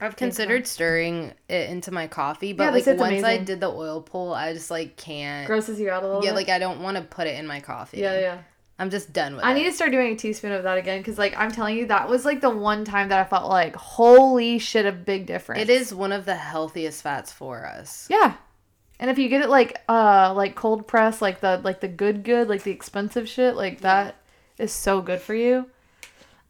I've 0.00 0.14
considered 0.16 0.66
stirring 0.66 1.32
it 1.48 1.70
into 1.70 1.90
my 1.90 2.06
coffee, 2.06 2.52
but 2.52 2.64
Yeah, 2.64 2.70
like 2.70 2.86
once 2.86 3.12
it's 3.14 3.24
I 3.24 3.38
did 3.38 3.60
the 3.60 3.68
oil 3.70 4.00
pull, 4.02 4.32
I 4.32 4.52
just 4.52 4.70
like 4.70 4.96
can't. 4.96 5.46
grosses 5.46 5.80
you 5.80 5.90
out 5.90 6.02
a 6.02 6.06
little 6.06 6.22
Yeah, 6.22 6.30
bit. 6.30 6.36
like 6.36 6.48
I 6.48 6.58
don't 6.58 6.80
want 6.80 6.96
to 6.96 7.02
put 7.02 7.26
it 7.26 7.38
in 7.38 7.46
my 7.46 7.60
coffee. 7.60 7.98
yeah, 7.98 8.20
yeah. 8.20 8.38
I'm 8.78 8.90
just 8.90 9.12
done 9.12 9.36
with 9.36 9.44
it. 9.44 9.46
I 9.46 9.52
it. 9.52 9.54
need 9.54 9.64
to 9.64 9.72
start 9.72 9.90
doing 9.90 10.12
a 10.12 10.16
teaspoon 10.16 10.52
of 10.52 10.62
that 10.64 10.76
again 10.76 11.00
because, 11.00 11.16
like, 11.16 11.34
I'm 11.36 11.50
telling 11.50 11.78
you, 11.78 11.86
that 11.86 12.08
was 12.08 12.24
like 12.24 12.40
the 12.40 12.50
one 12.50 12.84
time 12.84 13.08
that 13.08 13.18
I 13.18 13.24
felt 13.24 13.48
like, 13.48 13.74
holy 13.74 14.58
shit, 14.58 14.84
a 14.84 14.92
big 14.92 15.26
difference. 15.26 15.62
It 15.62 15.70
is 15.70 15.94
one 15.94 16.12
of 16.12 16.26
the 16.26 16.34
healthiest 16.34 17.02
fats 17.02 17.32
for 17.32 17.66
us. 17.66 18.06
Yeah. 18.10 18.34
And 18.98 19.10
if 19.10 19.18
you 19.18 19.28
get 19.28 19.42
it 19.42 19.50
like 19.50 19.82
uh 19.88 20.32
like 20.34 20.54
cold 20.54 20.86
press, 20.86 21.20
like 21.20 21.40
the 21.40 21.60
like 21.62 21.80
the 21.80 21.88
good 21.88 22.22
good, 22.24 22.48
like 22.48 22.62
the 22.62 22.70
expensive 22.70 23.28
shit, 23.28 23.54
like 23.54 23.80
that 23.80 24.16
is 24.58 24.72
so 24.72 25.00
good 25.00 25.20
for 25.20 25.34
you. 25.34 25.66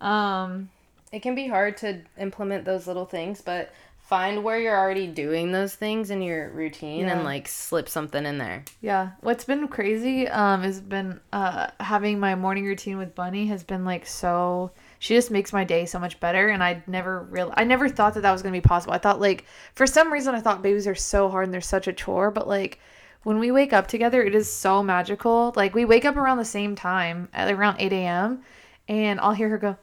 Um 0.01 0.70
It 1.12 1.22
can 1.22 1.35
be 1.35 1.49
hard 1.49 1.77
to 1.79 2.03
implement 2.18 2.64
those 2.64 2.87
little 2.87 3.07
things, 3.07 3.41
but 3.41 3.72
find 4.09 4.44
where 4.44 4.59
you're 4.59 4.76
already 4.78 5.07
doing 5.09 5.50
those 5.50 5.74
things 5.74 6.11
in 6.11 6.22
your 6.22 6.50
routine 6.50 7.00
Yeah. 7.07 7.14
and 7.16 7.24
like 7.24 7.48
slip 7.48 7.88
something 7.88 8.24
in 8.24 8.38
there. 8.38 8.64
Yeah. 8.80 9.11
What's 9.20 9.44
been 9.44 9.66
crazy 9.68 10.28
um 10.28 10.62
has 10.62 10.80
been 10.80 11.20
uh 11.32 11.68
having 11.80 12.20
my 12.20 12.34
morning 12.36 12.64
routine 12.64 12.98
with 12.98 13.14
Bunny 13.14 13.46
has 13.46 13.64
been 13.64 13.84
like 13.84 14.07
so 14.07 14.70
she 15.00 15.14
just 15.14 15.30
makes 15.30 15.52
my 15.52 15.64
day 15.64 15.86
so 15.86 15.98
much 15.98 16.20
better 16.20 16.48
and 16.48 16.62
I 16.62 16.82
never 16.86 17.22
real 17.24 17.52
I 17.57 17.64
never 17.64 17.88
thought 17.88 18.14
that 18.14 18.20
that 18.20 18.32
was 18.32 18.42
going 18.42 18.54
to 18.54 18.61
be 18.61 18.66
possible. 18.68 18.94
I 18.94 18.98
thought 18.98 19.20
like 19.20 19.44
for 19.74 19.86
some 19.86 20.12
reason 20.12 20.34
I 20.34 20.40
thought 20.40 20.62
babies 20.62 20.86
are 20.86 20.94
so 20.94 21.28
hard 21.28 21.44
and 21.46 21.52
they're 21.54 21.61
such 21.61 21.88
a 21.88 21.92
chore, 21.92 22.30
but 22.30 22.46
like 22.46 22.78
when 23.24 23.40
we 23.40 23.50
wake 23.50 23.72
up 23.72 23.88
together, 23.88 24.22
it 24.22 24.36
is 24.36 24.50
so 24.52 24.84
magical. 24.84 25.52
Like 25.57 25.74
we 25.74 25.84
wake 25.84 26.04
up 26.04 26.16
around 26.16 26.38
the 26.38 26.44
same 26.44 26.76
time 26.76 27.28
at 27.32 27.50
around 27.52 27.76
8 27.80 27.92
a.m. 27.92 28.42
and 28.86 29.18
I'll 29.18 29.32
hear 29.32 29.48
her 29.48 29.59
go 29.59 29.76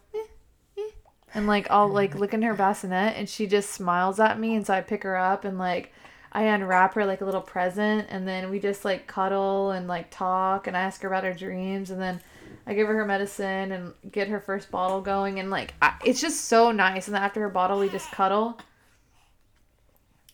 and 1.33 1.47
like 1.47 1.69
I'll 1.69 1.87
like 1.87 2.15
look 2.15 2.33
in 2.33 2.41
her 2.43 2.53
bassinet 2.53 3.15
and 3.17 3.27
she 3.27 3.47
just 3.47 3.71
smiles 3.71 4.19
at 4.19 4.39
me 4.39 4.55
and 4.55 4.65
so 4.65 4.73
I 4.73 4.81
pick 4.81 5.03
her 5.03 5.17
up 5.17 5.45
and 5.45 5.57
like 5.57 5.93
I 6.31 6.43
unwrap 6.43 6.95
her 6.95 7.05
like 7.05 7.21
a 7.21 7.25
little 7.25 7.41
present 7.41 8.07
and 8.09 8.27
then 8.27 8.49
we 8.49 8.59
just 8.59 8.83
like 8.85 9.07
cuddle 9.07 9.71
and 9.71 9.87
like 9.87 10.09
talk 10.09 10.67
and 10.67 10.75
I 10.75 10.81
ask 10.81 11.01
her 11.01 11.07
about 11.07 11.23
her 11.23 11.33
dreams 11.33 11.91
and 11.91 12.01
then 12.01 12.21
I 12.65 12.73
give 12.73 12.87
her 12.87 12.95
her 12.95 13.05
medicine 13.05 13.71
and 13.71 13.93
get 14.11 14.27
her 14.29 14.39
first 14.39 14.71
bottle 14.71 15.01
going 15.01 15.39
and 15.39 15.49
like 15.49 15.73
I, 15.81 15.95
it's 16.05 16.21
just 16.21 16.45
so 16.45 16.71
nice 16.71 17.07
and 17.07 17.15
then 17.15 17.21
after 17.23 17.41
her 17.41 17.49
bottle 17.49 17.79
we 17.79 17.89
just 17.89 18.11
cuddle 18.11 18.57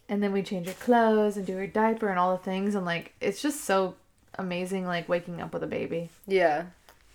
and 0.07 0.23
then 0.23 0.31
we 0.31 0.41
change 0.41 0.67
her 0.67 0.73
clothes 0.73 1.37
and 1.37 1.45
do 1.45 1.55
her 1.57 1.67
diaper 1.67 2.07
and 2.09 2.17
all 2.19 2.35
the 2.35 2.43
things 2.43 2.75
and 2.75 2.85
like 2.85 3.13
it's 3.21 3.41
just 3.41 3.63
so 3.65 3.95
amazing 4.37 4.85
like 4.85 5.09
waking 5.09 5.41
up 5.41 5.53
with 5.53 5.63
a 5.63 5.67
baby 5.67 6.09
Yeah. 6.27 6.65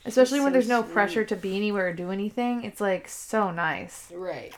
Especially 0.07 0.41
when 0.41 0.49
so 0.51 0.53
there's 0.55 0.69
no 0.69 0.83
sweet. 0.83 0.93
pressure 0.93 1.25
to 1.25 1.37
be 1.37 1.57
anywhere 1.57 1.89
or 1.89 1.93
do 1.93 2.11
anything 2.11 2.63
it's 2.65 2.81
like 2.81 3.09
so 3.09 3.51
nice 3.51 4.11
Right. 4.15 4.53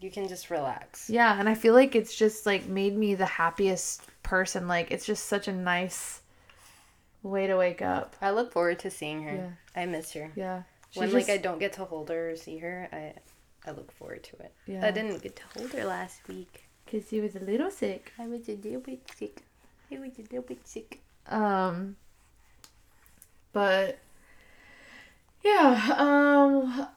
You 0.00 0.10
can 0.10 0.28
just 0.28 0.50
relax. 0.50 1.08
yeah 1.10 1.38
and 1.38 1.48
i 1.48 1.54
feel 1.54 1.74
like 1.74 1.94
it's 1.94 2.14
just 2.14 2.46
like 2.46 2.66
made 2.66 2.96
me 2.96 3.14
the 3.14 3.26
happiest 3.26 4.02
person 4.22 4.66
like 4.68 4.90
it's 4.90 5.04
just 5.06 5.26
such 5.26 5.46
a 5.48 5.52
nice 5.52 6.20
way 7.22 7.46
to 7.46 7.56
wake 7.56 7.82
up 7.82 8.16
I 8.22 8.30
look 8.30 8.50
forward 8.52 8.78
to 8.80 8.90
seeing 8.90 9.22
her. 9.24 9.34
Yeah. 9.74 9.82
I 9.82 9.86
miss 9.86 10.12
her. 10.14 10.30
yeah 10.34 10.62
She 10.90 11.00
when 11.00 11.10
just- 11.10 11.28
like 11.28 11.38
I 11.38 11.40
don't 11.40 11.58
get 11.58 11.72
to 11.74 11.84
hold 11.84 12.08
her 12.08 12.30
or 12.30 12.36
see 12.36 12.58
her, 12.58 12.88
I 12.92 13.12
I 13.66 13.72
look 13.72 13.92
forward 13.92 14.22
to 14.24 14.36
it. 14.38 14.52
Yeah. 14.66 14.86
I 14.86 14.90
didn't 14.90 15.20
get 15.22 15.36
to 15.36 15.42
hold 15.54 15.70
her 15.72 15.84
last 15.84 16.26
week. 16.28 16.64
because 16.86 17.06
she 17.10 17.20
was 17.20 17.36
a 17.36 17.40
little 17.40 17.70
sick 17.70 18.12
I 18.18 18.26
was 18.26 18.48
a 18.48 18.52
little 18.56 18.80
bit 18.80 19.00
sick. 19.14 19.42
I 19.92 19.98
was 19.98 20.12
a 20.18 20.22
little 20.22 20.42
bit 20.42 20.66
sick. 20.66 21.00
Um, 21.28 21.96
but 23.52 23.98
yeah, 25.42 25.94
um, 25.96 26.88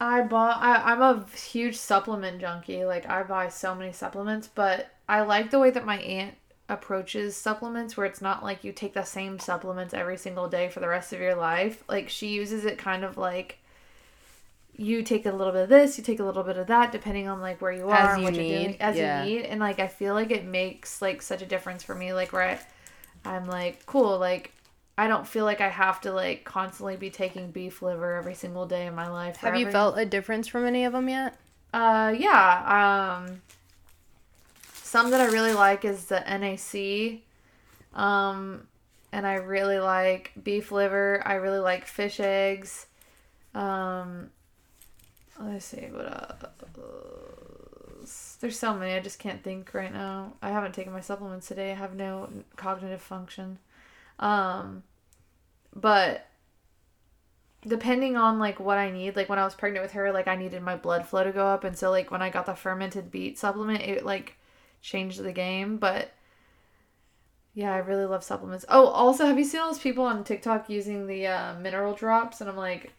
I 0.00 0.22
bought. 0.22 0.62
I, 0.62 0.92
I'm 0.92 1.02
a 1.02 1.26
huge 1.36 1.76
supplement 1.76 2.40
junkie. 2.40 2.84
Like 2.84 3.08
I 3.08 3.22
buy 3.22 3.48
so 3.48 3.74
many 3.74 3.92
supplements, 3.92 4.48
but 4.54 4.90
I 5.08 5.22
like 5.22 5.50
the 5.50 5.58
way 5.58 5.70
that 5.70 5.86
my 5.86 5.98
aunt 5.98 6.34
approaches 6.68 7.36
supplements, 7.36 7.96
where 7.96 8.06
it's 8.06 8.22
not 8.22 8.42
like 8.42 8.64
you 8.64 8.72
take 8.72 8.94
the 8.94 9.04
same 9.04 9.38
supplements 9.38 9.94
every 9.94 10.16
single 10.16 10.48
day 10.48 10.68
for 10.68 10.80
the 10.80 10.88
rest 10.88 11.12
of 11.12 11.20
your 11.20 11.34
life. 11.34 11.84
Like 11.88 12.08
she 12.08 12.28
uses 12.28 12.64
it 12.64 12.78
kind 12.78 13.04
of 13.04 13.16
like. 13.16 13.58
You 14.74 15.02
take 15.02 15.26
a 15.26 15.30
little 15.30 15.52
bit 15.52 15.64
of 15.64 15.68
this, 15.68 15.98
you 15.98 16.02
take 16.02 16.18
a 16.18 16.24
little 16.24 16.42
bit 16.42 16.56
of 16.56 16.66
that, 16.68 16.92
depending 16.92 17.28
on 17.28 17.42
like 17.42 17.60
where 17.60 17.72
you 17.72 17.90
are 17.90 17.94
As 17.94 18.14
and 18.14 18.20
you 18.20 18.24
what 18.24 18.34
you're 18.34 18.42
need, 18.42 18.64
doing, 18.64 18.76
as 18.80 18.96
yeah. 18.96 19.22
you 19.22 19.36
need, 19.36 19.44
and 19.44 19.60
like 19.60 19.78
I 19.78 19.86
feel 19.86 20.14
like 20.14 20.30
it 20.30 20.46
makes 20.46 21.02
like 21.02 21.20
such 21.20 21.42
a 21.42 21.46
difference 21.46 21.82
for 21.82 21.94
me. 21.94 22.14
Like 22.14 22.32
where 22.32 22.42
I, 22.42 22.58
I'm 23.28 23.46
like, 23.46 23.84
cool, 23.84 24.18
like 24.18 24.50
I 25.02 25.08
don't 25.08 25.26
feel 25.26 25.44
like 25.44 25.60
I 25.60 25.68
have 25.68 26.00
to 26.02 26.12
like 26.12 26.44
constantly 26.44 26.94
be 26.94 27.10
taking 27.10 27.50
beef 27.50 27.82
liver 27.82 28.14
every 28.14 28.34
single 28.34 28.66
day 28.66 28.86
in 28.86 28.94
my 28.94 29.08
life. 29.08 29.38
Have 29.38 29.56
you 29.56 29.68
felt 29.68 29.98
a 29.98 30.06
difference 30.06 30.46
from 30.46 30.64
any 30.64 30.84
of 30.84 30.92
them 30.92 31.08
yet? 31.08 31.36
Uh, 31.74 32.14
yeah. 32.16 33.18
Um, 33.26 33.42
some 34.74 35.10
that 35.10 35.20
I 35.20 35.24
really 35.24 35.54
like 35.54 35.84
is 35.84 36.04
the 36.04 36.20
NAC. 36.20 37.22
Um, 38.00 38.68
and 39.10 39.26
I 39.26 39.34
really 39.34 39.80
like 39.80 40.30
beef 40.40 40.70
liver. 40.70 41.20
I 41.26 41.34
really 41.34 41.58
like 41.58 41.88
fish 41.88 42.20
eggs. 42.20 42.86
Um, 43.56 44.30
let's 45.40 45.64
see 45.64 45.88
what 45.90 46.46
else. 47.98 48.36
There's 48.40 48.56
so 48.56 48.72
many. 48.72 48.94
I 48.94 49.00
just 49.00 49.18
can't 49.18 49.42
think 49.42 49.74
right 49.74 49.92
now. 49.92 50.34
I 50.40 50.50
haven't 50.50 50.76
taken 50.76 50.92
my 50.92 51.00
supplements 51.00 51.48
today. 51.48 51.72
I 51.72 51.74
have 51.74 51.96
no 51.96 52.28
cognitive 52.54 53.02
function. 53.02 53.58
Um, 54.20 54.84
but 55.74 56.26
depending 57.66 58.16
on 58.16 58.38
like 58.38 58.58
what 58.60 58.78
I 58.78 58.90
need, 58.90 59.16
like 59.16 59.28
when 59.28 59.38
I 59.38 59.44
was 59.44 59.54
pregnant 59.54 59.84
with 59.84 59.92
her, 59.92 60.12
like 60.12 60.28
I 60.28 60.36
needed 60.36 60.62
my 60.62 60.76
blood 60.76 61.06
flow 61.06 61.24
to 61.24 61.32
go 61.32 61.46
up, 61.46 61.64
and 61.64 61.76
so 61.76 61.90
like 61.90 62.10
when 62.10 62.22
I 62.22 62.30
got 62.30 62.46
the 62.46 62.54
fermented 62.54 63.10
beet 63.10 63.38
supplement, 63.38 63.82
it 63.82 64.04
like 64.04 64.36
changed 64.80 65.22
the 65.22 65.32
game. 65.32 65.76
But 65.76 66.12
yeah, 67.54 67.72
I 67.72 67.78
really 67.78 68.06
love 68.06 68.24
supplements. 68.24 68.64
Oh, 68.68 68.86
also, 68.86 69.26
have 69.26 69.38
you 69.38 69.44
seen 69.44 69.60
all 69.60 69.68
those 69.68 69.78
people 69.78 70.04
on 70.04 70.24
TikTok 70.24 70.70
using 70.70 71.06
the 71.06 71.26
uh, 71.26 71.54
mineral 71.58 71.94
drops? 71.94 72.40
And 72.40 72.48
I'm 72.48 72.56
like, 72.56 72.92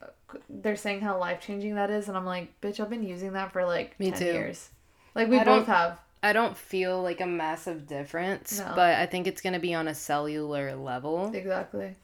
they're 0.49 0.75
saying 0.75 1.01
how 1.01 1.19
life 1.19 1.41
changing 1.41 1.75
that 1.75 1.89
is, 1.89 2.07
and 2.07 2.15
I'm 2.15 2.25
like, 2.25 2.59
bitch, 2.61 2.79
I've 2.79 2.89
been 2.89 3.03
using 3.03 3.33
that 3.33 3.51
for 3.51 3.65
like 3.65 3.99
Me 3.99 4.11
ten 4.11 4.19
too. 4.19 4.25
years. 4.25 4.69
Like 5.15 5.27
we 5.27 5.39
I 5.39 5.43
both 5.43 5.67
have. 5.67 5.99
I 6.21 6.31
don't 6.31 6.55
feel 6.55 7.01
like 7.01 7.19
a 7.19 7.25
massive 7.27 7.85
difference, 7.85 8.57
No. 8.57 8.71
but 8.75 8.95
I 8.95 9.05
think 9.07 9.27
it's 9.27 9.41
gonna 9.41 9.59
be 9.59 9.73
on 9.73 9.89
a 9.89 9.93
cellular 9.95 10.73
level. 10.73 11.31
Exactly. 11.33 11.95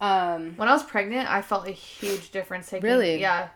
Um, 0.00 0.54
When 0.56 0.68
I 0.68 0.72
was 0.72 0.84
pregnant, 0.84 1.28
I 1.30 1.42
felt 1.42 1.66
a 1.66 1.72
huge 1.72 2.30
difference 2.30 2.70
taking. 2.70 2.88
Really? 2.88 3.20
Yeah, 3.20 3.48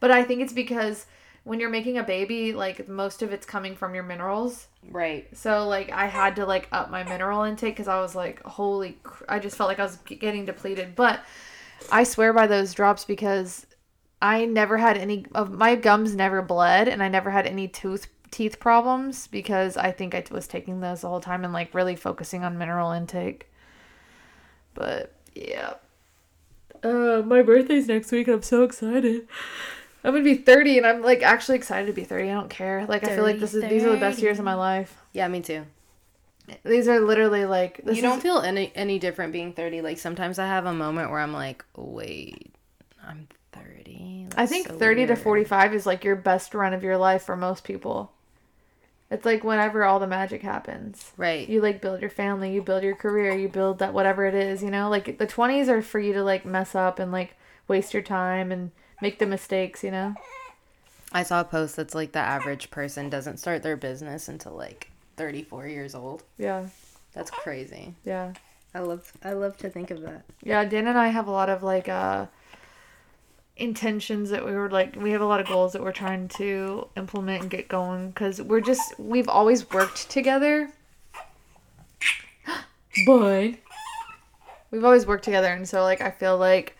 but 0.00 0.10
I 0.10 0.24
think 0.24 0.40
it's 0.40 0.52
because 0.52 1.06
when 1.44 1.60
you're 1.60 1.70
making 1.70 1.98
a 1.98 2.02
baby, 2.02 2.52
like 2.52 2.88
most 2.88 3.22
of 3.22 3.32
it's 3.32 3.46
coming 3.46 3.76
from 3.76 3.94
your 3.94 4.02
minerals. 4.02 4.66
right. 4.90 5.26
So 5.36 5.68
like 5.68 5.92
I 5.92 6.06
had 6.06 6.36
to 6.36 6.46
like 6.46 6.68
up 6.72 6.90
my 6.90 7.04
mineral 7.04 7.42
intake 7.42 7.74
because 7.74 7.88
I 7.88 8.00
was 8.00 8.14
like, 8.14 8.42
holy, 8.42 8.98
cr- 9.02 9.24
I 9.28 9.38
just 9.38 9.56
felt 9.56 9.68
like 9.68 9.78
I 9.78 9.84
was 9.84 9.96
getting 10.06 10.46
depleted. 10.46 10.96
But 10.96 11.20
I 11.92 12.04
swear 12.04 12.32
by 12.32 12.46
those 12.46 12.72
drops 12.72 13.04
because 13.04 13.66
I 14.22 14.46
never 14.46 14.78
had 14.78 14.96
any 14.96 15.26
of 15.34 15.52
my 15.52 15.76
gums 15.76 16.14
never 16.14 16.40
bled 16.40 16.88
and 16.88 17.02
I 17.02 17.08
never 17.08 17.30
had 17.30 17.46
any 17.46 17.68
tooth 17.68 18.08
teeth 18.30 18.58
problems 18.58 19.26
because 19.28 19.76
I 19.76 19.92
think 19.92 20.14
I 20.14 20.24
was 20.30 20.48
taking 20.48 20.80
those 20.80 21.02
the 21.02 21.08
whole 21.08 21.20
time 21.20 21.44
and 21.44 21.52
like 21.52 21.74
really 21.74 21.94
focusing 21.94 22.42
on 22.42 22.58
mineral 22.58 22.90
intake. 22.90 23.50
But 24.72 25.12
yeah. 25.34 25.74
Uh, 26.84 27.22
my 27.24 27.42
birthday's 27.42 27.88
next 27.88 28.12
week. 28.12 28.28
I'm 28.28 28.42
so 28.42 28.62
excited. 28.62 29.26
I'm 30.04 30.12
gonna 30.12 30.22
be 30.22 30.34
30, 30.34 30.78
and 30.78 30.86
I'm 30.86 31.02
like 31.02 31.22
actually 31.22 31.56
excited 31.56 31.86
to 31.86 31.92
be 31.94 32.04
30. 32.04 32.30
I 32.30 32.34
don't 32.34 32.50
care. 32.50 32.84
Like 32.86 33.04
I 33.04 33.14
feel 33.14 33.24
like 33.24 33.40
this 33.40 33.54
is 33.54 33.62
these 33.68 33.84
are 33.84 33.90
the 33.90 33.96
best 33.96 34.20
years 34.20 34.38
of 34.38 34.44
my 34.44 34.54
life. 34.54 34.94
Yeah, 35.12 35.26
me 35.28 35.40
too. 35.40 35.64
These 36.62 36.88
are 36.88 37.00
literally 37.00 37.46
like 37.46 37.80
this 37.84 37.96
you 37.96 38.02
don't 38.02 38.18
is- 38.18 38.22
feel 38.22 38.40
any 38.40 38.70
any 38.74 38.98
different 38.98 39.32
being 39.32 39.54
30. 39.54 39.80
Like 39.80 39.98
sometimes 39.98 40.38
I 40.38 40.46
have 40.46 40.66
a 40.66 40.74
moment 40.74 41.10
where 41.10 41.20
I'm 41.20 41.32
like, 41.32 41.64
wait, 41.74 42.54
I'm 43.06 43.28
30. 43.52 44.28
I 44.36 44.46
think 44.46 44.68
so 44.68 44.74
30 44.74 45.06
to 45.06 45.16
45 45.16 45.74
is 45.74 45.86
like 45.86 46.04
your 46.04 46.16
best 46.16 46.54
run 46.54 46.74
of 46.74 46.82
your 46.82 46.98
life 46.98 47.22
for 47.22 47.36
most 47.36 47.64
people. 47.64 48.12
It's 49.14 49.24
like 49.24 49.44
whenever 49.44 49.84
all 49.84 50.00
the 50.00 50.08
magic 50.08 50.42
happens. 50.42 51.12
Right. 51.16 51.48
You 51.48 51.60
like 51.60 51.80
build 51.80 52.00
your 52.00 52.10
family, 52.10 52.52
you 52.52 52.60
build 52.60 52.82
your 52.82 52.96
career, 52.96 53.32
you 53.32 53.48
build 53.48 53.78
that 53.78 53.94
whatever 53.94 54.26
it 54.26 54.34
is, 54.34 54.60
you 54.60 54.72
know? 54.72 54.90
Like 54.90 55.18
the 55.18 55.26
20s 55.26 55.68
are 55.68 55.82
for 55.82 56.00
you 56.00 56.12
to 56.14 56.24
like 56.24 56.44
mess 56.44 56.74
up 56.74 56.98
and 56.98 57.12
like 57.12 57.36
waste 57.68 57.94
your 57.94 58.02
time 58.02 58.50
and 58.50 58.72
make 59.00 59.20
the 59.20 59.26
mistakes, 59.26 59.84
you 59.84 59.92
know? 59.92 60.16
I 61.12 61.22
saw 61.22 61.42
a 61.42 61.44
post 61.44 61.76
that's 61.76 61.94
like 61.94 62.10
the 62.10 62.18
average 62.18 62.72
person 62.72 63.08
doesn't 63.08 63.36
start 63.36 63.62
their 63.62 63.76
business 63.76 64.26
until 64.26 64.54
like 64.54 64.90
34 65.16 65.68
years 65.68 65.94
old. 65.94 66.24
Yeah. 66.36 66.66
That's 67.12 67.30
crazy. 67.30 67.94
Yeah. 68.04 68.32
I 68.74 68.80
love 68.80 69.12
I 69.22 69.34
love 69.34 69.56
to 69.58 69.70
think 69.70 69.92
of 69.92 70.00
that. 70.00 70.24
Yeah, 70.42 70.64
Dan 70.64 70.88
and 70.88 70.98
I 70.98 71.06
have 71.06 71.28
a 71.28 71.30
lot 71.30 71.48
of 71.48 71.62
like 71.62 71.88
uh 71.88 72.26
intentions 73.56 74.30
that 74.30 74.44
we 74.44 74.52
were 74.52 74.68
like 74.68 74.96
we 74.96 75.12
have 75.12 75.20
a 75.20 75.26
lot 75.26 75.40
of 75.40 75.46
goals 75.46 75.72
that 75.72 75.82
we're 75.82 75.92
trying 75.92 76.26
to 76.26 76.88
implement 76.96 77.42
and 77.42 77.50
get 77.50 77.68
going 77.68 78.12
cuz 78.12 78.42
we're 78.42 78.60
just 78.60 78.98
we've 78.98 79.28
always 79.28 79.70
worked 79.70 80.10
together. 80.10 80.70
but 83.06 83.54
we've 84.70 84.84
always 84.84 85.06
worked 85.06 85.24
together 85.24 85.52
and 85.52 85.68
so 85.68 85.82
like 85.82 86.00
I 86.00 86.10
feel 86.10 86.36
like 86.36 86.76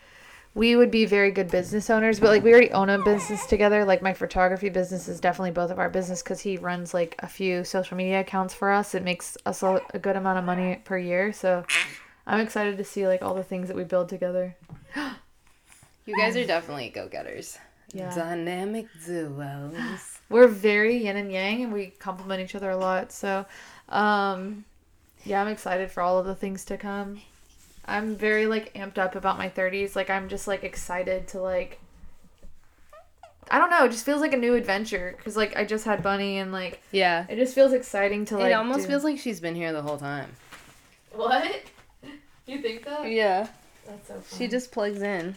we 0.54 0.76
would 0.76 0.90
be 0.90 1.04
very 1.04 1.32
good 1.32 1.50
business 1.50 1.90
owners, 1.90 2.20
but 2.20 2.28
like 2.28 2.44
we 2.44 2.52
already 2.52 2.70
own 2.70 2.88
a 2.88 3.02
business 3.02 3.44
together. 3.46 3.84
Like 3.84 4.02
my 4.02 4.14
photography 4.14 4.68
business 4.68 5.08
is 5.08 5.18
definitely 5.18 5.50
both 5.50 5.72
of 5.72 5.80
our 5.80 5.90
business 5.90 6.22
because 6.22 6.40
he 6.40 6.56
runs 6.58 6.94
like 6.94 7.16
a 7.18 7.26
few 7.26 7.64
social 7.64 7.96
media 7.96 8.20
accounts 8.20 8.54
for 8.54 8.70
us. 8.70 8.94
It 8.94 9.02
makes 9.02 9.36
us 9.46 9.64
a 9.64 9.80
good 10.00 10.14
amount 10.14 10.38
of 10.38 10.44
money 10.44 10.80
per 10.84 10.96
year. 10.96 11.32
So 11.32 11.64
I'm 12.26 12.38
excited 12.38 12.76
to 12.78 12.84
see 12.84 13.08
like 13.08 13.20
all 13.20 13.34
the 13.34 13.42
things 13.42 13.66
that 13.66 13.76
we 13.76 13.82
build 13.82 14.08
together. 14.08 14.56
You 16.06 16.16
guys 16.16 16.36
are 16.36 16.46
definitely 16.46 16.88
go-getters. 16.90 17.58
Yeah. 17.92 18.14
Dynamic 18.14 18.86
duos. 19.06 20.18
We're 20.30 20.48
very 20.48 20.96
yin 21.04 21.16
and 21.16 21.30
yang 21.30 21.62
and 21.64 21.72
we 21.72 21.88
complement 21.98 22.40
each 22.40 22.54
other 22.54 22.70
a 22.70 22.76
lot. 22.76 23.12
So 23.12 23.46
um 23.88 24.64
yeah, 25.24 25.40
I'm 25.40 25.48
excited 25.48 25.90
for 25.90 26.02
all 26.02 26.18
of 26.18 26.26
the 26.26 26.34
things 26.34 26.64
to 26.66 26.76
come. 26.76 27.20
I'm 27.86 28.16
very 28.16 28.46
like 28.46 28.72
amped 28.74 28.98
up 28.98 29.14
about 29.14 29.38
my 29.38 29.48
30s. 29.48 29.94
Like 29.94 30.10
I'm 30.10 30.28
just 30.28 30.48
like 30.48 30.64
excited 30.64 31.28
to 31.28 31.40
like 31.40 31.78
I 33.50 33.58
don't 33.58 33.68
know. 33.70 33.84
It 33.84 33.90
just 33.90 34.06
feels 34.06 34.22
like 34.22 34.32
a 34.32 34.38
new 34.38 34.54
adventure 34.54 35.14
because 35.18 35.36
like 35.36 35.54
I 35.56 35.64
just 35.64 35.84
had 35.84 36.02
Bunny 36.02 36.38
and 36.38 36.50
like 36.50 36.82
Yeah. 36.90 37.26
it 37.28 37.36
just 37.36 37.54
feels 37.54 37.72
exciting 37.74 38.24
to 38.26 38.38
like. 38.38 38.50
it 38.50 38.52
almost 38.54 38.80
do- 38.82 38.88
feels 38.88 39.04
like 39.04 39.18
she's 39.18 39.38
been 39.40 39.54
here 39.54 39.72
the 39.72 39.82
whole 39.82 39.98
time. 39.98 40.30
What? 41.12 41.62
You 42.46 42.60
think 42.60 42.84
that? 42.84 43.10
Yeah. 43.10 43.48
That's 43.86 44.08
so. 44.08 44.14
Funny. 44.20 44.24
She 44.38 44.48
just 44.50 44.70
plugs 44.70 45.00
in. 45.00 45.36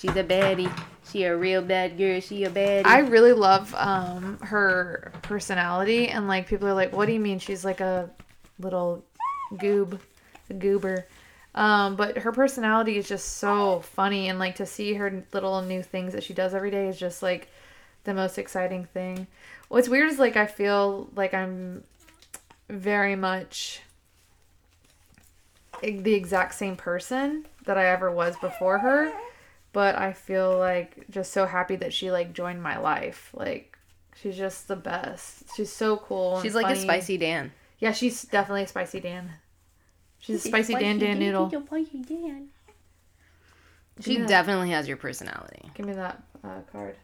She's 0.00 0.16
a 0.16 0.24
baddie. 0.24 0.72
She 1.10 1.24
a 1.24 1.36
real 1.36 1.60
bad 1.60 1.98
girl. 1.98 2.20
She 2.20 2.44
a 2.44 2.50
baddie. 2.50 2.86
I 2.86 3.00
really 3.00 3.34
love 3.34 3.74
um 3.74 4.38
her 4.40 5.12
personality 5.22 6.08
and 6.08 6.26
like 6.26 6.46
people 6.46 6.66
are 6.68 6.74
like, 6.74 6.94
what 6.94 7.06
do 7.06 7.12
you 7.12 7.20
mean 7.20 7.38
she's 7.38 7.64
like 7.64 7.80
a 7.80 8.08
little 8.58 9.04
goob, 9.54 9.98
a 10.48 10.54
goober. 10.54 11.06
Um, 11.54 11.96
but 11.96 12.16
her 12.18 12.32
personality 12.32 12.96
is 12.96 13.08
just 13.08 13.38
so 13.38 13.80
funny 13.80 14.28
and 14.28 14.38
like 14.38 14.56
to 14.56 14.66
see 14.66 14.94
her 14.94 15.24
little 15.32 15.60
new 15.62 15.82
things 15.82 16.12
that 16.14 16.22
she 16.22 16.32
does 16.32 16.54
every 16.54 16.70
day 16.70 16.88
is 16.88 16.98
just 16.98 17.22
like 17.22 17.48
the 18.04 18.14
most 18.14 18.38
exciting 18.38 18.86
thing. 18.86 19.26
What's 19.68 19.88
weird 19.88 20.10
is 20.10 20.18
like 20.18 20.36
I 20.36 20.46
feel 20.46 21.10
like 21.14 21.34
I'm 21.34 21.84
very 22.70 23.16
much 23.16 23.82
the 25.82 26.14
exact 26.14 26.54
same 26.54 26.76
person 26.76 27.46
that 27.66 27.76
I 27.76 27.86
ever 27.88 28.10
was 28.10 28.36
before 28.36 28.78
her, 28.78 29.12
but 29.72 29.96
I 29.96 30.12
feel 30.12 30.56
like 30.58 31.04
just 31.10 31.32
so 31.32 31.46
happy 31.46 31.76
that 31.76 31.92
she 31.92 32.10
like 32.10 32.32
joined 32.32 32.62
my 32.62 32.78
life. 32.78 33.30
Like 33.34 33.78
she's 34.20 34.36
just 34.36 34.68
the 34.68 34.76
best. 34.76 35.44
She's 35.56 35.72
so 35.72 35.96
cool. 35.96 36.40
She's 36.42 36.54
like 36.54 36.74
a 36.74 36.76
spicy 36.76 37.16
Dan. 37.18 37.52
Yeah, 37.78 37.92
she's 37.92 38.22
definitely 38.22 38.64
a 38.64 38.68
spicy 38.68 39.00
Dan. 39.00 39.32
She's 40.18 40.44
a 40.44 40.48
spicy 40.48 40.74
Dan 40.74 40.98
Dan 40.98 41.18
noodle. 41.18 41.50
She 44.00 44.16
definitely 44.18 44.70
has 44.70 44.88
your 44.88 44.96
personality. 44.96 45.70
Give 45.74 45.86
me 45.86 45.92
that 45.94 46.22
uh, 46.42 46.60
card. 46.72 46.96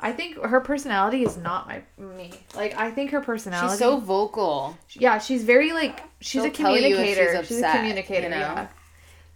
I 0.00 0.12
think 0.12 0.36
her 0.38 0.60
personality 0.60 1.24
is 1.24 1.36
not 1.36 1.66
my 1.66 1.82
me. 1.98 2.32
Like 2.54 2.76
I 2.76 2.90
think 2.90 3.10
her 3.10 3.20
personality. 3.20 3.72
She's 3.72 3.78
so 3.78 3.98
vocal. 3.98 4.76
yeah. 4.90 5.18
She's 5.18 5.44
very 5.44 5.72
like 5.72 6.02
she's 6.20 6.42
She'll 6.42 6.44
a 6.46 6.50
tell 6.50 6.76
you 6.76 6.96
if 6.96 7.06
she's 7.06 7.16
communicator. 7.16 7.44
She's, 7.44 7.62
a 7.62 7.72
communicator. 7.72 8.22
you 8.24 8.28
know? 8.30 8.38
Yeah. 8.38 8.68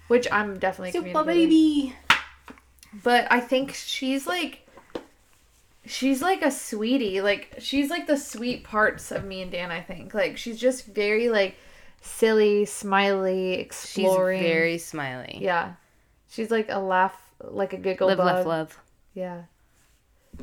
Which 0.09 0.31
I'm 0.33 0.59
definitely 0.59 0.91
a 0.91 1.05
Super 1.05 1.25
baby. 1.25 1.95
But 2.93 3.27
I 3.31 3.41
think 3.41 3.75
she's 3.75 4.27
like 4.27 4.67
she's 5.87 6.23
like 6.23 6.43
a 6.43 6.51
sweetie. 6.51 7.21
Like 7.21 7.55
she's 7.59 7.91
like 7.91 8.07
the 8.07 8.17
sweet 8.17 8.65
parts 8.65 9.11
of 9.11 9.25
me 9.25 9.43
and 9.43 9.51
Dan, 9.51 9.71
I 9.71 9.81
think. 9.81 10.15
Like 10.15 10.37
she's 10.37 10.59
just 10.59 10.87
very 10.87 11.29
like 11.29 11.57
silly, 12.01 12.65
smiley, 12.65 13.55
exploring. 13.55 14.41
She's 14.41 14.49
very 14.49 14.79
smiley. 14.79 15.39
Yeah. 15.41 15.75
She's 16.31 16.51
like 16.51 16.69
a 16.71 16.79
laugh 16.79 17.15
like 17.43 17.73
a 17.73 17.77
giggle 17.77 18.09
Live, 18.09 18.19
bug. 18.19 18.27
laugh, 18.27 18.47
love. 18.47 18.79
Yeah. 19.15 19.43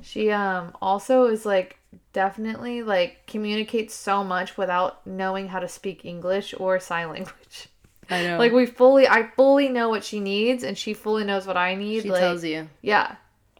She 0.01 0.31
um 0.31 0.75
also 0.81 1.25
is 1.25 1.45
like 1.45 1.77
definitely 2.13 2.83
like 2.83 3.25
communicates 3.27 3.93
so 3.93 4.23
much 4.23 4.57
without 4.57 5.05
knowing 5.05 5.47
how 5.49 5.59
to 5.59 5.67
speak 5.67 6.05
English 6.05 6.53
or 6.57 6.79
sign 6.79 7.09
language. 7.11 7.69
I 8.09 8.23
know. 8.23 8.37
Like 8.37 8.51
we 8.51 8.65
fully 8.65 9.07
I 9.07 9.23
fully 9.35 9.69
know 9.69 9.89
what 9.89 10.03
she 10.03 10.19
needs 10.19 10.63
and 10.63 10.77
she 10.77 10.93
fully 10.93 11.23
knows 11.23 11.47
what 11.47 11.57
I 11.57 11.75
need. 11.75 12.03
she 12.03 12.09
like 12.11 12.19
tells 12.21 12.43
you 12.43 12.69
Yeah. 12.81 13.15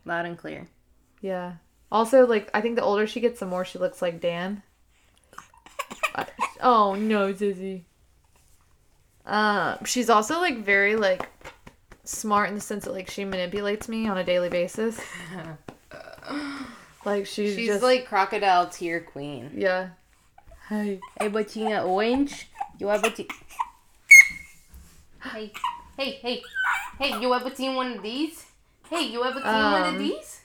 loud 0.06 0.26
and 0.26 0.38
clear. 0.38 0.68
Yeah. 1.22 1.54
Also, 1.92 2.26
like, 2.28 2.50
I 2.54 2.62
think 2.62 2.76
the 2.76 2.84
older 2.84 3.08
she 3.08 3.20
gets, 3.22 3.40
the 3.40 3.46
more 3.46 3.64
she 3.64 3.80
looks 3.80 4.02
like 4.02 4.20
Dan. 4.20 4.62
I- 6.16 6.28
oh 6.62 6.96
no, 6.96 7.34
Zizzy. 7.34 7.84
Uh, 9.26 9.78
she's 9.86 10.10
also 10.10 10.40
like 10.40 10.58
very 10.64 10.96
like 10.96 11.28
smart 12.04 12.50
in 12.50 12.56
the 12.56 12.62
sense 12.62 12.86
that 12.86 12.92
like 12.94 13.10
she 13.10 13.26
manipulates 13.26 13.88
me 13.90 14.08
on 14.08 14.18
a 14.18 14.24
daily 14.24 14.50
basis. 14.50 15.00
like 17.06 17.26
she's, 17.26 17.56
She's 17.56 17.68
just 17.68 17.84
like 17.84 18.06
crocodile 18.08 18.68
tear 18.70 19.00
queen. 19.00 19.52
yeah. 19.56 19.90
Hey. 20.70 21.00
Hey, 21.20 21.28
Bettina 21.28 21.84
Orange, 21.86 22.48
you 22.80 22.88
have 22.88 23.06
seen? 23.16 23.28
Hey, 25.34 25.52
hey, 25.98 26.12
hey, 26.22 26.42
hey! 27.00 27.20
You 27.20 27.34
ever 27.34 27.50
seen 27.54 27.76
one 27.76 27.94
of 27.94 28.04
these? 28.04 28.46
Hey, 28.90 29.02
you 29.08 29.24
ever 29.24 29.40
seen 29.40 29.48
one 29.48 29.82
of 29.82 29.88
Um, 29.96 29.98
these? 29.98 30.42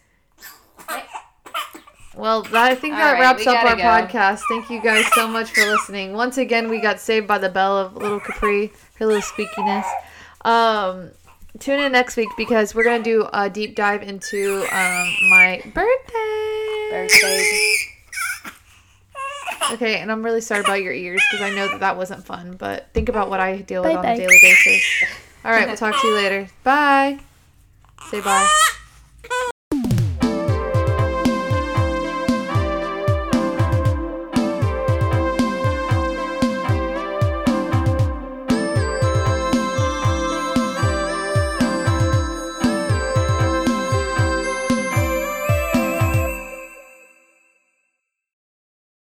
Well, 2.16 2.42
that, 2.42 2.72
I 2.72 2.74
think 2.74 2.94
All 2.94 3.00
that 3.00 3.12
right, 3.12 3.20
wraps 3.20 3.46
up 3.46 3.62
our 3.64 3.76
go. 3.76 3.82
podcast. 3.82 4.42
Thank 4.48 4.68
you 4.68 4.80
guys 4.80 5.06
so 5.14 5.28
much 5.28 5.50
for 5.52 5.60
listening. 5.64 6.12
Once 6.12 6.38
again, 6.38 6.68
we 6.68 6.80
got 6.80 6.98
saved 6.98 7.26
by 7.28 7.38
the 7.38 7.48
bell 7.48 7.78
of 7.78 7.96
little 7.96 8.18
Capri, 8.20 8.72
her 8.98 9.06
little 9.06 9.22
squeakiness. 9.22 9.84
Um, 10.44 11.10
tune 11.60 11.78
in 11.80 11.92
next 11.92 12.16
week 12.16 12.30
because 12.36 12.74
we're 12.74 12.84
gonna 12.84 13.02
do 13.02 13.28
a 13.32 13.48
deep 13.48 13.76
dive 13.76 14.02
into 14.02 14.62
um, 14.72 15.14
my 15.30 15.62
birthday. 15.72 16.88
Birthday. 16.90 17.89
Okay, 19.72 19.98
and 19.98 20.10
I'm 20.10 20.22
really 20.22 20.40
sorry 20.40 20.60
about 20.60 20.82
your 20.82 20.92
ears 20.92 21.22
because 21.30 21.44
I 21.50 21.54
know 21.54 21.68
that 21.68 21.80
that 21.80 21.96
wasn't 21.96 22.24
fun. 22.24 22.56
But 22.56 22.88
think 22.92 23.08
about 23.08 23.30
what 23.30 23.40
I 23.40 23.58
deal 23.58 23.82
with 23.82 23.90
on 23.96 24.02
Bye-bye. 24.02 24.14
a 24.14 24.16
daily 24.16 24.38
basis. 24.42 24.82
All 25.44 25.50
right, 25.52 25.66
we'll 25.66 25.76
talk 25.76 26.00
to 26.00 26.06
you 26.06 26.14
later. 26.14 26.48
Bye. 26.64 27.20
Say 28.10 28.20
bye. 28.20 28.48